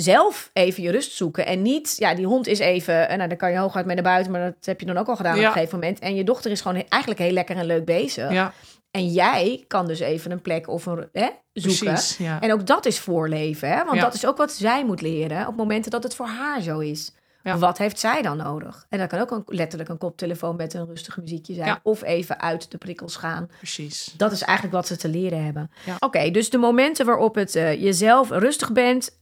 zelf 0.00 0.50
even 0.52 0.82
je 0.82 0.90
rust 0.90 1.12
zoeken. 1.12 1.46
En 1.46 1.62
niet, 1.62 1.94
ja, 1.96 2.14
die 2.14 2.26
hond 2.26 2.46
is 2.46 2.58
even, 2.58 3.08
en 3.08 3.16
nou, 3.16 3.28
dan 3.28 3.38
kan 3.38 3.50
je 3.50 3.58
hooguit 3.58 3.86
mee 3.86 3.94
naar 3.94 4.04
buiten, 4.04 4.32
maar 4.32 4.40
dat 4.40 4.66
heb 4.66 4.80
je 4.80 4.86
dan 4.86 4.96
ook 4.98 5.08
al 5.08 5.16
gedaan 5.16 5.38
op 5.38 5.44
een 5.44 5.52
gegeven 5.52 5.78
moment. 5.78 5.98
En 5.98 6.14
je 6.14 6.24
dochter 6.24 6.50
is 6.50 6.60
gewoon 6.60 6.82
eigenlijk 6.88 7.20
heel 7.22 7.32
lekker 7.32 7.56
en 7.56 7.66
leuk 7.66 7.84
bezig. 7.84 8.32
Ja, 8.32 8.52
En 8.90 9.06
jij 9.08 9.64
kan 9.68 9.86
dus 9.86 10.00
even 10.00 10.30
een 10.30 10.42
plek 10.42 10.68
of 10.68 10.86
een 10.86 11.08
hè, 11.12 11.28
zoeken. 11.52 11.84
precies. 11.84 12.16
Ja. 12.16 12.40
En 12.40 12.52
ook 12.52 12.66
dat 12.66 12.86
is 12.86 12.98
voorleven, 12.98 13.68
hè? 13.68 13.84
want 13.84 13.96
Ja. 13.96 14.02
dat 14.02 14.14
is 14.14 14.26
ook 14.26 14.36
wat 14.36 14.52
zij 14.52 14.84
moet 14.84 15.00
leren 15.00 15.46
op 15.46 15.56
momenten 15.56 15.90
dat 15.90 16.02
het 16.02 16.14
voor 16.14 16.26
haar 16.26 16.60
zo 16.60 16.78
is. 16.78 17.12
Ja. 17.42 17.58
Wat 17.58 17.78
heeft 17.78 17.98
zij 17.98 18.22
dan 18.22 18.36
nodig? 18.36 18.86
En 18.88 18.98
dat 18.98 19.08
kan 19.08 19.20
ook 19.20 19.30
een, 19.30 19.42
letterlijk 19.46 19.90
een 19.90 19.98
koptelefoon 19.98 20.56
met 20.56 20.74
een 20.74 20.86
rustig 20.86 21.16
muziekje 21.16 21.54
zijn. 21.54 21.66
Ja. 21.66 21.80
Of 21.82 22.02
even 22.02 22.40
uit 22.40 22.70
de 22.70 22.78
prikkels 22.78 23.16
gaan. 23.16 23.50
precies. 23.58 24.14
Dat 24.16 24.32
is 24.32 24.42
eigenlijk 24.42 24.76
wat 24.76 24.86
ze 24.86 24.96
te 24.96 25.08
leren 25.08 25.44
hebben. 25.44 25.70
Ja. 25.86 25.96
Oké, 25.98 26.30
dus 26.30 26.50
de 26.50 26.58
momenten 26.58 27.06
waarop 27.06 27.34
het 27.34 27.54
eh, 27.54 27.82
jezelf 27.82 28.30
rustig 28.30 28.72
bent... 28.72 29.16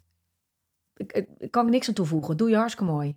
Ik, 0.97 1.13
ik, 1.13 1.29
ik 1.39 1.51
kan 1.51 1.65
er 1.65 1.71
niks 1.71 1.89
aan 1.89 1.95
toevoegen. 1.95 2.37
Doe 2.37 2.51
je 2.51 2.57
hartstikke 2.57 2.93
mooi. 2.93 3.17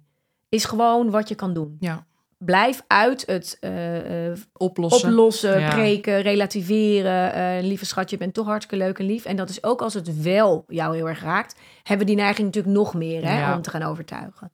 Is 0.49 0.65
gewoon 0.65 1.09
wat 1.09 1.27
je 1.29 1.35
kan 1.35 1.53
doen. 1.53 1.77
Ja, 1.79 2.07
Blijf 2.37 2.83
uit 2.87 3.25
het 3.25 3.57
eh, 3.59 4.29
eh, 4.31 4.37
oplossen. 4.53 5.09
oplossen, 5.09 5.59
Ja. 5.59 5.69
breken, 5.73 6.21
relativeren. 6.21 7.33
Eh, 7.33 7.63
lieve 7.63 7.85
schat, 7.85 8.09
je 8.09 8.17
bent 8.17 8.33
toch 8.33 8.45
hartstikke 8.45 8.85
leuk 8.85 8.99
en 8.99 9.05
lief. 9.05 9.25
En 9.25 9.35
dat 9.35 9.49
is 9.49 9.63
ook 9.63 9.81
als 9.81 9.93
het 9.93 10.21
wel 10.21 10.63
jou 10.67 10.95
heel 10.95 11.07
erg 11.07 11.21
raakt, 11.21 11.55
hebben 11.83 12.05
we 12.07 12.13
die 12.13 12.21
neiging 12.21 12.47
natuurlijk 12.47 12.75
nog 12.75 12.93
meer 12.93 13.25
hè, 13.25 13.39
Ja. 13.39 13.55
om 13.55 13.61
te 13.61 13.69
gaan 13.69 13.81
overtuigen. 13.83 14.51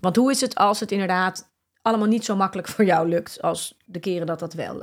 Want 0.00 0.16
hoe 0.16 0.30
is 0.30 0.40
het 0.40 0.54
als 0.54 0.80
het 0.80 0.92
inderdaad 0.92 1.52
allemaal 1.82 2.08
niet 2.08 2.24
zo 2.24 2.36
makkelijk 2.36 2.68
voor 2.68 2.84
jou 2.84 3.08
lukt 3.08 3.42
als 3.42 3.76
de 3.84 4.00
keren 4.00 4.26
dat 4.26 4.38
dat 4.38 4.52
wel. 4.52 4.82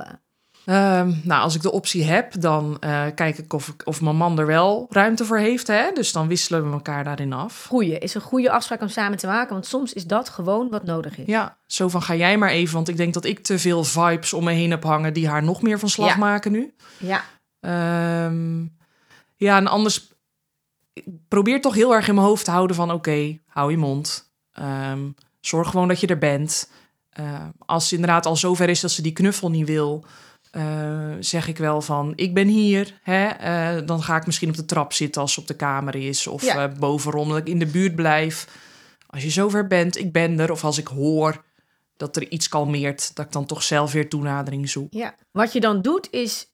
Ehm, 0.64 1.12
nou, 1.22 1.42
als 1.42 1.54
ik 1.54 1.62
de 1.62 1.72
optie 1.72 2.04
heb, 2.04 2.40
dan 2.40 2.76
eh, 2.80 3.04
kijk 3.14 3.38
ik 3.38 3.52
of, 3.52 3.74
of 3.84 4.00
mijn 4.00 4.16
man 4.16 4.38
er 4.38 4.46
wel 4.46 4.86
ruimte 4.90 5.24
voor 5.24 5.38
heeft. 5.38 5.66
Hè? 5.66 5.90
Dus 5.94 6.12
dan 6.12 6.28
wisselen 6.28 6.66
we 6.66 6.72
elkaar 6.72 7.04
daarin 7.04 7.32
af. 7.32 7.64
Goeie, 7.68 7.98
is 7.98 8.14
een 8.14 8.20
goede 8.20 8.50
afspraak 8.50 8.80
om 8.80 8.88
samen 8.88 9.18
te 9.18 9.26
maken, 9.26 9.52
want 9.52 9.66
soms 9.66 9.92
is 9.92 10.04
dat 10.06 10.28
gewoon 10.28 10.68
wat 10.70 10.84
nodig 10.84 11.18
is. 11.18 11.26
Ja, 11.26 11.56
zo 11.66 11.88
van 11.88 12.02
ga 12.02 12.14
jij 12.14 12.38
maar 12.38 12.50
even, 12.50 12.74
want 12.74 12.88
ik 12.88 12.96
denk 12.96 13.14
dat 13.14 13.24
ik 13.24 13.38
te 13.42 13.58
veel 13.58 13.84
vibes 13.84 14.32
om 14.32 14.44
me 14.44 14.52
heen 14.52 14.70
heb 14.70 14.82
hangen 14.82 15.12
die 15.12 15.28
haar 15.28 15.42
nog 15.42 15.62
meer 15.62 15.78
van 15.78 15.88
slag 15.88 16.08
Ja. 16.08 16.16
maken 16.16 16.52
nu. 16.52 16.74
Ja, 16.98 17.22
Ehm, 17.60 18.60
ja, 19.36 19.56
en 19.56 19.66
anders 19.66 20.10
ik 20.92 21.04
probeer 21.28 21.60
toch 21.60 21.74
heel 21.74 21.94
erg 21.94 22.08
in 22.08 22.14
mijn 22.14 22.26
hoofd 22.26 22.44
te 22.44 22.50
houden 22.50 22.76
van 22.76 22.90
oké, 22.92 23.38
hou 23.46 23.70
je 23.70 23.76
mond. 23.76 24.32
Ehm, 24.52 25.00
zorg 25.40 25.70
gewoon 25.70 25.88
dat 25.88 26.00
je 26.00 26.06
er 26.06 26.18
bent. 26.18 26.70
Als 27.58 27.88
ze 27.88 27.94
inderdaad 27.94 28.26
al 28.26 28.36
zover 28.36 28.68
is 28.68 28.80
dat 28.80 28.90
ze 28.90 29.02
die 29.02 29.12
knuffel 29.12 29.50
niet 29.50 29.66
wil, 29.66 30.04
eh, 30.52 31.10
zeg 31.20 31.48
ik 31.48 31.58
wel 31.58 31.80
van 31.82 32.12
ik 32.16 32.34
ben 32.34 32.48
hier. 32.48 32.98
Hè? 33.02 33.26
Eh, 33.26 33.86
dan 33.86 34.02
ga 34.02 34.16
ik 34.16 34.26
misschien 34.26 34.48
op 34.48 34.56
de 34.56 34.64
trap 34.64 34.92
zitten 34.92 35.20
als 35.20 35.32
ze 35.32 35.40
op 35.40 35.46
de 35.46 35.56
kamer 35.56 35.94
is 35.94 36.26
of 36.26 36.42
Ja. 36.44 36.68
eh, 36.68 36.78
bovenrom 36.78 37.28
dat 37.28 37.38
ik 37.38 37.48
in 37.48 37.58
de 37.58 37.66
buurt 37.66 37.94
blijf. 37.94 38.48
Als 39.06 39.22
je 39.22 39.30
zover 39.30 39.66
bent, 39.66 39.98
ik 39.98 40.12
ben 40.12 40.38
er. 40.40 40.50
Of 40.50 40.64
als 40.64 40.78
ik 40.78 40.86
hoor 40.86 41.44
dat 41.96 42.16
er 42.16 42.30
iets 42.30 42.48
kalmeert, 42.48 43.14
dat 43.14 43.26
ik 43.26 43.32
dan 43.32 43.46
toch 43.46 43.62
zelf 43.62 43.92
weer 43.92 44.08
toenadering 44.08 44.68
zoek. 44.68 44.92
Ja, 44.92 45.14
wat 45.30 45.52
je 45.52 45.60
dan 45.60 45.82
doet 45.82 46.08
is 46.10 46.46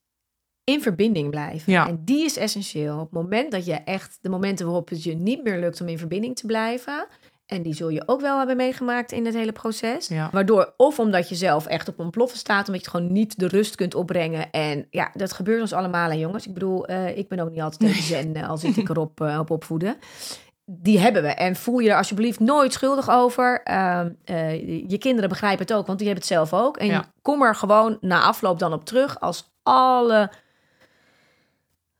in 0.64 0.82
verbinding 0.82 1.30
blijven. 1.30 1.72
Ja. 1.72 1.88
En 1.88 2.00
die 2.04 2.24
is 2.24 2.36
essentieel. 2.36 2.94
Op 2.94 3.00
het 3.04 3.12
moment 3.12 3.50
dat 3.52 3.66
je 3.66 3.72
echt, 3.74 4.18
de 4.20 4.28
momenten 4.28 4.66
waarop 4.66 4.88
het 4.88 5.02
je 5.02 5.14
niet 5.14 5.42
meer 5.44 5.58
lukt 5.60 5.80
om 5.80 5.88
in 5.88 5.98
verbinding 5.98 6.36
te 6.36 6.46
blijven, 6.46 7.06
en 7.48 7.62
die 7.62 7.74
zul 7.74 7.88
je 7.88 8.02
ook 8.06 8.20
wel 8.20 8.38
hebben 8.38 8.56
meegemaakt 8.56 9.12
in 9.12 9.24
het 9.26 9.34
hele 9.34 9.52
proces. 9.52 10.08
Ja. 10.08 10.28
Waardoor, 10.32 10.72
of 10.76 10.98
omdat 10.98 11.28
je 11.28 11.34
zelf 11.34 11.66
echt 11.66 11.88
op 11.88 11.98
ontploffen 11.98 12.38
staat, 12.38 12.66
omdat 12.66 12.84
je 12.84 12.90
gewoon 12.90 13.12
niet 13.12 13.38
de 13.38 13.48
rust 13.48 13.74
kunt 13.74 13.94
opbrengen. 13.94 14.50
En 14.50 14.86
ja, 14.90 15.10
dat 15.14 15.32
gebeurt 15.32 15.60
ons 15.60 15.72
allemaal, 15.72 16.10
hè, 16.10 16.16
jongens. 16.16 16.46
Ik 16.46 16.54
bedoel, 16.54 16.86
eh, 16.86 17.16
ik 17.16 17.28
ben 17.28 17.38
ook 17.40 17.50
niet 17.50 17.60
altijd 17.60 17.90
even 17.90 18.02
zen 18.14 18.34
eh, 18.34 18.48
als 18.48 18.64
ik 18.64 18.88
erop 18.88 19.20
eh, 19.20 19.38
op 19.38 19.50
opvoeden. 19.50 19.96
Die 20.70 20.98
hebben 20.98 21.22
we. 21.22 21.28
En 21.28 21.56
voel 21.56 21.78
je 21.78 21.90
er 21.90 21.96
alsjeblieft 21.96 22.40
nooit 22.40 22.72
schuldig 22.72 23.10
over. 23.10 23.60
Ehm, 23.64 24.10
eh, 24.24 24.88
je 24.90 24.98
kinderen 24.98 25.28
begrijpen 25.28 25.66
het 25.66 25.72
ook, 25.76 25.86
want 25.86 25.98
die 25.98 26.06
hebben 26.08 26.24
het 26.26 26.34
zelf 26.34 26.52
ook. 26.54 26.76
En 26.76 26.86
Ja. 26.86 27.04
kom 27.22 27.42
er 27.42 27.54
gewoon 27.54 27.98
na 28.00 28.22
afloop 28.22 28.58
dan 28.58 28.72
op 28.72 28.84
terug 28.84 29.20
als 29.20 29.52
alle 29.62 30.30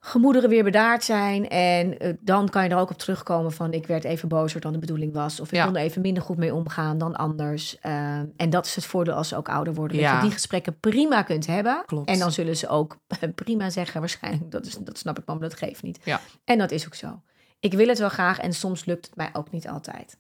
gemoederen 0.01 0.49
weer 0.51 0.65
bedaard 0.65 1.05
zijn. 1.05 1.49
En 1.49 1.99
eh, 1.99 2.13
dan 2.21 2.49
kan 2.49 2.65
je 2.65 2.69
er 2.71 2.77
ook 2.79 2.91
op 2.91 2.99
terugkomen 2.99 3.53
van... 3.53 3.73
ik 3.73 3.87
werd 3.87 4.05
even 4.05 4.29
bozer 4.29 4.61
dan 4.61 4.73
de 4.73 4.79
bedoeling 4.79 5.13
was. 5.13 5.41
Of 5.41 5.49
ik 5.49 5.55
Ja. 5.55 5.65
kon 5.65 5.77
er 5.77 5.83
even 5.83 6.03
minder 6.03 6.23
goed 6.23 6.37
mee 6.37 6.55
omgaan 6.55 6.99
dan 6.99 7.17
anders. 7.17 7.79
Ehm, 7.81 8.27
en 8.37 8.51
dat 8.51 8.67
is 8.67 8.75
het 8.75 8.85
voordeel 8.85 9.15
als 9.15 9.29
ze 9.29 9.37
ook 9.37 9.49
ouder 9.49 9.75
worden. 9.75 10.03
Dat 10.03 10.15
je 10.15 10.21
die 10.21 10.31
gesprekken 10.31 10.79
prima 10.81 11.23
kunt 11.23 11.47
hebben. 11.47 11.83
Klopt. 11.87 12.09
En 12.09 12.19
dan 12.19 12.33
zullen 12.33 12.57
ze 12.57 12.69
ook 12.69 12.99
prima 13.35 13.71
zeggen 13.71 14.01
waarschijnlijk. 14.01 14.51
Dat, 14.51 14.67
is, 14.67 14.75
dat 14.81 14.99
snap 14.99 15.19
ik 15.19 15.27
maar 15.27 15.39
dat 15.39 15.55
geeft 15.57 15.83
niet. 15.83 15.99
Ja. 16.05 16.21
En 16.45 16.59
dat 16.59 16.71
is 16.71 16.87
ook 16.87 16.95
zo. 16.95 17.23
Ik 17.61 17.73
wil 17.75 17.89
het 17.89 17.99
wel 17.99 18.09
graag 18.09 18.39
en 18.39 18.53
soms 18.53 18.85
lukt 18.85 19.07
het 19.07 19.17
mij 19.17 19.31
ook 19.33 19.51
niet 19.51 19.69
altijd. 19.69 20.19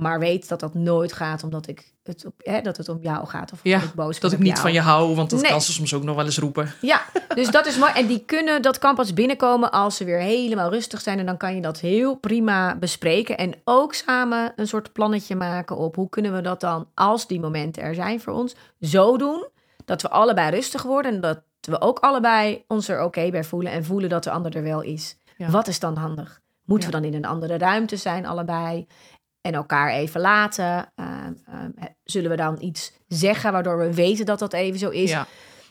Maar 0.00 0.18
weet 0.18 0.48
dat 0.48 0.60
dat 0.60 0.74
nooit 0.74 1.12
gaat 1.12 1.42
omdat 1.42 1.66
ik 1.68 1.92
het, 2.02 2.24
op, 2.26 2.32
hè, 2.38 2.60
dat 2.60 2.76
het 2.76 2.88
om 2.88 2.98
jou 3.00 3.26
gaat. 3.26 3.52
Of 3.52 3.60
Ja, 3.62 3.82
ik 3.82 3.94
boos 3.94 4.20
Dat 4.20 4.32
ik 4.32 4.38
niet 4.38 4.48
jou. 4.48 4.60
van 4.60 4.72
je 4.72 4.80
hou, 4.80 5.14
want 5.14 5.30
dat 5.30 5.40
Nee. 5.40 5.50
kan 5.50 5.60
ze 5.60 5.72
soms 5.72 5.94
ook 5.94 6.02
nog 6.02 6.16
wel 6.16 6.24
eens 6.24 6.38
roepen. 6.38 6.72
Ja, 6.80 7.02
dus 7.34 7.50
dat 7.50 7.66
is 7.66 7.78
mooi. 7.78 7.92
En 7.92 8.06
die 8.06 8.22
kunnen, 8.24 8.62
dat 8.62 8.78
kan 8.78 8.94
pas 8.94 9.12
binnenkomen 9.14 9.70
als 9.70 9.96
ze 9.96 10.04
weer 10.04 10.18
helemaal 10.18 10.70
rustig 10.70 11.00
zijn. 11.00 11.18
En 11.18 11.26
dan 11.26 11.36
kan 11.36 11.54
je 11.54 11.60
dat 11.60 11.80
heel 11.80 12.14
prima 12.16 12.76
bespreken. 12.76 13.36
En 13.38 13.54
ook 13.64 13.94
samen 13.94 14.52
een 14.56 14.68
soort 14.68 14.92
plannetje 14.92 15.36
maken 15.36 15.76
op 15.76 15.94
hoe 15.96 16.08
kunnen 16.08 16.34
we 16.34 16.40
dat 16.40 16.60
dan, 16.60 16.88
als 16.94 17.26
die 17.26 17.40
momenten 17.40 17.82
er 17.82 17.94
zijn 17.94 18.20
voor 18.20 18.32
ons, 18.32 18.54
zo 18.80 19.16
doen 19.16 19.46
dat 19.84 20.02
we 20.02 20.10
allebei 20.10 20.50
rustig 20.50 20.82
worden. 20.82 21.14
En 21.14 21.20
dat 21.20 21.40
we 21.60 21.80
ook 21.80 21.98
allebei 21.98 22.64
ons 22.68 22.88
er 22.88 23.02
oké 23.04 23.30
bij 23.30 23.44
voelen. 23.44 23.72
En 23.72 23.84
voelen 23.84 24.08
dat 24.08 24.24
de 24.24 24.30
ander 24.30 24.56
er 24.56 24.62
wel 24.62 24.80
is. 24.82 25.16
Ja. 25.36 25.50
Wat 25.50 25.68
is 25.68 25.78
dan 25.80 25.96
handig? 25.96 26.40
Moeten 26.64 26.90
Ja. 26.90 26.94
we 26.96 27.02
dan 27.02 27.12
in 27.12 27.16
een 27.18 27.28
andere 27.30 27.58
ruimte 27.58 27.96
zijn, 27.96 28.26
allebei? 28.26 28.86
En 29.46 29.54
elkaar 29.54 29.90
even 29.90 30.20
laten? 30.20 30.92
Ehm, 30.94 31.32
ehm, 31.46 31.70
zullen 32.04 32.30
we 32.30 32.36
dan 32.36 32.56
iets 32.60 32.92
zeggen 33.08 33.52
waardoor 33.52 33.78
we 33.78 33.94
weten 33.94 34.26
dat 34.26 34.38
dat 34.38 34.52
even 34.52 34.78
zo 34.78 34.90
is? 34.90 35.10
Ja, 35.10 35.26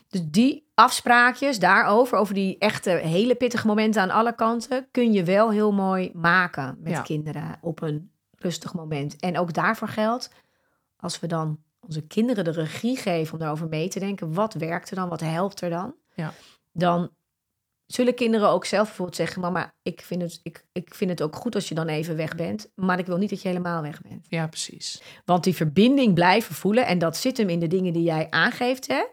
Dus 0.08 0.22
die 0.24 0.70
afspraakjes 0.74 1.58
daarover, 1.58 2.18
over 2.18 2.34
die 2.34 2.58
echte 2.58 2.90
hele 2.90 3.34
pittige 3.34 3.66
momenten 3.66 4.02
aan 4.02 4.10
alle 4.10 4.34
kanten, 4.34 4.88
kun 4.90 5.12
je 5.12 5.24
wel 5.24 5.50
heel 5.50 5.72
mooi 5.72 6.10
maken 6.14 6.76
met 6.80 6.92
Ja. 6.92 7.00
kinderen 7.02 7.58
op 7.60 7.82
een 7.82 8.10
rustig 8.38 8.74
moment. 8.74 9.16
En 9.16 9.38
ook 9.38 9.52
daarvoor 9.52 9.88
geldt, 9.88 10.30
als 10.96 11.20
we 11.20 11.26
dan 11.26 11.58
onze 11.80 12.06
kinderen 12.06 12.44
de 12.44 12.50
regie 12.50 12.96
geven 12.96 13.32
om 13.32 13.38
daarover 13.38 13.68
mee 13.68 13.88
te 13.88 13.98
denken, 13.98 14.34
wat 14.34 14.54
werkt 14.54 14.90
er 14.90 14.96
dan, 14.96 15.08
wat 15.08 15.20
helpt 15.20 15.60
er 15.60 15.70
dan? 15.70 15.94
Ja. 16.14 16.32
Dan 16.72 17.10
zullen 17.86 18.14
kinderen 18.14 18.48
ook 18.48 18.64
zelf 18.64 18.86
bijvoorbeeld 18.86 19.16
zeggen: 19.16 19.40
Mama, 19.40 19.74
ik 19.82 20.00
vind, 20.00 20.22
het, 20.22 20.40
ik, 20.42 20.64
ik 20.72 20.94
vind 20.94 21.10
het 21.10 21.22
ook 21.22 21.36
goed 21.36 21.54
als 21.54 21.68
je 21.68 21.74
dan 21.74 21.88
even 21.88 22.16
weg 22.16 22.34
bent. 22.34 22.68
Maar 22.74 22.98
ik 22.98 23.06
wil 23.06 23.16
niet 23.16 23.30
dat 23.30 23.42
je 23.42 23.48
helemaal 23.48 23.82
weg 23.82 24.00
bent. 24.02 24.26
Ja, 24.28 24.46
precies. 24.46 25.02
Want 25.24 25.44
die 25.44 25.54
verbinding 25.54 26.14
blijven 26.14 26.54
voelen. 26.54 26.86
En 26.86 26.98
dat 26.98 27.16
zit 27.16 27.36
hem 27.36 27.48
in 27.48 27.60
de 27.60 27.66
dingen 27.66 27.92
die 27.92 28.02
jij 28.02 28.26
aangeeft. 28.30 28.86
Hè? 28.86 29.04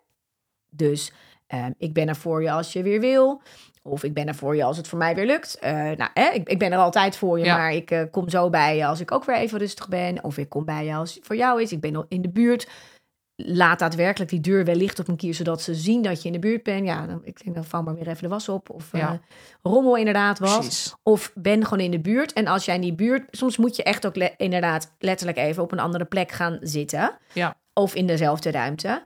Dus 0.70 1.12
ehm, 1.48 1.72
ik 1.78 1.94
ben 1.94 2.08
er 2.08 2.16
voor 2.16 2.42
je 2.42 2.52
als 2.52 2.74
je 2.74 2.84
weer 2.84 3.00
wil. 3.00 3.42
Of 3.86 4.04
ik 4.04 4.14
ben 4.14 4.28
er 4.28 4.36
voor 4.36 4.56
je 4.56 4.64
als 4.64 4.78
het 4.78 4.88
voor 4.88 4.98
mij 4.98 5.16
weer 5.16 5.26
lukt. 5.26 5.60
Eh, 5.60 5.74
nou, 5.74 6.10
hè, 6.14 6.30
ik, 6.30 6.50
ik 6.50 6.60
ben 6.60 6.72
er 6.72 6.78
altijd 6.78 7.16
voor 7.16 7.40
je, 7.40 7.46
Ja. 7.46 7.58
maar 7.58 7.74
ik 7.74 7.92
eh, 7.92 8.02
kom 8.12 8.30
zo 8.30 8.50
bij 8.50 8.78
je 8.78 8.86
als 8.86 9.00
ik 9.00 9.12
ook 9.12 9.26
weer 9.26 9.36
even 9.36 9.60
rustig 9.60 9.88
ben. 9.90 10.24
Of 10.24 10.38
ik 10.38 10.50
kom 10.50 10.66
bij 10.66 10.86
je 10.86 10.96
als 10.96 11.16
het 11.16 11.26
voor 11.26 11.36
jou 11.36 11.62
is. 11.62 11.72
Ik 11.72 11.80
ben 11.82 11.96
al 11.96 12.06
in 12.08 12.22
de 12.22 12.30
buurt. 12.30 12.68
Laat 13.46 13.80
daadwerkelijk 13.80 14.32
die 14.32 14.40
deur 14.40 14.66
wellicht 14.66 15.00
op 15.00 15.08
een 15.08 15.16
kier, 15.16 15.34
zodat 15.34 15.62
ze 15.62 15.74
zien 15.76 16.02
dat 16.02 16.22
je 16.22 16.28
in 16.28 16.34
de 16.34 16.40
buurt 16.40 16.64
bent. 16.64 16.86
Ja, 16.86 17.08
dan, 17.08 17.22
ik 17.24 17.44
denk 17.44 17.56
dan 17.56 17.66
vang 17.66 17.86
maar 17.86 17.96
weer 17.96 18.08
even 18.08 18.22
de 18.24 18.28
was 18.28 18.50
op. 18.50 18.70
Of 18.70 18.94
eh, 18.94 19.12
rommel 19.62 19.98
inderdaad 19.98 20.40
was. 20.40 20.58
Precies. 20.58 20.96
Of 21.04 21.32
ben 21.36 21.64
gewoon 21.64 21.84
in 21.84 21.92
de 21.92 22.00
buurt. 22.00 22.34
En 22.34 22.48
als 22.48 22.66
jij 22.66 22.76
in 22.76 22.82
die 22.82 22.94
buurt... 22.96 23.28
Soms 23.32 23.58
moet 23.58 23.76
je 23.76 23.84
echt 23.84 24.06
ook 24.06 24.16
le- 24.16 24.34
inderdaad 24.38 24.96
letterlijk 25.00 25.38
even 25.38 25.64
op 25.64 25.72
een 25.72 25.80
andere 25.80 26.06
plek 26.06 26.32
gaan 26.32 26.58
zitten. 26.62 27.18
Ja. 27.34 27.56
Of 27.74 27.96
in 27.96 28.08
dezelfde 28.08 28.52
ruimte. 28.52 29.04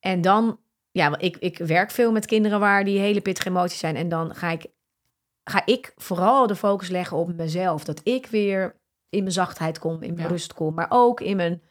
En 0.00 0.20
dan... 0.20 0.58
Ja, 0.92 1.18
ik, 1.18 1.36
ik 1.36 1.58
werk 1.58 1.90
veel 1.90 2.12
met 2.12 2.26
kinderen 2.26 2.60
waar 2.60 2.84
die 2.84 2.98
hele 2.98 3.20
pittige 3.20 3.48
emoties 3.48 3.78
zijn. 3.78 3.96
En 3.96 4.08
dan 4.08 4.34
ga 4.34 4.50
ik, 4.50 4.66
ga 5.44 5.62
ik 5.64 5.92
vooral 5.96 6.46
de 6.46 6.56
focus 6.56 6.88
leggen 6.88 7.16
op 7.16 7.34
mezelf. 7.34 7.84
Dat 7.84 8.00
ik 8.02 8.26
weer 8.26 8.74
in 9.08 9.20
mijn 9.20 9.32
zachtheid 9.32 9.78
kom, 9.78 10.02
in 10.02 10.14
mijn 10.14 10.26
Ja. 10.26 10.32
rust 10.32 10.54
kom. 10.54 10.74
Maar 10.74 10.86
ook 10.88 11.20
in 11.20 11.36
mijn... 11.36 11.62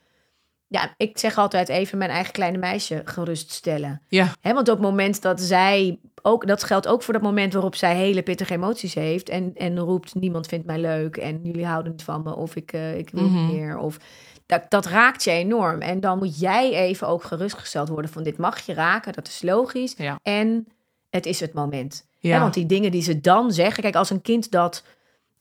Ja, 0.72 0.94
ik 0.98 1.18
zeg 1.18 1.38
altijd 1.38 1.70
even 1.70 1.98
mijn 1.98 2.10
eigen 2.10 2.34
kleine 2.34 2.58
meisje 2.58 3.02
geruststellen. 3.06 4.02
Ja, 4.08 4.34
Hè, 4.42 4.54
want 4.54 4.70
op 4.70 4.74
het 4.76 4.84
moment 4.86 5.22
dat 5.22 5.42
zij 5.42 6.00
ook, 6.22 6.48
dat 6.48 6.64
geldt 6.64 6.88
ook 6.88 7.04
voor 7.04 7.14
dat 7.14 7.24
moment 7.24 7.54
waarop 7.54 7.76
zij 7.76 7.96
hele 7.96 8.22
pittige 8.22 8.54
emoties 8.54 8.94
heeft 8.94 9.30
en, 9.30 9.52
en 9.56 9.80
roept: 9.80 10.16
niemand 10.16 10.48
vindt 10.48 10.66
mij 10.66 10.80
leuk 10.80 11.18
en 11.18 11.40
jullie 11.44 11.66
houden 11.66 11.92
niet 11.92 12.04
van 12.04 12.24
me 12.24 12.36
of 12.36 12.56
ik, 12.56 12.72
eh, 12.74 12.98
ik 12.98 13.10
wil 13.10 13.24
Mhm. 13.24 13.46
niet 13.46 13.56
meer. 13.56 13.78
Of 13.78 13.98
dat, 14.46 14.66
dat 14.70 14.86
raakt 14.86 15.24
je 15.24 15.32
enorm. 15.32 15.82
En 15.82 16.00
dan 16.00 16.18
moet 16.18 16.40
jij 16.40 16.74
even 16.74 17.08
ook 17.08 17.24
gerustgesteld 17.24 17.90
worden 17.90 18.12
van 18.12 18.24
dit 18.24 18.38
mag 18.38 18.60
je 18.60 18.74
raken, 18.74 19.14
dat 19.14 19.28
is 19.28 19.42
logisch. 19.42 19.94
Ja. 19.98 20.20
En 20.24 20.68
het 21.10 21.26
is 21.26 21.40
het 21.40 21.54
moment. 21.54 22.08
ja. 22.20 22.40
Want 22.40 22.54
die 22.54 22.66
dingen 22.66 22.92
die 22.92 23.02
ze 23.02 23.22
dan 23.22 23.52
zeggen, 23.52 23.84
kijk, 23.84 23.96
als 23.96 24.10
een 24.10 24.22
kind 24.22 24.52
dat 24.52 24.84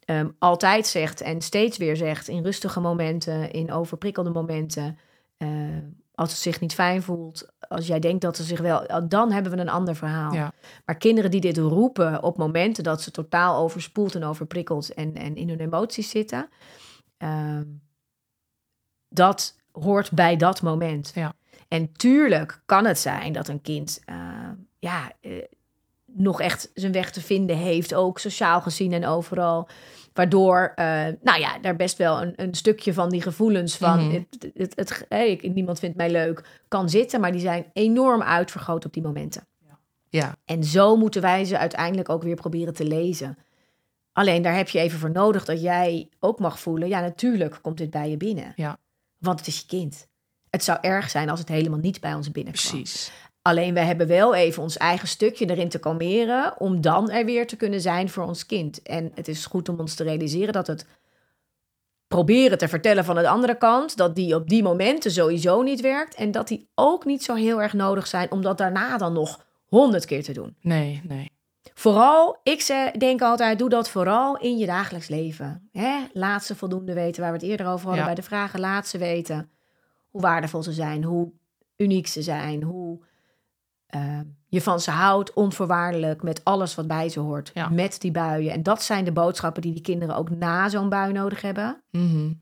ehm, 0.04 0.28
altijd 0.38 0.86
zegt 0.86 1.20
en 1.20 1.40
steeds 1.40 1.76
weer 1.76 1.96
zegt 1.96 2.28
in 2.28 2.42
rustige 2.44 2.80
momenten, 2.80 3.50
in 3.50 3.72
overprikkelde 3.72 4.30
momenten, 4.30 4.98
eh, 5.38 5.48
als 6.14 6.30
het 6.30 6.38
zich 6.38 6.60
niet 6.60 6.74
fijn 6.74 7.02
voelt, 7.02 7.48
als 7.58 7.86
jij 7.86 7.98
denkt 7.98 8.20
dat 8.20 8.36
ze 8.36 8.42
zich 8.42 8.60
wel, 8.60 9.08
dan 9.08 9.32
hebben 9.32 9.52
we 9.52 9.58
een 9.58 9.68
ander 9.68 9.96
verhaal. 9.96 10.32
Ja. 10.32 10.52
Maar 10.84 10.96
kinderen 10.96 11.30
die 11.30 11.40
dit 11.40 11.56
roepen 11.56 12.22
op 12.22 12.36
momenten 12.36 12.84
dat 12.84 13.02
ze 13.02 13.10
totaal 13.10 13.62
overspoeld 13.62 14.14
en 14.14 14.24
overprikkeld 14.24 14.94
en, 14.94 15.14
en 15.14 15.36
in 15.36 15.48
hun 15.48 15.60
emoties 15.60 16.10
zitten, 16.10 16.48
ehm, 17.16 17.64
dat 19.08 19.56
hoort 19.72 20.12
bij 20.12 20.36
dat 20.36 20.62
moment. 20.62 21.12
Ja. 21.14 21.34
En 21.68 21.92
tuurlijk 21.92 22.62
kan 22.66 22.84
het 22.84 22.98
zijn 22.98 23.32
dat 23.32 23.48
een 23.48 23.60
kind 23.60 24.00
eh, 24.04 24.50
ja, 24.78 25.12
eh, 25.20 25.44
nog 26.04 26.40
echt 26.40 26.70
zijn 26.74 26.92
weg 26.92 27.10
te 27.10 27.20
vinden 27.20 27.56
heeft, 27.56 27.94
ook 27.94 28.18
sociaal 28.18 28.60
gezien 28.60 28.92
en 28.92 29.06
overal. 29.06 29.68
Waardoor, 30.18 30.72
eh, 30.74 30.84
nou 31.22 31.40
ja, 31.40 31.58
daar 31.58 31.76
best 31.76 31.96
wel 31.98 32.22
een, 32.22 32.32
een 32.36 32.54
stukje 32.54 32.92
van 32.94 33.08
die 33.10 33.22
gevoelens 33.22 33.76
van 33.76 34.04
Mhm. 34.06 34.14
het, 34.14 34.50
het, 34.54 34.72
het, 34.76 35.06
hey, 35.08 35.30
ik- 35.30 35.54
niemand 35.54 35.78
vindt 35.78 35.96
mij 35.96 36.10
leuk, 36.10 36.60
kan 36.68 36.88
zitten. 36.90 37.20
Maar 37.20 37.32
die 37.32 37.40
zijn 37.40 37.66
enorm 37.72 38.22
uitvergroot 38.22 38.84
op 38.84 38.92
die 38.92 39.02
momenten. 39.02 39.46
ja. 40.10 40.36
En 40.44 40.64
zo 40.64 40.96
moeten 40.96 41.22
wij 41.22 41.44
ze 41.44 41.58
uiteindelijk 41.58 42.08
ook 42.08 42.22
weer 42.22 42.34
proberen 42.34 42.74
te 42.74 42.84
lezen. 42.84 43.38
Alleen 44.12 44.42
daar 44.42 44.56
heb 44.56 44.68
je 44.68 44.78
even 44.78 44.98
voor 44.98 45.10
nodig 45.10 45.44
dat 45.44 45.60
jij 45.62 46.08
ook 46.20 46.38
mag 46.38 46.60
voelen. 46.60 46.88
Ja, 46.88 47.00
natuurlijk 47.00 47.58
komt 47.62 47.78
dit 47.78 47.90
bij 47.90 48.10
je 48.10 48.16
binnen. 48.16 48.52
Ja. 48.56 48.78
Want 49.18 49.38
het 49.38 49.48
is 49.48 49.58
je 49.58 49.66
kind. 49.66 50.06
Het 50.50 50.64
zou 50.64 50.78
erg 50.80 51.10
zijn 51.10 51.30
als 51.30 51.38
het 51.40 51.48
helemaal 51.48 51.78
niet 51.78 52.00
bij 52.00 52.14
ons 52.14 52.30
binnenkwam. 52.30 52.70
Precies. 52.72 53.12
Alleen 53.48 53.74
we 53.74 53.80
hebben 53.80 54.06
wel 54.06 54.34
even 54.34 54.62
ons 54.62 54.76
eigen 54.76 55.08
stukje 55.08 55.50
erin 55.50 55.68
te 55.68 55.78
kalmeren. 55.78 56.60
Om 56.60 56.80
dan 56.80 57.10
er 57.10 57.24
weer 57.24 57.46
te 57.46 57.56
kunnen 57.56 57.80
zijn 57.80 58.08
voor 58.08 58.24
ons 58.24 58.46
kind. 58.46 58.82
En 58.82 59.12
het 59.14 59.28
is 59.28 59.46
goed 59.46 59.68
om 59.68 59.80
ons 59.80 59.94
te 59.94 60.02
realiseren 60.04 60.52
dat 60.52 60.66
het 60.66 60.86
proberen 62.08 62.58
te 62.58 62.68
vertellen 62.68 63.04
van 63.04 63.14
de 63.14 63.28
andere 63.28 63.58
kant. 63.58 63.96
Dat 63.96 64.14
die 64.14 64.34
op 64.34 64.48
die 64.48 64.62
momenten 64.62 65.10
sowieso 65.10 65.62
niet 65.62 65.80
werkt. 65.80 66.14
En 66.14 66.30
dat 66.30 66.48
die 66.48 66.68
ook 66.74 67.04
niet 67.04 67.24
zo 67.24 67.34
heel 67.34 67.62
erg 67.62 67.72
nodig 67.72 68.06
zijn 68.06 68.30
om 68.30 68.42
dat 68.42 68.58
daarna 68.58 68.96
dan 68.96 69.12
nog 69.12 69.44
honderd 69.66 70.04
keer 70.04 70.22
te 70.22 70.32
doen. 70.32 70.56
Nee, 70.60 71.00
nee. 71.04 71.30
Vooral, 71.74 72.40
ik 72.42 72.92
denk 72.98 73.22
altijd, 73.22 73.58
doe 73.58 73.68
dat 73.68 73.90
vooral 73.90 74.38
in 74.38 74.58
je 74.58 74.66
dagelijks 74.66 75.08
leven. 75.08 75.68
Hè? 75.72 75.96
Laat 76.12 76.44
ze 76.44 76.56
voldoende 76.56 76.92
weten, 76.92 77.22
waar 77.22 77.32
we 77.32 77.38
het 77.38 77.46
eerder 77.46 77.66
over 77.66 77.80
hadden 77.86 77.98
Ja. 78.00 78.04
bij 78.04 78.14
de 78.14 78.22
vragen. 78.22 78.60
Laat 78.60 78.86
ze 78.86 78.98
weten 78.98 79.50
hoe 80.08 80.20
waardevol 80.20 80.62
ze 80.62 80.72
zijn, 80.72 81.04
hoe 81.04 81.32
uniek 81.76 82.06
ze 82.06 82.22
zijn, 82.22 82.62
hoe 82.62 83.06
eh, 83.88 84.20
je 84.48 84.60
van 84.62 84.80
ze 84.80 84.90
houdt, 84.90 85.32
onvoorwaardelijk, 85.32 86.22
met 86.22 86.44
alles 86.44 86.74
wat 86.74 86.86
bij 86.86 87.08
ze 87.08 87.20
hoort. 87.20 87.50
Ja. 87.54 87.68
Met 87.68 88.00
die 88.00 88.10
buien. 88.10 88.52
En 88.52 88.62
dat 88.62 88.82
zijn 88.82 89.04
de 89.04 89.12
boodschappen 89.12 89.62
die 89.62 89.72
die 89.72 89.82
kinderen 89.82 90.16
ook 90.16 90.30
na 90.30 90.68
zo'n 90.68 90.88
bui 90.88 91.12
nodig 91.12 91.42
hebben. 91.42 91.82
Mhm. 91.90 92.32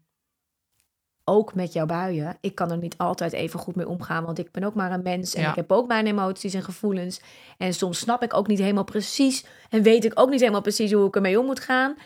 Ook 1.25 1.55
met 1.55 1.73
jouw 1.73 1.87
buien. 1.87 2.37
Ik 2.41 2.55
kan 2.55 2.71
er 2.71 2.79
niet 2.79 2.99
altijd 2.99 3.33
even 3.33 3.59
goed 3.61 3.75
mee 3.75 3.89
omgaan, 3.89 4.25
want 4.25 4.39
ik 4.39 4.53
ben 4.53 4.65
ook 4.65 4.75
maar 4.75 4.93
een 4.93 5.03
mens. 5.03 5.35
En 5.35 5.43
Ja. 5.43 5.49
ik 5.51 5.55
heb 5.55 5.73
ook 5.73 5.87
mijn 5.87 6.07
emoties 6.07 6.55
en 6.55 6.63
gevoelens. 6.63 7.21
En 7.59 7.75
soms 7.75 7.99
snap 7.99 8.23
ik 8.23 8.35
ook 8.35 8.47
niet 8.47 8.59
helemaal 8.59 8.85
precies. 8.85 9.47
En 9.71 9.83
weet 9.83 10.05
ik 10.05 10.13
ook 10.21 10.31
niet 10.31 10.41
helemaal 10.41 10.61
precies 10.61 10.93
hoe 10.93 11.07
ik 11.07 11.15
ermee 11.15 11.41
om 11.41 11.47
moet 11.47 11.61
gaan. 11.61 11.97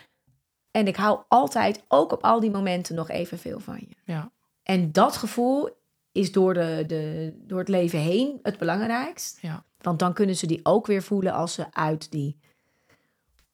En 0.71 0.87
ik 0.87 0.95
hou 0.95 1.19
altijd, 1.27 1.83
ook 1.87 2.11
op 2.11 2.23
al 2.23 2.39
die 2.39 2.51
momenten, 2.51 2.95
nog 2.95 3.09
evenveel 3.09 3.59
van 3.59 3.77
je. 3.79 3.95
Ja. 4.03 4.31
En 4.63 4.91
dat 4.91 5.17
gevoel 5.17 5.69
is 6.11 6.31
door, 6.31 6.53
de, 6.53 6.83
de, 6.87 7.33
door 7.47 7.59
het 7.59 7.67
leven 7.67 7.99
heen 7.99 8.39
het 8.43 8.57
belangrijkst. 8.57 9.37
Ja. 9.41 9.63
Want 9.77 9.99
dan 9.99 10.13
kunnen 10.13 10.35
ze 10.35 10.47
die 10.47 10.59
ook 10.63 10.87
weer 10.87 11.03
voelen 11.03 11.33
als 11.33 11.53
ze 11.53 11.65
uit 11.71 12.11
die 12.11 12.37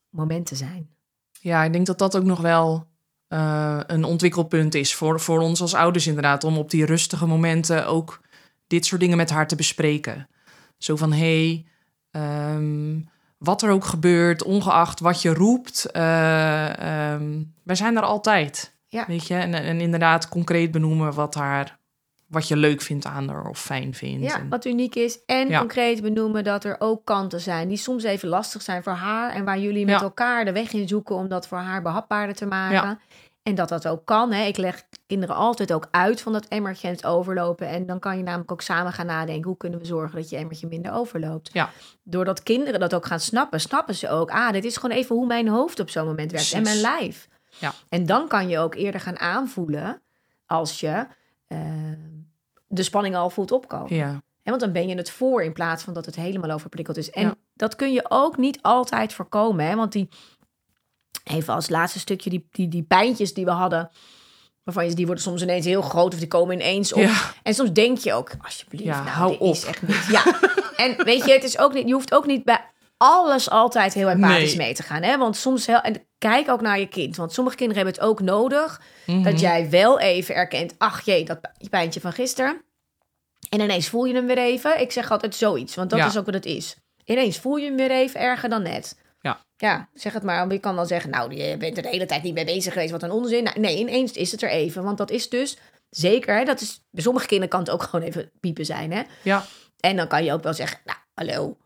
momenten 0.09 0.57
zijn. 0.57 0.89
Ja, 1.31 1.63
ik 1.63 1.73
denk 1.73 1.85
dat 1.85 1.99
dat 1.99 2.17
ook 2.17 2.23
nog 2.23 2.41
wel 2.41 2.87
eh, 3.27 3.79
een 3.87 4.03
ontwikkelpunt 4.03 4.75
is 4.75 4.95
voor, 4.95 5.19
voor 5.19 5.39
ons 5.39 5.61
als 5.61 5.73
ouders 5.73 6.07
inderdaad. 6.07 6.43
Om 6.43 6.57
op 6.57 6.69
die 6.69 6.85
rustige 6.85 7.25
momenten 7.25 7.87
ook 7.87 8.21
dit 8.67 8.85
soort 8.85 9.01
dingen 9.01 9.17
met 9.17 9.29
haar 9.29 9.47
te 9.47 9.55
bespreken. 9.55 10.27
Zo 10.77 10.95
van, 10.95 11.13
hé, 11.13 11.45
hey, 11.47 11.65
ehm, 12.11 12.99
wat 13.37 13.61
er 13.61 13.69
ook 13.69 13.85
gebeurt, 13.85 14.43
ongeacht 14.43 14.99
wat 14.99 15.21
je 15.21 15.33
roept, 15.33 15.91
ehm, 15.91 17.43
wij 17.63 17.75
zijn 17.75 17.97
er 17.97 18.03
altijd. 18.03 18.75
Ja. 18.87 19.05
Weet 19.07 19.27
je, 19.27 19.35
en, 19.35 19.53
en 19.53 19.81
inderdaad 19.81 20.29
concreet 20.29 20.71
benoemen 20.71 21.13
wat, 21.13 21.35
haar, 21.35 21.79
wat 22.27 22.47
je 22.47 22.55
leuk 22.57 22.81
vindt 22.81 23.05
aan 23.05 23.27
haar 23.29 23.45
of 23.49 23.59
fijn 23.61 23.93
vindt. 23.93 24.23
Ja, 24.25 24.35
En- 24.37 24.49
wat 24.49 24.65
uniek 24.65 24.95
is. 24.95 25.19
En 25.25 25.49
Ja. 25.49 25.59
concreet 25.59 26.01
benoemen 26.01 26.43
dat 26.43 26.63
er 26.63 26.75
ook 26.79 27.05
kanten 27.05 27.39
zijn 27.41 27.67
die 27.67 27.77
soms 27.77 28.03
even 28.03 28.27
lastig 28.29 28.61
zijn 28.61 28.83
voor 28.83 28.93
haar. 28.93 29.31
En 29.33 29.45
waar 29.45 29.59
jullie 29.59 29.85
met 29.85 29.95
Ja. 29.95 30.01
elkaar 30.01 30.45
de 30.45 30.51
weg 30.51 30.73
in 30.73 30.87
zoeken 30.87 31.15
om 31.15 31.27
dat 31.27 31.47
voor 31.47 31.57
haar 31.57 31.81
behapbaarder 31.81 32.35
te 32.35 32.45
maken. 32.45 32.75
Ja. 32.75 32.99
En 33.43 33.55
dat 33.55 33.69
dat 33.69 33.87
ook 33.87 34.05
kan. 34.05 34.31
Hè. 34.31 34.45
Ik 34.45 34.57
leg 34.57 34.83
kinderen 35.05 35.35
altijd 35.35 35.73
ook 35.73 35.87
uit 35.91 36.21
van 36.21 36.33
dat 36.33 36.45
emmertje 36.47 36.87
en 36.87 36.93
het 36.93 37.05
overlopen. 37.05 37.67
En 37.67 37.85
dan 37.85 37.99
kan 37.99 38.17
je 38.17 38.23
namelijk 38.23 38.51
ook 38.51 38.61
samen 38.61 38.93
gaan 38.93 39.05
nadenken... 39.05 39.47
hoe 39.47 39.57
kunnen 39.57 39.79
we 39.79 39.85
zorgen 39.85 40.15
dat 40.17 40.29
je 40.29 40.37
emmertje 40.37 40.67
minder 40.67 40.91
overloopt. 40.93 41.49
Ja. 41.53 41.69
Doordat 42.03 42.43
kinderen 42.43 42.79
dat 42.79 42.95
ook 42.95 43.05
gaan 43.05 43.19
snappen, 43.19 43.59
snappen 43.61 43.95
ze 43.95 44.09
ook... 44.09 44.29
ah, 44.31 44.51
dit 44.51 44.65
is 44.65 44.77
gewoon 44.77 44.95
even 44.97 45.15
hoe 45.15 45.25
mijn 45.27 45.47
hoofd 45.47 45.79
op 45.79 45.89
zo'n 45.89 46.05
moment 46.05 46.31
werkt 46.31 46.53
en 46.53 46.63
mijn 46.63 46.77
lijf. 46.81 47.27
Ja. 47.59 47.73
En 47.89 48.05
dan 48.05 48.27
kan 48.27 48.47
je 48.49 48.59
ook 48.59 48.75
eerder 48.75 49.01
gaan 49.01 49.19
aanvoelen 49.19 50.01
als 50.45 50.79
je 50.79 51.05
eh, 51.47 51.59
de 52.67 52.83
spanning 52.83 53.15
al 53.15 53.29
voelt 53.29 53.51
opkomen. 53.51 53.95
ja. 53.95 54.21
Want 54.43 54.59
dan 54.61 54.71
ben 54.71 54.87
je 54.87 54.95
het 54.95 55.09
voor 55.09 55.43
in 55.43 55.53
plaats 55.53 55.83
van 55.83 55.93
dat 55.93 56.05
het 56.05 56.15
helemaal 56.15 56.51
overprikkeld 56.51 56.97
is. 56.97 57.09
En 57.09 57.21
Ja. 57.23 57.35
dat 57.53 57.75
kun 57.75 57.93
je 57.93 58.05
ook 58.09 58.37
niet 58.37 58.59
altijd 58.61 59.13
voorkomen. 59.13 59.65
Hè? 59.65 59.75
Want 59.75 59.91
die, 59.91 60.07
even 61.23 61.53
als 61.53 61.69
laatste 61.69 61.99
stukje, 61.99 62.29
die, 62.29 62.47
die, 62.51 62.67
die 62.67 62.83
pijntjes 62.83 63.33
die 63.33 63.45
we 63.45 63.51
hadden. 63.51 63.89
Waarvan 64.63 64.85
je, 64.89 64.93
die 64.93 65.05
worden 65.05 65.23
soms 65.23 65.41
ineens 65.41 65.65
heel 65.65 65.81
groot 65.81 66.13
of 66.13 66.19
die 66.19 66.27
komen 66.27 66.55
ineens 66.55 66.93
op. 66.93 66.99
Ja. 67.01 67.15
En 67.43 67.53
soms 67.53 67.71
denk 67.73 67.97
je 67.97 68.13
ook, 68.13 68.31
alsjeblieft, 68.41 68.83
Ja, 68.83 69.03
nou, 69.03 69.09
hou 69.15 69.31
dit 69.31 69.39
op. 69.39 69.53
is 69.53 69.65
echt 69.65 69.81
niet. 69.81 70.05
Ja. 70.09 70.23
en 70.85 71.03
weet 71.05 71.25
je, 71.25 71.31
het 71.31 71.43
is 71.43 71.57
ook 71.57 71.73
niet, 71.73 71.87
je 71.87 71.93
hoeft 71.93 72.13
ook 72.13 72.25
niet 72.25 72.43
bij 72.43 72.65
alles 72.97 73.49
altijd 73.49 73.93
heel 73.93 74.09
empathisch 74.09 74.55
Nee. 74.55 74.65
mee 74.65 74.73
te 74.73 74.83
gaan. 74.83 75.03
Hè? 75.03 75.17
Want 75.17 75.35
soms, 75.35 75.65
heel, 75.65 75.81
en 75.81 76.06
kijk 76.17 76.49
ook 76.49 76.61
naar 76.61 76.79
je 76.79 76.87
kind. 76.87 77.15
Want 77.15 77.33
sommige 77.33 77.55
kinderen 77.55 77.83
hebben 77.83 78.01
het 78.01 78.09
ook 78.11 78.21
nodig 78.21 78.81
Mhm. 79.05 79.23
dat 79.23 79.39
jij 79.39 79.69
wel 79.69 79.99
even 79.99 80.35
erkent, 80.35 80.73
ach 80.77 81.01
jee, 81.05 81.25
dat 81.25 81.39
pijntje 81.69 81.99
van 81.99 82.11
gisteren. 82.13 82.61
En 83.49 83.59
ineens 83.61 83.87
voel 83.89 84.05
je 84.05 84.13
hem 84.13 84.25
weer 84.27 84.37
even. 84.37 84.81
Ik 84.81 84.91
zeg 84.91 85.11
altijd 85.11 85.35
zoiets, 85.35 85.75
want 85.75 85.89
dat 85.89 85.99
Ja. 85.99 86.05
is 86.07 86.17
ook 86.17 86.25
wat 86.25 86.33
het 86.33 86.45
is. 86.45 86.75
Ineens 87.05 87.37
voel 87.39 87.55
je 87.55 87.65
hem 87.65 87.75
weer 87.75 87.91
even 87.91 88.19
erger 88.19 88.49
dan 88.49 88.61
net. 88.61 88.99
Ja. 89.21 89.45
Ja, 89.57 89.89
zeg 89.93 90.13
het 90.13 90.23
maar. 90.23 90.39
Want 90.39 90.51
je 90.51 90.59
kan 90.59 90.75
dan 90.75 90.87
zeggen, 90.87 91.09
nou, 91.09 91.35
je 91.35 91.57
bent 91.57 91.77
er 91.77 91.83
de 91.83 91.89
hele 91.89 92.05
tijd 92.05 92.23
niet 92.23 92.33
mee 92.33 92.45
bezig 92.45 92.73
geweest. 92.73 92.91
Wat 92.91 93.03
een 93.03 93.11
onzin. 93.11 93.43
Nou, 93.43 93.59
nee, 93.59 93.77
ineens 93.77 94.11
is 94.11 94.31
het 94.31 94.41
er 94.41 94.49
even. 94.49 94.83
Want 94.83 94.97
dat 94.97 95.09
is 95.11 95.29
dus, 95.29 95.57
zeker, 95.89 96.37
hè, 96.37 96.43
dat 96.43 96.61
is, 96.61 96.81
bij 96.91 97.03
sommige 97.03 97.25
kinderen 97.25 97.49
kan 97.49 97.59
het 97.59 97.69
ook 97.69 97.83
gewoon 97.83 98.05
even 98.05 98.31
piepen 98.39 98.65
zijn. 98.65 98.91
Hè? 98.91 99.01
Ja. 99.23 99.45
En 99.79 99.95
dan 99.95 100.07
kan 100.07 100.23
je 100.23 100.33
ook 100.33 100.43
wel 100.43 100.53
zeggen, 100.53 100.79
nou, 100.85 100.97
hallo, 101.13 101.57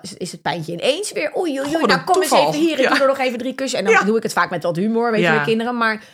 Is, 0.00 0.32
het 0.32 0.42
pijntje 0.42 0.72
ineens 0.72 1.12
weer? 1.12 1.36
Oei, 1.38 1.60
oei, 1.60 1.86
Nou, 1.86 2.04
kom 2.04 2.22
eens 2.22 2.30
even 2.32 2.52
hier. 2.52 2.72
Ik 2.72 2.78
Ja. 2.78 2.88
doe 2.90 2.98
er 3.00 3.06
nog 3.06 3.18
even 3.18 3.38
drie 3.38 3.54
kussen. 3.54 3.78
En 3.78 3.84
dan 3.84 3.94
Ja. 3.94 4.04
doe 4.04 4.16
ik 4.16 4.22
het 4.22 4.32
vaak 4.32 4.50
met 4.50 4.62
wat 4.62 4.76
humor, 4.76 5.10
weet 5.10 5.20
je, 5.20 5.26
Ja. 5.26 5.34
met 5.34 5.44
kinderen. 5.44 5.76
Maar 5.76 6.04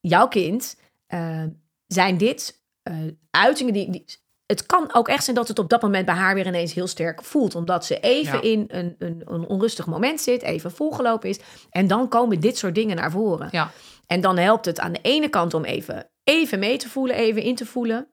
jouw 0.00 0.28
kind, 0.28 0.76
eh, 1.06 1.44
zijn 1.86 2.16
dit 2.16 2.58
eh, 2.82 2.96
uitingen 3.30 3.72
die, 3.72 3.90
die... 3.90 4.04
Het 4.46 4.66
kan 4.66 4.94
ook 4.94 5.08
echt 5.08 5.24
zijn 5.24 5.36
dat 5.36 5.48
het 5.48 5.58
op 5.58 5.68
dat 5.68 5.82
moment 5.82 6.06
bij 6.06 6.14
haar 6.14 6.34
weer 6.34 6.46
ineens 6.46 6.74
heel 6.74 6.86
sterk 6.86 7.22
voelt. 7.24 7.54
Omdat 7.54 7.84
ze 7.84 8.00
even 8.00 8.42
in 8.42 8.64
een, 8.68 8.94
een, 8.98 9.22
een 9.24 9.46
onrustig 9.48 9.86
moment 9.86 10.20
zit, 10.20 10.42
even 10.42 10.70
volgelopen 10.72 11.28
is. 11.28 11.38
En 11.70 11.86
dan 11.86 12.08
komen 12.08 12.40
dit 12.40 12.58
soort 12.58 12.74
dingen 12.74 12.96
naar 12.96 13.10
voren. 13.10 13.48
Ja. 13.50 13.70
En 14.06 14.20
dan 14.20 14.38
helpt 14.38 14.64
het 14.66 14.80
aan 14.80 14.92
de 14.92 14.98
ene 15.02 15.28
kant 15.28 15.54
om 15.54 15.64
even, 15.64 16.10
even 16.24 16.58
mee 16.58 16.76
te 16.78 16.88
voelen, 16.88 17.16
even 17.16 17.42
in 17.42 17.54
te 17.54 17.66
voelen. 17.66 18.08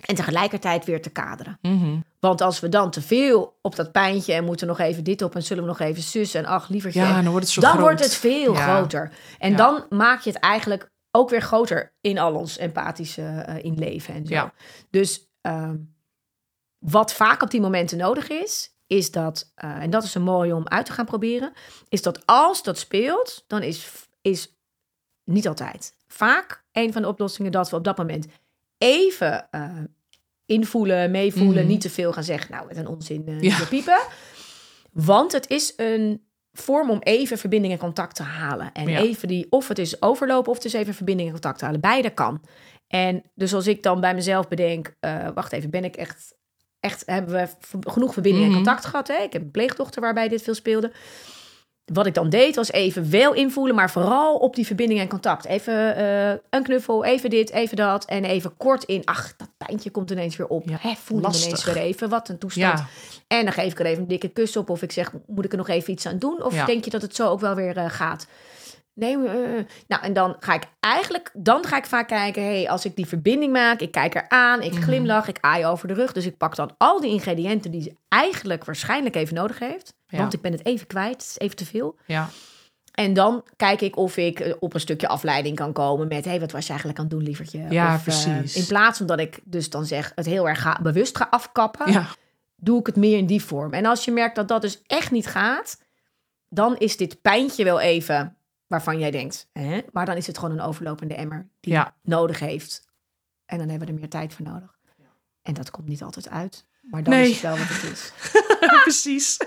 En 0.00 0.14
tegelijkertijd 0.14 0.84
weer 0.84 1.02
te 1.02 1.10
kaderen. 1.10 1.58
Mhm. 1.62 1.96
Want 2.20 2.40
als 2.40 2.60
we 2.60 2.68
dan 2.68 2.90
te 2.90 3.02
veel 3.02 3.58
op 3.62 3.76
dat 3.76 3.92
pijntje 3.92 4.32
en 4.32 4.44
moeten 4.44 4.66
nog 4.66 4.78
even 4.78 5.04
dit 5.04 5.22
op 5.22 5.34
en 5.34 5.42
zullen 5.42 5.62
we 5.62 5.68
nog 5.68 5.80
even 5.80 6.02
sussen 6.02 6.40
en 6.40 6.46
ach 6.46 6.68
lievertje. 6.68 7.00
Ja, 7.00 7.22
dan 7.22 7.30
wordt 7.30 7.44
het 7.44 7.54
zo 7.54 7.60
dan 7.60 7.70
groot. 7.70 7.82
wordt 7.82 8.00
het 8.00 8.14
veel 8.14 8.52
Ja. 8.52 8.76
groter. 8.76 9.12
En 9.38 9.50
Ja. 9.50 9.56
dan 9.56 9.84
maak 9.88 10.20
je 10.20 10.30
het 10.30 10.38
eigenlijk 10.38 10.90
ook 11.10 11.30
weer 11.30 11.40
groter 11.42 11.94
in 12.00 12.18
al 12.18 12.34
ons 12.34 12.58
empathische 12.58 13.22
eh, 13.22 13.64
inleven 13.64 14.14
en 14.14 14.26
zo. 14.26 14.34
Ja. 14.34 14.52
Dus 14.90 15.28
ehm, 15.40 15.76
wat 16.78 17.12
vaak 17.12 17.42
op 17.42 17.50
die 17.50 17.60
momenten 17.60 17.98
nodig 17.98 18.28
is, 18.28 18.74
is 18.86 19.10
dat, 19.10 19.52
eh, 19.54 19.70
en 19.82 19.90
dat 19.90 20.02
is 20.04 20.14
een 20.14 20.22
mooie 20.22 20.54
om 20.54 20.68
uit 20.68 20.86
te 20.86 20.92
gaan 20.92 21.04
proberen, 21.04 21.52
is 21.88 22.02
dat 22.02 22.26
als 22.26 22.62
dat 22.62 22.78
speelt, 22.78 23.44
dan 23.46 23.62
is, 23.62 23.92
is 24.22 24.54
niet 25.24 25.48
altijd. 25.48 25.94
Vaak 26.06 26.64
een 26.72 26.92
van 26.92 27.02
de 27.02 27.08
oplossingen 27.08 27.52
dat 27.52 27.70
we 27.70 27.76
op 27.76 27.84
dat 27.84 27.96
moment 27.96 28.26
even 28.78 29.46
eh, 29.50 29.70
invoelen, 30.46 31.10
meevoelen, 31.10 31.62
Mhm. 31.62 31.66
niet 31.66 31.80
te 31.80 31.90
veel 31.90 32.12
gaan 32.12 32.24
zeggen, 32.24 32.50
nou, 32.52 32.66
met 32.66 32.76
een 32.76 32.86
onzin 32.86 33.26
eh, 33.26 33.40
Ja. 33.40 33.64
piepen. 33.68 34.00
Want 34.92 35.32
het 35.32 35.50
is 35.50 35.72
een 35.76 36.24
vorm 36.52 36.90
om 36.90 36.98
even 37.02 37.38
verbinding 37.38 37.72
en 37.72 37.78
contact 37.78 38.14
te 38.16 38.22
halen. 38.22 38.72
En 38.72 38.88
Ja. 38.88 38.98
even 39.00 39.28
die, 39.28 39.46
of 39.50 39.68
het 39.68 39.78
is 39.78 40.02
overlopen 40.02 40.50
of 40.50 40.56
het 40.56 40.66
is 40.66 40.72
even 40.72 40.94
verbinding 40.94 41.28
en 41.28 41.34
contact 41.34 41.58
te 41.58 41.64
halen. 41.64 41.80
Beide 41.80 42.10
kan. 42.10 42.40
En 42.86 43.22
dus 43.34 43.54
als 43.54 43.66
ik 43.66 43.82
dan 43.82 44.00
bij 44.00 44.14
mezelf 44.14 44.48
bedenk, 44.48 44.94
eh, 45.00 45.28
wacht 45.34 45.52
even, 45.52 45.70
ben 45.70 45.84
ik 45.84 45.96
echt, 45.96 46.34
echt 46.80 47.02
hebben 47.06 47.34
we 47.34 47.48
genoeg 47.90 48.12
verbinding 48.12 48.44
Mhm. 48.46 48.54
en 48.56 48.62
contact 48.62 48.84
gehad? 48.84 49.08
Hè? 49.08 49.16
Ik 49.22 49.32
heb 49.32 49.42
een 49.42 49.50
pleegdochter 49.50 50.00
waarbij 50.00 50.28
dit 50.28 50.42
veel 50.42 50.54
speelde. 50.54 50.92
Wat 51.92 52.06
ik 52.06 52.14
dan 52.14 52.28
deed 52.30 52.56
was 52.56 52.72
even 52.72 53.10
wel 53.10 53.32
invoelen, 53.34 53.74
maar 53.74 53.90
vooral 53.90 54.36
op 54.36 54.54
die 54.54 54.66
verbinding 54.66 55.00
en 55.00 55.08
contact. 55.08 55.44
Even 55.44 55.96
eh, 55.96 56.30
een 56.50 56.62
knuffel, 56.62 57.04
even 57.04 57.30
dit, 57.30 57.50
even 57.50 57.76
dat. 57.76 58.04
En 58.04 58.24
even 58.24 58.56
kort 58.56 58.84
in, 58.84 59.02
ach, 59.04 59.36
dat 59.36 59.48
pijntje 59.56 59.90
komt 59.90 60.10
ineens 60.10 60.36
weer 60.36 60.46
op. 60.46 60.68
Ja, 60.68 60.76
Hè, 60.80 60.92
voel 61.02 61.16
me 61.18 61.22
lastig. 61.22 61.44
ineens 61.46 61.64
weer 61.64 61.76
even, 61.76 62.08
wat 62.08 62.28
een 62.28 62.38
toestand. 62.38 62.78
Ja, 62.78 62.86
En 63.26 63.44
dan 63.44 63.52
geef 63.52 63.72
ik 63.72 63.78
er 63.80 63.86
even 63.86 64.02
een 64.02 64.08
dikke 64.08 64.28
kus 64.28 64.56
op. 64.56 64.70
Of 64.70 64.82
ik 64.82 64.92
zeg, 64.92 65.12
moet 65.26 65.44
ik 65.44 65.52
er 65.52 65.58
nog 65.58 65.68
even 65.68 65.92
iets 65.92 66.06
aan 66.06 66.18
doen? 66.18 66.42
Of 66.42 66.54
Ja. 66.54 66.64
denk 66.64 66.84
je 66.84 66.90
dat 66.90 67.02
het 67.02 67.14
zo 67.16 67.28
ook 67.28 67.40
wel 67.40 67.54
weer 67.54 67.76
eh, 67.76 67.84
gaat? 67.90 68.26
Nee, 68.96 69.14
eh, 69.26 69.64
nou 69.88 70.02
en 70.02 70.12
dan 70.12 70.36
ga 70.40 70.54
ik 70.54 70.62
eigenlijk, 70.80 71.30
dan 71.34 71.64
ga 71.66 71.76
ik 71.76 71.86
vaak 71.86 72.08
kijken, 72.08 72.42
hey, 72.42 72.68
als 72.70 72.84
ik 72.84 72.96
die 72.96 73.06
verbinding 73.06 73.52
maak, 73.52 73.80
ik 73.80 73.90
kijk 73.90 74.14
er 74.14 74.28
aan, 74.28 74.58
Mhm. 74.58 74.66
ik 74.68 74.82
glimlach, 74.82 75.28
ik 75.28 75.38
aai 75.40 75.66
over 75.66 75.88
de 75.88 75.94
rug. 75.94 76.12
Dus 76.12 76.26
ik 76.26 76.36
pak 76.36 76.56
dan 76.56 76.74
al 76.78 77.00
die 77.00 77.10
ingrediënten 77.10 77.70
die 77.70 77.82
ze 77.82 77.96
eigenlijk 78.08 78.64
waarschijnlijk 78.64 79.16
even 79.16 79.34
nodig 79.34 79.58
heeft. 79.58 79.94
Ja. 80.06 80.18
Want 80.18 80.32
ik 80.34 80.40
ben 80.40 80.52
het 80.52 80.66
even 80.66 80.86
kwijt, 80.86 81.12
het 81.12 81.22
is 81.22 81.38
even 81.38 81.56
te 81.56 81.66
veel. 81.66 81.96
ja. 82.06 82.28
En 82.92 83.12
dan 83.14 83.44
kijk 83.56 83.80
ik 83.80 83.96
of 83.96 84.16
ik 84.16 84.40
eh, 84.40 84.54
op 84.58 84.74
een 84.74 84.80
stukje 84.80 85.08
afleiding 85.08 85.56
kan 85.56 85.72
komen 85.72 86.08
met... 86.08 86.24
hey, 86.24 86.40
wat 86.40 86.52
was 86.52 86.62
je 86.62 86.68
eigenlijk 86.68 86.98
aan 86.98 87.04
het 87.06 87.14
doen, 87.14 87.22
lievertje? 87.24 87.66
Ja, 87.70 87.86
Of, 87.94 87.96
eh, 87.96 88.02
precies. 88.02 88.56
in 88.56 88.66
plaats 88.66 88.98
van 88.98 89.06
dat 89.06 89.20
ik 89.20 89.38
dus 89.44 89.70
dan 89.70 89.84
zeg 89.84 90.12
het 90.14 90.26
heel 90.26 90.48
erg 90.48 90.60
ga, 90.60 90.78
bewust 90.82 91.16
ga 91.16 91.26
afkappen... 91.30 91.92
ja. 91.92 92.06
doe 92.56 92.80
ik 92.80 92.86
het 92.86 92.96
meer 92.96 93.18
in 93.18 93.26
die 93.26 93.42
vorm. 93.44 93.72
En 93.72 93.86
als 93.86 94.04
je 94.04 94.10
merkt 94.10 94.36
dat 94.36 94.48
dat 94.48 94.62
dus 94.62 94.82
echt 94.86 95.10
niet 95.10 95.26
gaat... 95.26 95.78
dan 96.48 96.76
is 96.76 96.96
dit 96.96 97.20
pijntje 97.22 97.64
wel 97.64 97.80
even 97.80 98.35
waarvan 98.66 98.98
jij 98.98 99.10
denkt... 99.10 99.48
Hè? 99.52 99.80
maar 99.92 100.06
dan 100.06 100.16
is 100.16 100.26
het 100.26 100.38
gewoon 100.38 100.58
een 100.58 100.64
overlopende 100.64 101.14
emmer 101.14 101.48
die 101.60 101.72
Ja. 101.72 101.94
nodig 102.02 102.38
heeft. 102.38 102.84
En 103.46 103.58
dan 103.58 103.68
hebben 103.68 103.86
we 103.88 103.92
er 103.94 104.00
meer 104.00 104.08
tijd 104.08 104.34
voor 104.34 104.44
nodig. 104.44 104.74
En 105.42 105.54
dat 105.54 105.70
komt 105.70 105.88
niet 105.88 106.02
altijd 106.02 106.28
uit. 106.30 106.66
Maar 106.82 107.02
dan 107.02 107.12
Nee. 107.14 107.22
is 107.30 107.32
het 107.32 107.42
wel 107.42 107.58
wat 107.58 107.68
het 107.68 107.92
is. 107.92 108.12
precies. 108.82 109.38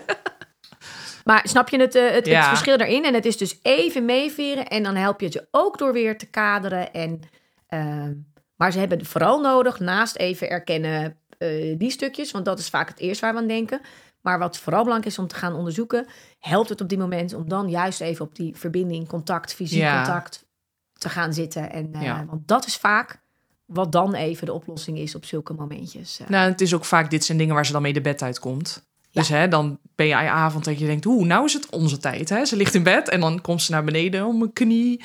Maar 1.24 1.42
snap 1.48 1.70
je 1.70 1.80
het, 1.80 1.96
eh, 1.96 2.10
het, 2.10 2.28
verschil 2.28 2.78
daarin? 2.78 3.06
En 3.06 3.14
het 3.14 3.26
is 3.26 3.38
dus 3.38 3.60
even 3.62 4.06
meeveren. 4.06 4.68
En 4.68 4.84
dan 4.84 4.96
help 4.96 5.20
je 5.20 5.26
het 5.26 5.34
je 5.34 5.48
ook 5.52 5.78
door 5.78 5.94
weer 5.94 6.18
te 6.18 6.26
kaderen. 6.26 6.94
En, 6.94 7.20
ehm, 7.68 8.14
maar 8.56 8.72
ze 8.72 8.80
hebben 8.80 9.06
vooral 9.06 9.42
nodig, 9.42 9.80
naast 9.80 10.16
even 10.16 10.50
erkennen 10.50 11.18
eh, 11.38 11.78
die 11.78 11.92
stukjes. 11.92 12.32
Want 12.32 12.46
dat 12.46 12.60
is 12.60 12.70
vaak 12.70 12.88
het 12.90 13.00
eerste 13.00 13.26
waar 13.26 13.34
we 13.34 13.40
aan 13.40 13.48
denken. 13.48 13.82
Maar 14.22 14.40
wat 14.40 14.58
vooral 14.58 14.84
belangrijk 14.84 15.12
is 15.14 15.20
om 15.20 15.28
te 15.28 15.36
gaan 15.36 15.54
onderzoeken... 15.54 16.06
helpt 16.40 16.70
het 16.70 16.82
op 16.82 16.90
die 16.90 16.98
moment 16.98 17.34
om 17.34 17.50
dan 17.50 17.70
juist 17.70 18.02
even 18.02 18.26
op 18.26 18.36
die 18.36 18.56
verbinding, 18.56 19.08
contact, 19.08 19.54
fysiek 19.54 19.80
Ja. 19.80 19.96
contact 20.04 20.46
te 20.94 21.10
gaan 21.10 21.34
zitten. 21.34 21.72
En, 21.72 21.94
eh, 21.94 22.02
Ja. 22.02 22.26
Want 22.30 22.48
dat 22.48 22.66
is 22.66 22.76
vaak 22.76 23.20
wat 23.66 23.92
dan 23.92 24.14
even 24.14 24.46
de 24.46 24.54
oplossing 24.54 24.98
is 24.98 25.16
op 25.16 25.26
zulke 25.26 25.54
momentjes. 25.54 26.20
eh. 26.20 26.28
Nou, 26.28 26.50
het 26.50 26.62
is 26.62 26.74
ook 26.74 26.86
vaak, 26.86 27.10
dit 27.10 27.26
zijn 27.26 27.38
dingen 27.38 27.56
waar 27.56 27.66
ze 27.66 27.72
dan 27.72 27.82
mee 27.82 27.94
de 27.94 28.02
bed 28.02 28.22
uitkomt. 28.22 28.88
Dus 29.12 29.28
hè, 29.30 29.48
dan 29.48 29.80
ben 29.96 30.06
je 30.06 30.16
aan 30.16 30.24
je 30.24 30.30
avond 30.30 30.66
dat 30.66 30.80
je 30.80 30.86
denkt, 30.86 31.06
oeh, 31.06 31.26
nou 31.28 31.46
is 31.46 31.54
het 31.54 31.70
onze 31.70 31.98
tijd. 31.98 32.30
Hè? 32.30 32.46
Ze 32.46 32.56
ligt 32.56 32.76
in 32.76 32.84
bed 32.84 33.10
en 33.10 33.20
dan 33.20 33.42
komt 33.42 33.62
ze 33.62 33.72
naar 33.72 33.84
beneden 33.84 34.26
om 34.26 34.38
mijn 34.38 34.54
knie. 34.54 35.04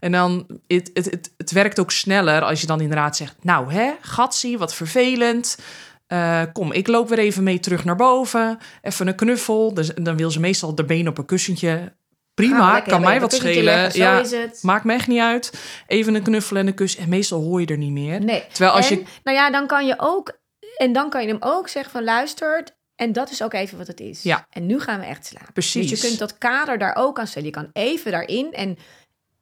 En 0.00 0.12
dan, 0.12 0.46
het, 0.66 0.90
het, 0.94 1.04
het, 1.10 1.34
het 1.36 1.50
werkt 1.50 1.78
ook 1.78 1.90
sneller 1.90 2.42
als 2.42 2.60
je 2.60 2.66
dan 2.66 2.80
inderdaad 2.80 3.16
zegt, 3.16 3.36
nou 3.44 3.72
hè, 3.72 3.92
gatsie, 4.00 4.58
wat 4.58 4.74
vervelend. 4.74 5.58
Eh, 6.06 6.42
kom, 6.52 6.72
ik 6.72 6.86
loop 6.86 7.08
weer 7.08 7.18
even 7.18 7.42
mee 7.42 7.60
terug 7.60 7.84
naar 7.84 7.96
boven. 7.96 8.58
Even 8.82 9.06
een 9.06 9.14
knuffel. 9.14 9.74
Dus, 9.74 9.90
dan 9.94 10.16
wil 10.16 10.30
ze 10.30 10.40
meestal 10.40 10.74
de 10.74 10.84
been 10.84 11.08
op 11.08 11.18
een 11.18 11.24
kussentje. 11.24 11.94
Prima, 12.34 12.72
lekker 12.72 12.92
kan 12.92 13.00
mij 13.00 13.20
wat 13.20 13.32
schelen. 13.32 13.64
leggen, 13.64 14.00
ja, 14.00 14.48
maakt 14.62 14.84
me 14.84 14.92
echt 14.92 15.06
niet 15.06 15.20
uit. 15.20 15.52
Even 15.86 16.14
een 16.14 16.22
knuffel 16.22 16.56
en 16.56 16.66
een 16.66 16.74
kus. 16.74 16.96
En 16.96 17.08
meestal 17.08 17.42
hoor 17.42 17.60
je 17.60 17.66
er 17.66 17.78
niet 17.78 17.92
meer. 17.92 18.24
Nee. 18.24 18.44
Terwijl 18.48 18.76
als 18.76 18.90
en, 18.90 18.98
je... 18.98 19.04
Nou 19.22 19.36
ja, 19.36 19.50
dan 19.50 19.66
kan 19.66 19.86
je 19.86 19.94
ook... 19.98 20.38
En 20.76 20.92
dan 20.92 21.10
kan 21.10 21.22
je 21.22 21.28
hem 21.28 21.36
ook 21.40 21.68
zeggen 21.68 21.92
van 21.92 22.04
luister... 22.04 22.64
En 22.94 23.12
dat 23.12 23.30
is 23.30 23.42
ook 23.42 23.52
even 23.52 23.78
wat 23.78 23.86
het 23.86 24.00
is. 24.00 24.22
Ja. 24.22 24.46
En 24.50 24.66
nu 24.66 24.80
gaan 24.80 25.00
we 25.00 25.06
echt 25.06 25.26
slapen. 25.26 25.52
Precies. 25.52 25.90
Dus 25.90 26.00
je 26.00 26.06
kunt 26.06 26.18
dat 26.18 26.38
kader 26.38 26.78
daar 26.78 26.96
ook 26.96 27.18
aan 27.18 27.26
stellen. 27.26 27.48
Je 27.48 27.54
kan 27.54 27.70
even 27.72 28.10
daarin. 28.10 28.52
En 28.52 28.78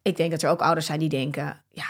ik 0.03 0.17
denk 0.17 0.31
dat 0.31 0.43
er 0.43 0.51
ook 0.51 0.61
ouders 0.61 0.87
zijn 0.87 0.99
die 0.99 1.09
denken... 1.09 1.65
Ja, 1.71 1.87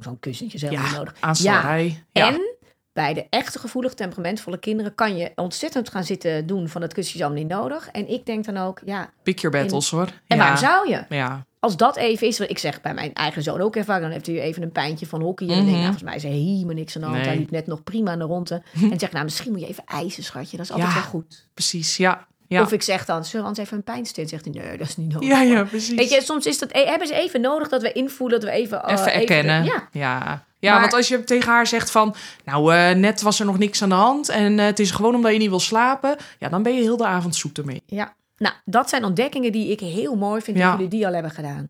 zo'n 0.00 0.18
kussentje 0.20 0.68
niet 0.68 0.78
Ja, 0.78 0.90
nodig. 0.90 1.14
aanstellerij. 1.20 2.04
Ja. 2.12 2.26
En 2.26 2.56
bij 2.98 3.14
de 3.14 3.26
echte 3.30 3.58
gevoelig 3.58 3.94
temperamentvolle 3.94 4.58
kinderen... 4.58 4.94
kan 4.94 5.16
je 5.16 5.32
ontzettend 5.34 5.88
gaan 5.90 6.04
zitten 6.04 6.46
doen 6.46 6.68
van 6.68 6.82
het 6.82 6.92
kussentje 6.92 7.18
is 7.18 7.24
allemaal 7.30 7.44
niet 7.44 7.52
nodig. 7.58 7.88
En 7.88 8.08
ik 8.08 8.26
denk 8.26 8.44
dan 8.44 8.56
ook, 8.56 8.80
ja... 8.84 9.10
Pick 9.22 9.38
your 9.38 9.58
battles, 9.60 9.90
hoor. 9.90 10.06
En 10.26 10.36
ja. 10.36 10.36
waarom 10.36 10.56
zou 10.56 10.88
je? 10.88 11.04
Ja, 11.08 11.46
Als 11.60 11.76
dat 11.76 11.96
even 11.96 12.26
is, 12.26 12.38
wat 12.38 12.50
ik 12.50 12.58
zeg 12.58 12.80
bij 12.80 12.94
mijn 12.94 13.12
eigen 13.14 13.42
zoon 13.42 13.60
ook 13.60 13.76
even 13.76 14.00
dan 14.00 14.10
heeft 14.10 14.26
hij 14.26 14.40
even 14.40 14.62
een 14.62 14.72
pijntje 14.72 15.06
van 15.06 15.22
hockey. 15.22 15.48
En 15.48 15.54
dan 15.54 15.64
denk 15.64 15.76
ik, 15.76 15.82
nou, 15.82 15.94
volgens 15.94 16.02
mij 16.10 16.16
is 16.16 16.24
er 16.24 16.30
helemaal 16.30 16.74
niks 16.74 16.94
aan 16.96 17.00
de 17.00 17.06
hand. 17.06 17.18
Nee. 17.20 17.28
Hij 17.28 17.38
liep 17.38 17.50
net 17.50 17.66
nog 17.66 17.82
prima 17.82 18.10
aan 18.10 18.18
de 18.18 18.24
ronde. 18.24 18.62
En 18.90 18.98
zeg, 18.98 19.12
nou, 19.12 19.24
misschien 19.24 19.52
moet 19.52 19.60
je 19.60 19.66
even 19.66 19.84
eisen, 19.86 20.24
schatje. 20.24 20.56
Dat 20.56 20.66
is 20.66 20.72
altijd 20.72 20.90
Ja. 20.90 20.94
wel 20.94 21.04
goed. 21.08 21.46
precies. 21.54 21.96
Ja, 21.96 22.26
ja. 22.48 22.62
Of 22.62 22.72
ik 22.72 22.82
zeg 22.82 23.04
dan, 23.04 23.24
zullen 23.24 23.42
we 23.44 23.50
ons 23.50 23.58
even 23.58 23.76
een 23.76 23.82
pijnstil? 23.82 24.28
Zegt 24.28 24.44
hij, 24.44 24.54
nee, 24.54 24.76
dat 24.78 24.88
is 24.88 24.96
niet 24.96 25.12
nodig. 25.12 25.28
ja, 25.28 25.40
ja, 25.42 25.64
precies. 25.64 25.94
Weet 25.94 26.10
je, 26.10 26.20
soms 26.22 26.46
is 26.46 26.58
dat, 26.58 26.70
e- 26.72 26.84
hebben 26.84 27.06
ze 27.08 27.14
even 27.14 27.40
nodig 27.40 27.68
dat 27.68 27.82
we 27.82 27.92
invoelen, 27.92 28.40
dat 28.40 28.50
we 28.50 28.54
even... 28.56 28.82
eh, 28.82 28.92
Even 28.92 29.12
erkennen. 29.12 29.64
ja. 29.64 29.88
ja, 29.92 30.46
Ja, 30.58 30.70
Maar- 30.72 30.80
want 30.80 30.92
als 30.92 31.08
je 31.08 31.24
tegen 31.24 31.52
haar 31.52 31.66
zegt 31.66 31.90
van... 31.90 32.14
Nou, 32.44 32.74
eh, 32.74 32.94
net 32.94 33.22
was 33.22 33.40
er 33.40 33.46
nog 33.46 33.58
niks 33.58 33.82
aan 33.82 33.88
de 33.88 33.94
hand... 33.94 34.28
en 34.28 34.58
eh, 34.58 34.64
het 34.66 34.78
is 34.78 34.90
gewoon 34.90 35.14
omdat 35.14 35.32
je 35.32 35.38
niet 35.38 35.48
wil 35.48 35.60
slapen... 35.60 36.16
ja, 36.38 36.48
dan 36.48 36.62
ben 36.62 36.74
je 36.74 36.80
heel 36.82 36.96
de 36.96 37.06
avond 37.06 37.36
zoet 37.36 37.58
ermee. 37.58 37.82
ja. 37.86 38.16
Nou, 38.36 38.54
dat 38.64 38.88
zijn 38.88 39.04
ontdekkingen 39.04 39.52
die 39.52 39.70
ik 39.70 39.80
heel 39.80 40.16
mooi 40.16 40.40
vind 40.42 40.56
Ja. 40.56 40.64
dat 40.64 40.72
jullie 40.74 40.90
die 40.90 41.06
al 41.06 41.12
hebben 41.12 41.30
gedaan. 41.30 41.68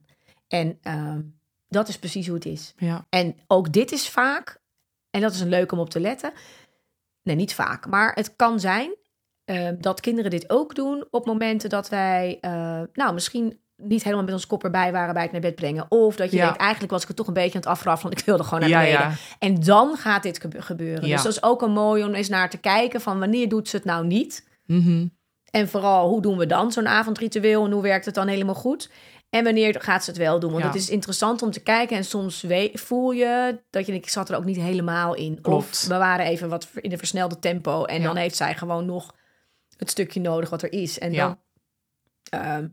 En 0.48 0.78
ehm, 0.82 1.20
dat 1.68 1.88
is 1.88 1.98
precies 1.98 2.26
hoe 2.26 2.34
het 2.34 2.44
is. 2.46 2.74
Ja, 2.76 3.04
En 3.08 3.36
ook 3.46 3.72
dit 3.72 3.92
is 3.92 4.08
vaak, 4.08 4.58
en 5.10 5.20
dat 5.20 5.32
is 5.34 5.40
een 5.40 5.48
leuk 5.48 5.72
om 5.72 5.78
op 5.78 5.90
te 5.90 6.00
letten. 6.00 6.32
Nee, 7.22 7.36
niet 7.36 7.54
vaak, 7.54 7.86
maar 7.86 8.12
het 8.14 8.36
kan 8.36 8.60
zijn 8.60 8.94
eh, 9.49 9.68
dat 9.78 10.01
kinderen 10.01 10.30
dit 10.30 10.51
ook 10.51 10.74
doen 10.74 11.05
op 11.11 11.26
momenten 11.26 11.68
dat 11.70 11.88
wij, 11.88 12.38
eh, 12.40 12.80
nou, 12.92 13.14
misschien 13.14 13.61
niet 13.76 14.03
helemaal 14.03 14.24
met 14.24 14.34
ons 14.34 14.46
kop 14.46 14.64
erbij 14.64 14.92
waren 14.92 15.14
bij 15.14 15.22
het 15.22 15.32
naar 15.32 15.40
bed 15.40 15.55
brengen. 15.55 15.86
Of 15.88 16.16
dat 16.16 16.30
je 16.30 16.36
Ja. 16.36 16.44
denkt, 16.44 16.61
eigenlijk 16.61 16.92
was 16.92 17.03
ik 17.03 17.09
het 17.09 17.16
toch 17.16 17.26
een 17.26 17.32
beetje 17.32 17.55
aan 17.55 17.61
het 17.61 17.66
afraffen, 17.70 18.09
want 18.09 18.20
ik 18.20 18.26
wilde 18.26 18.44
gewoon 18.44 18.61
naar 18.61 18.68
ja, 18.68 18.78
beneden. 18.80 19.01
ja. 19.01 19.12
En 19.38 19.61
dan 19.61 19.96
gaat 19.96 20.22
dit 20.22 20.40
gebe- 20.40 20.62
gebeuren. 20.62 21.09
Dus 21.09 21.22
dat 21.22 21.32
is 21.32 21.42
ook 21.42 21.62
een 21.62 21.72
mooi 21.72 22.05
om 22.05 22.14
eens 22.14 22.28
naar 22.28 22.51
te 22.51 22.59
kijken 22.59 23.01
van 23.01 23.18
wanneer 23.18 23.49
doet 23.49 23.68
ze 23.68 23.76
het 23.76 23.84
nou 23.84 24.07
niet? 24.07 24.49
Mhm. 24.66 25.07
En 25.51 25.68
vooral, 25.68 26.09
hoe 26.09 26.22
doen 26.22 26.38
we 26.38 26.46
dan 26.46 26.72
zo'n 26.72 26.88
avondritueel 26.88 27.64
en 27.64 27.70
hoe 27.72 27.82
werkt 27.82 28.05
het 28.05 28.14
dan 28.14 28.26
helemaal 28.28 28.55
goed? 28.55 28.90
En 29.30 29.44
wanneer 29.44 29.76
gaat 29.80 30.05
ze 30.05 30.11
het 30.11 30.18
wel 30.18 30.40
doen? 30.40 30.53
Want 30.53 30.64
het 30.64 30.74
is 30.74 30.90
interessant 30.90 31.42
om 31.42 31.51
te 31.51 31.61
kijken 31.61 31.96
en 31.96 32.05
soms 32.05 32.44
voel 32.72 33.11
je 33.11 33.59
dat 33.70 33.86
je 33.86 33.90
denkt, 33.92 34.07
ik 34.07 34.12
zat 34.12 34.28
er 34.28 34.36
ook 34.36 34.44
niet 34.44 34.57
helemaal 34.57 35.14
in. 35.14 35.40
Klopt. 35.40 35.64
Of 35.82 35.86
we 35.86 35.96
waren 35.96 36.26
even 36.26 36.49
wat 36.49 36.68
in 36.74 36.92
een 36.92 36.99
versnelde 36.99 37.38
tempo 37.38 37.84
en 37.84 38.03
dan 38.03 38.16
heeft 38.16 38.36
zij 38.36 38.55
gewoon 38.55 38.86
nog 38.86 39.14
het 39.78 39.90
stukje 39.90 40.20
nodig 40.20 40.50
wat 40.50 40.62
er 40.62 40.72
is. 40.72 40.98
En 40.98 41.12
Ja. 41.12 41.26
dan, 41.26 41.38
ehm, 42.40 42.68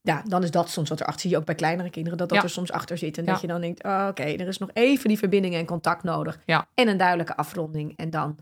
ja, 0.00 0.22
dan 0.26 0.42
is 0.42 0.50
dat 0.50 0.70
soms 0.70 0.88
wat 0.88 1.00
erachter. 1.00 1.20
Zie 1.20 1.30
je 1.30 1.36
ook 1.36 1.44
bij 1.44 1.54
kleinere 1.54 1.90
kinderen 1.90 2.18
dat 2.18 2.28
dat 2.28 2.38
Ja. 2.38 2.44
er 2.44 2.50
soms 2.50 2.72
achter 2.72 2.98
zit. 2.98 3.18
En 3.18 3.24
Ja. 3.24 3.32
dat 3.32 3.40
je 3.40 3.46
dan 3.46 3.60
denkt, 3.60 3.84
oh, 3.84 4.06
oké, 4.10 4.22
er 4.22 4.48
is 4.48 4.58
nog 4.58 4.70
even 4.72 5.08
die 5.08 5.18
verbinding 5.18 5.54
en 5.54 5.66
contact 5.66 6.02
nodig. 6.02 6.38
Ja. 6.46 6.68
En 6.74 6.88
een 6.88 6.96
duidelijke 6.96 7.36
afronding. 7.36 7.96
En 7.96 8.10
dan 8.10 8.38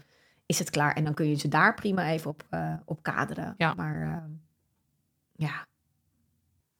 is 0.46 0.58
het 0.58 0.70
klaar. 0.70 0.94
En 0.96 1.04
dan 1.04 1.14
kun 1.14 1.28
je 1.28 1.34
ze 1.34 1.48
daar 1.48 1.74
prima 1.74 2.10
even 2.10 2.30
op, 2.30 2.44
eh, 2.50 2.72
op 2.84 3.02
kaderen. 3.02 3.54
Ja. 3.58 3.74
Maar 3.74 4.02
eh, 4.02 4.22
ja. 5.32 5.66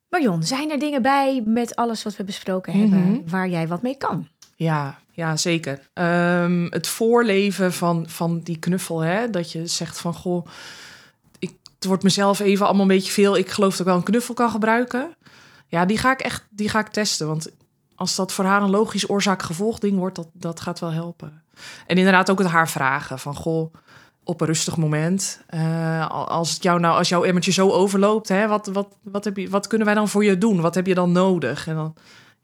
Marion, 0.09 0.43
zijn 0.43 0.71
er 0.71 0.79
dingen 0.79 1.03
bij 1.03 1.43
met 1.47 1.77
alles 1.77 2.03
wat 2.03 2.17
we 2.17 2.25
besproken 2.25 2.73
hebben 2.81 2.99
Mhm. 3.11 3.29
waar 3.29 3.49
jij 3.49 3.69
wat 3.69 3.83
mee 3.83 3.97
kan? 3.97 4.29
Ja, 4.57 4.99
ja 5.13 5.37
zeker. 5.37 5.91
Ehm, 5.93 6.67
het 6.71 6.87
voorleven 6.87 7.73
van, 7.73 8.09
van 8.09 8.41
die 8.41 8.59
knuffel, 8.59 9.01
hè? 9.01 9.31
dat 9.31 9.53
je 9.53 9.67
zegt 9.67 9.99
van 10.01 10.15
goh, 10.15 10.47
wordt 11.85 12.03
mezelf 12.03 12.41
even 12.41 12.65
allemaal 12.67 12.83
een 12.83 12.89
beetje 12.89 13.13
veel. 13.13 13.37
Ik 13.37 13.51
geloof 13.51 13.71
dat 13.71 13.81
ik 13.81 13.87
wel 13.87 13.97
een 13.97 14.03
knuffel 14.03 14.35
kan 14.35 14.51
gebruiken. 14.51 15.17
Ja, 15.67 15.85
die 15.85 15.99
ga 15.99 16.13
ik 16.13 16.21
echt 16.21 16.47
die 16.51 16.69
ga 16.69 16.79
ik 16.79 16.89
testen. 16.89 17.27
Want 17.27 17.51
als 17.95 18.15
dat 18.15 18.33
voor 18.33 18.45
haar 18.45 18.63
een 18.63 18.71
logisch 18.71 19.09
oorzaak-gevolg 19.11 19.79
ding 19.79 19.99
wordt, 19.99 20.17
dat, 20.17 20.29
dat 20.33 20.61
gaat 20.61 20.81
wel 20.81 20.93
helpen. 20.93 21.43
En 21.87 21.97
inderdaad 21.97 22.31
ook 22.31 22.39
het 22.39 22.49
haar 22.49 22.69
vragen 22.69 23.19
van 23.19 23.35
goh, 23.35 23.75
op 24.25 24.41
een 24.41 24.47
rustig 24.47 24.77
moment. 24.77 25.41
eh, 25.47 26.11
als, 26.11 26.53
het 26.53 26.63
jou 26.63 26.81
nou, 26.81 26.97
als 26.99 27.09
jouw 27.09 27.25
emmertje 27.25 27.53
zo 27.53 27.71
overloopt, 27.71 28.29
hè, 28.29 28.49
wat, 28.49 28.67
wat, 28.67 28.89
wat, 29.03 29.25
heb 29.25 29.37
je, 29.37 29.49
wat 29.49 29.67
kunnen 29.67 29.87
wij 29.87 29.97
dan 29.97 30.09
voor 30.09 30.25
je 30.25 30.39
doen? 30.39 30.61
Wat 30.61 30.75
heb 30.75 30.87
je 30.87 30.95
dan 30.95 31.13
nodig? 31.13 31.67
En 31.67 31.75
dan, 31.75 31.95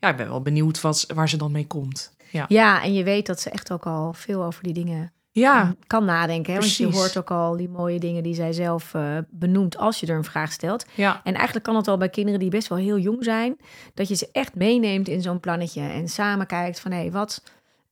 ja, 0.00 0.08
ik 0.08 0.16
ben 0.16 0.28
wel 0.28 0.42
benieuwd 0.42 0.80
wat, 0.80 1.06
waar 1.14 1.28
ze 1.28 1.36
dan 1.36 1.52
mee 1.52 1.66
komt. 1.66 2.12
Ja. 2.30 2.44
Ja, 2.48 2.82
en 2.82 2.94
je 2.94 3.04
weet 3.04 3.26
dat 3.26 3.40
ze 3.40 3.50
echt 3.50 3.72
ook 3.72 3.86
al 3.86 4.12
veel 4.12 4.44
over 4.44 4.62
die 4.62 4.72
dingen 4.72 5.12
Ja, 5.32 5.74
kan 5.86 6.04
nadenken. 6.04 6.52
Hè? 6.52 6.58
Want 6.58 6.76
je 6.76 6.86
hoort 6.86 7.16
ook 7.18 7.30
al 7.30 7.56
die 7.56 7.68
mooie 7.68 7.98
dingen 7.98 8.22
die 8.22 8.34
zij 8.34 8.52
zelf 8.52 8.94
eh, 8.94 9.16
benoemt 9.30 9.76
als 9.76 10.00
je 10.00 10.06
er 10.06 10.16
een 10.16 10.24
vraag 10.24 10.52
stelt. 10.52 10.86
ja, 10.94 11.20
En 11.24 11.34
eigenlijk 11.34 11.64
kan 11.64 11.76
het 11.76 11.88
al 11.88 11.96
bij 11.96 12.08
kinderen 12.08 12.40
die 12.40 12.50
best 12.50 12.68
wel 12.68 12.78
heel 12.78 12.98
jong 12.98 13.24
zijn, 13.24 13.56
dat 13.94 14.08
je 14.08 14.14
ze 14.14 14.28
echt 14.32 14.54
meeneemt 14.54 15.08
in 15.08 15.22
zo'n 15.22 15.40
plannetje 15.40 15.80
en 15.80 16.08
samen 16.08 16.46
kijkt 16.46 16.80
van 16.80 16.90
hé, 16.92 16.98
hey, 16.98 17.10
wat, 17.12 17.42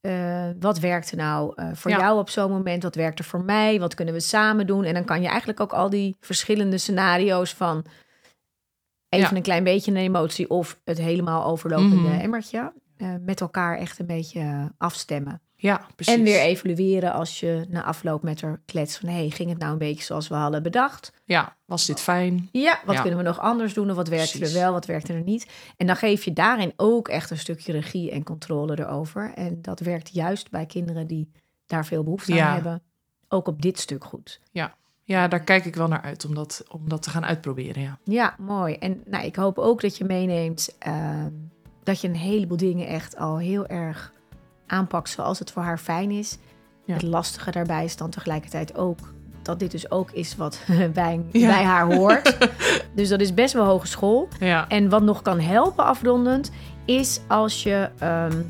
eh, 0.01 0.49
wat 0.61 0.79
werkt 0.79 1.11
er 1.11 1.17
nou 1.17 1.53
eh, 1.57 1.69
voor 1.75 1.91
Ja. 1.91 1.99
jou 1.99 2.19
op 2.19 2.31
zo'n 2.31 2.51
moment? 2.51 2.83
Wat 2.83 2.95
werkt 2.95 3.19
er 3.19 3.25
voor 3.25 3.45
mij? 3.45 3.81
Wat 3.81 3.95
kunnen 3.95 4.15
we 4.15 4.21
samen 4.21 4.67
doen? 4.67 4.85
En 4.85 4.95
dan 4.95 5.05
kan 5.05 5.23
je 5.23 5.29
eigenlijk 5.29 5.61
ook 5.61 5.73
al 5.73 5.91
die 5.91 6.17
verschillende 6.21 6.79
scenario's 6.79 7.55
van 7.55 7.85
even 9.09 9.31
Ja. 9.31 9.37
een 9.37 9.43
klein 9.43 9.65
beetje 9.65 9.91
een 9.91 9.97
emotie 9.97 10.51
of 10.51 10.81
het 10.85 10.99
helemaal 10.99 11.45
overlopende 11.45 12.09
Mhm. 12.09 12.21
emmertje 12.21 12.73
met 13.21 13.41
elkaar 13.41 13.79
echt 13.79 13.99
een 13.99 14.07
beetje 14.07 14.73
afstemmen. 14.79 15.41
Ja, 15.61 15.87
precies. 15.97 16.15
En 16.15 16.23
weer 16.23 16.41
evalueren 16.41 17.13
als 17.13 17.41
je 17.41 17.65
na 17.69 17.85
afloop 17.85 18.23
met 18.23 18.41
haar 18.41 18.61
klets 18.67 18.97
van 18.99 19.09
hey, 19.09 19.31
ging 19.31 19.49
het 19.51 19.59
nou 19.59 19.73
een 19.73 19.79
beetje 19.79 20.05
zoals 20.05 20.29
we 20.29 20.35
hadden 20.35 20.63
bedacht? 20.63 21.13
Ja, 21.25 21.57
was 21.65 21.87
dit 21.87 22.01
fijn? 22.01 22.49
Ja, 22.53 22.81
wat 22.85 22.95
Ja. 22.95 23.01
kunnen 23.01 23.19
we 23.19 23.25
nog 23.25 23.41
anders 23.41 23.75
doen? 23.75 23.91
Of 23.91 23.97
wat 23.97 24.09
werkte 24.09 24.45
er 24.47 24.53
wel, 24.53 24.73
wat 24.73 24.87
werkte 24.87 25.13
er 25.13 25.23
niet? 25.23 25.47
En 25.77 25.87
dan 25.87 25.97
geef 25.97 26.25
je 26.25 26.33
daarin 26.33 26.73
ook 26.77 27.09
echt 27.09 27.31
een 27.31 27.39
stukje 27.39 27.73
regie 27.73 28.11
en 28.11 28.25
controle 28.25 28.79
erover. 28.79 29.33
En 29.35 29.63
dat 29.63 29.81
werkt 29.81 30.15
juist 30.15 30.51
bij 30.51 30.67
kinderen 30.67 31.07
die 31.07 31.31
daar 31.67 31.87
veel 31.87 32.03
behoefte 32.03 32.33
aan 32.33 32.37
Ja. 32.39 32.53
hebben. 32.55 32.83
Ook 33.29 33.47
op 33.49 33.63
dit 33.63 33.79
stuk 33.79 34.05
goed. 34.05 34.41
Ja, 35.05 35.29
daar 35.29 35.41
kijk 35.45 35.65
ik 35.65 35.75
wel 35.75 35.89
naar 35.89 36.03
uit 36.03 36.25
om 36.25 36.35
dat, 36.35 36.65
om 36.71 36.89
dat 36.89 37.03
te 37.03 37.11
gaan 37.11 37.25
uitproberen. 37.25 37.83
Ja, 37.83 37.99
Ja, 38.05 38.35
mooi. 38.39 38.75
En 38.75 39.03
nou, 39.07 39.25
ik 39.25 39.37
hoop 39.37 39.59
ook 39.59 39.81
dat 39.81 39.97
je 39.97 40.05
meeneemt 40.05 40.77
ehm, 40.79 41.33
dat 41.83 42.01
je 42.01 42.09
een 42.09 42.17
heleboel 42.17 42.57
dingen 42.57 42.87
echt 42.87 43.17
al 43.17 43.39
heel 43.39 43.67
erg 43.67 44.13
aanpakt 44.69 45.11
zoals 45.11 45.39
het 45.39 45.51
voor 45.53 45.63
haar 45.63 45.79
fijn 45.79 46.11
is. 46.11 46.39
Ja. 46.85 46.93
Het 46.95 47.03
lastige 47.03 47.51
daarbij 47.51 47.85
is 47.85 47.97
dan 47.97 48.11
tegelijkertijd 48.11 48.77
ook 48.77 48.99
dat 49.43 49.59
dit 49.59 49.71
dus 49.71 49.91
ook 49.91 50.11
is 50.11 50.37
wat 50.37 50.61
bij, 50.93 51.21
Ja. 51.33 51.47
bij 51.49 51.63
haar 51.65 51.95
hoort. 51.95 52.37
dus 52.97 53.09
dat 53.09 53.21
is 53.21 53.35
best 53.35 53.55
wel 53.55 53.65
hogeschool. 53.65 54.29
ja, 54.39 54.69
En 54.69 54.89
wat 54.89 55.03
nog 55.03 55.23
kan 55.23 55.41
helpen 55.41 55.85
afrondend, 55.85 56.51
is 56.85 57.21
als 57.29 57.63
je 57.63 57.89
ehm, 57.99 58.43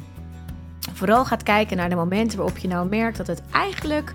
vooral 0.93 1.25
gaat 1.25 1.43
kijken 1.43 1.77
naar 1.77 1.89
de 1.89 1.95
momenten 1.95 2.39
waarop 2.39 2.59
je 2.59 2.69
nou 2.69 2.89
merkt 2.89 3.17
dat 3.17 3.27
het 3.27 3.43
eigenlijk 3.53 4.15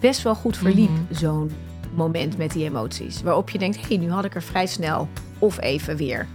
best 0.00 0.22
wel 0.22 0.34
goed 0.34 0.56
verliep, 0.56 0.90
Mhm. 0.90 1.14
zo'n 1.14 1.50
moment 1.94 2.36
met 2.36 2.52
die 2.52 2.64
emoties. 2.64 3.22
Waarop 3.22 3.50
je 3.50 3.58
denkt, 3.58 3.76
hé, 3.76 3.86
hey, 3.86 3.96
nu 3.96 4.10
had 4.10 4.24
ik 4.24 4.34
er 4.34 4.42
vrij 4.42 4.66
snel 4.66 5.08
of 5.38 5.60
even 5.60 5.96
weer 5.96 6.26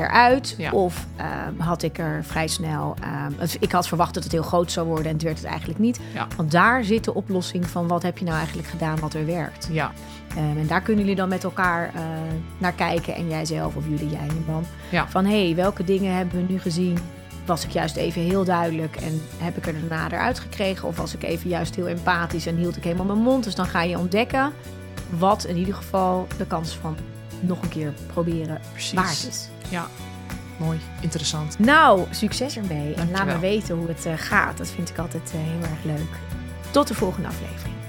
eruit. 0.00 0.54
Ja. 0.58 0.70
Of 0.70 1.06
ehm, 1.16 1.58
had 1.58 1.82
ik 1.82 1.98
er 1.98 2.24
vrij 2.24 2.46
snel... 2.46 2.94
ehm, 3.02 3.48
ik 3.60 3.72
had 3.72 3.88
verwacht 3.88 4.14
dat 4.14 4.22
het 4.22 4.32
heel 4.32 4.42
groot 4.42 4.72
zou 4.72 4.86
worden 4.86 5.06
en 5.06 5.12
het 5.12 5.22
werd 5.22 5.36
het 5.38 5.46
eigenlijk 5.46 5.78
niet. 5.78 6.00
Ja. 6.14 6.26
Want 6.36 6.50
daar 6.50 6.84
zit 6.84 7.04
de 7.04 7.14
oplossing 7.14 7.66
van 7.66 7.88
wat 7.88 8.02
heb 8.02 8.18
je 8.18 8.24
nou 8.24 8.36
eigenlijk 8.36 8.68
gedaan 8.68 9.00
wat 9.00 9.14
er 9.14 9.26
werkt. 9.26 9.68
ja, 9.72 9.92
Ehm, 10.36 10.58
en 10.58 10.66
daar 10.66 10.80
kunnen 10.80 11.02
jullie 11.02 11.18
dan 11.18 11.28
met 11.28 11.44
elkaar 11.44 11.90
eh, 11.94 12.02
naar 12.58 12.72
kijken. 12.72 13.14
En 13.14 13.28
jij 13.28 13.44
zelf 13.44 13.76
of 13.76 13.84
jullie, 13.88 14.08
jij 14.08 14.20
en 14.20 14.34
je 14.34 14.42
man. 14.46 14.64
Ja. 14.90 15.08
Van 15.08 15.24
hé, 15.24 15.44
hey, 15.46 15.54
welke 15.54 15.84
dingen 15.84 16.14
hebben 16.14 16.46
we 16.46 16.52
nu 16.52 16.58
gezien? 16.58 16.98
Was 17.46 17.64
ik 17.64 17.70
juist 17.70 17.96
even 17.96 18.22
heel 18.22 18.44
duidelijk 18.44 18.96
en 18.96 19.22
heb 19.38 19.56
ik 19.56 19.66
er 19.66 19.74
daarna 19.80 20.10
eruit 20.16 20.38
gekregen? 20.38 20.88
Of 20.88 20.96
was 20.96 21.14
ik 21.14 21.22
even 21.22 21.48
juist 21.50 21.74
heel 21.74 21.88
empathisch 21.88 22.46
en 22.46 22.56
hield 22.56 22.76
ik 22.76 22.84
helemaal 22.84 23.06
mijn 23.06 23.18
mond? 23.18 23.44
Dus 23.44 23.54
dan 23.54 23.66
ga 23.66 23.82
je 23.82 23.98
ontdekken 23.98 24.52
wat 25.18 25.44
in 25.44 25.56
ieder 25.56 25.74
geval 25.74 26.26
de 26.36 26.46
kans 26.46 26.76
van 26.76 26.96
nog 27.40 27.62
een 27.62 27.68
keer 27.68 27.92
proberen 28.06 28.60
precies. 28.72 28.92
waard 28.92 29.26
is. 29.28 29.48
Ja, 29.68 29.86
mooi, 30.58 30.78
interessant. 31.00 31.58
Nou, 31.58 32.06
succes 32.10 32.56
ermee. 32.56 32.94
En 32.94 33.10
laat 33.10 33.26
me 33.26 33.38
weten 33.38 33.76
hoe 33.76 33.88
het 33.88 34.06
eh, 34.06 34.12
gaat. 34.16 34.58
Dat 34.58 34.68
vind 34.68 34.88
ik 34.90 34.98
altijd 34.98 35.32
eh, 35.34 35.40
heel 35.40 35.62
erg 35.62 35.84
leuk. 35.84 36.18
Tot 36.70 36.88
de 36.88 36.94
volgende 36.94 37.28
aflevering. 37.28 37.79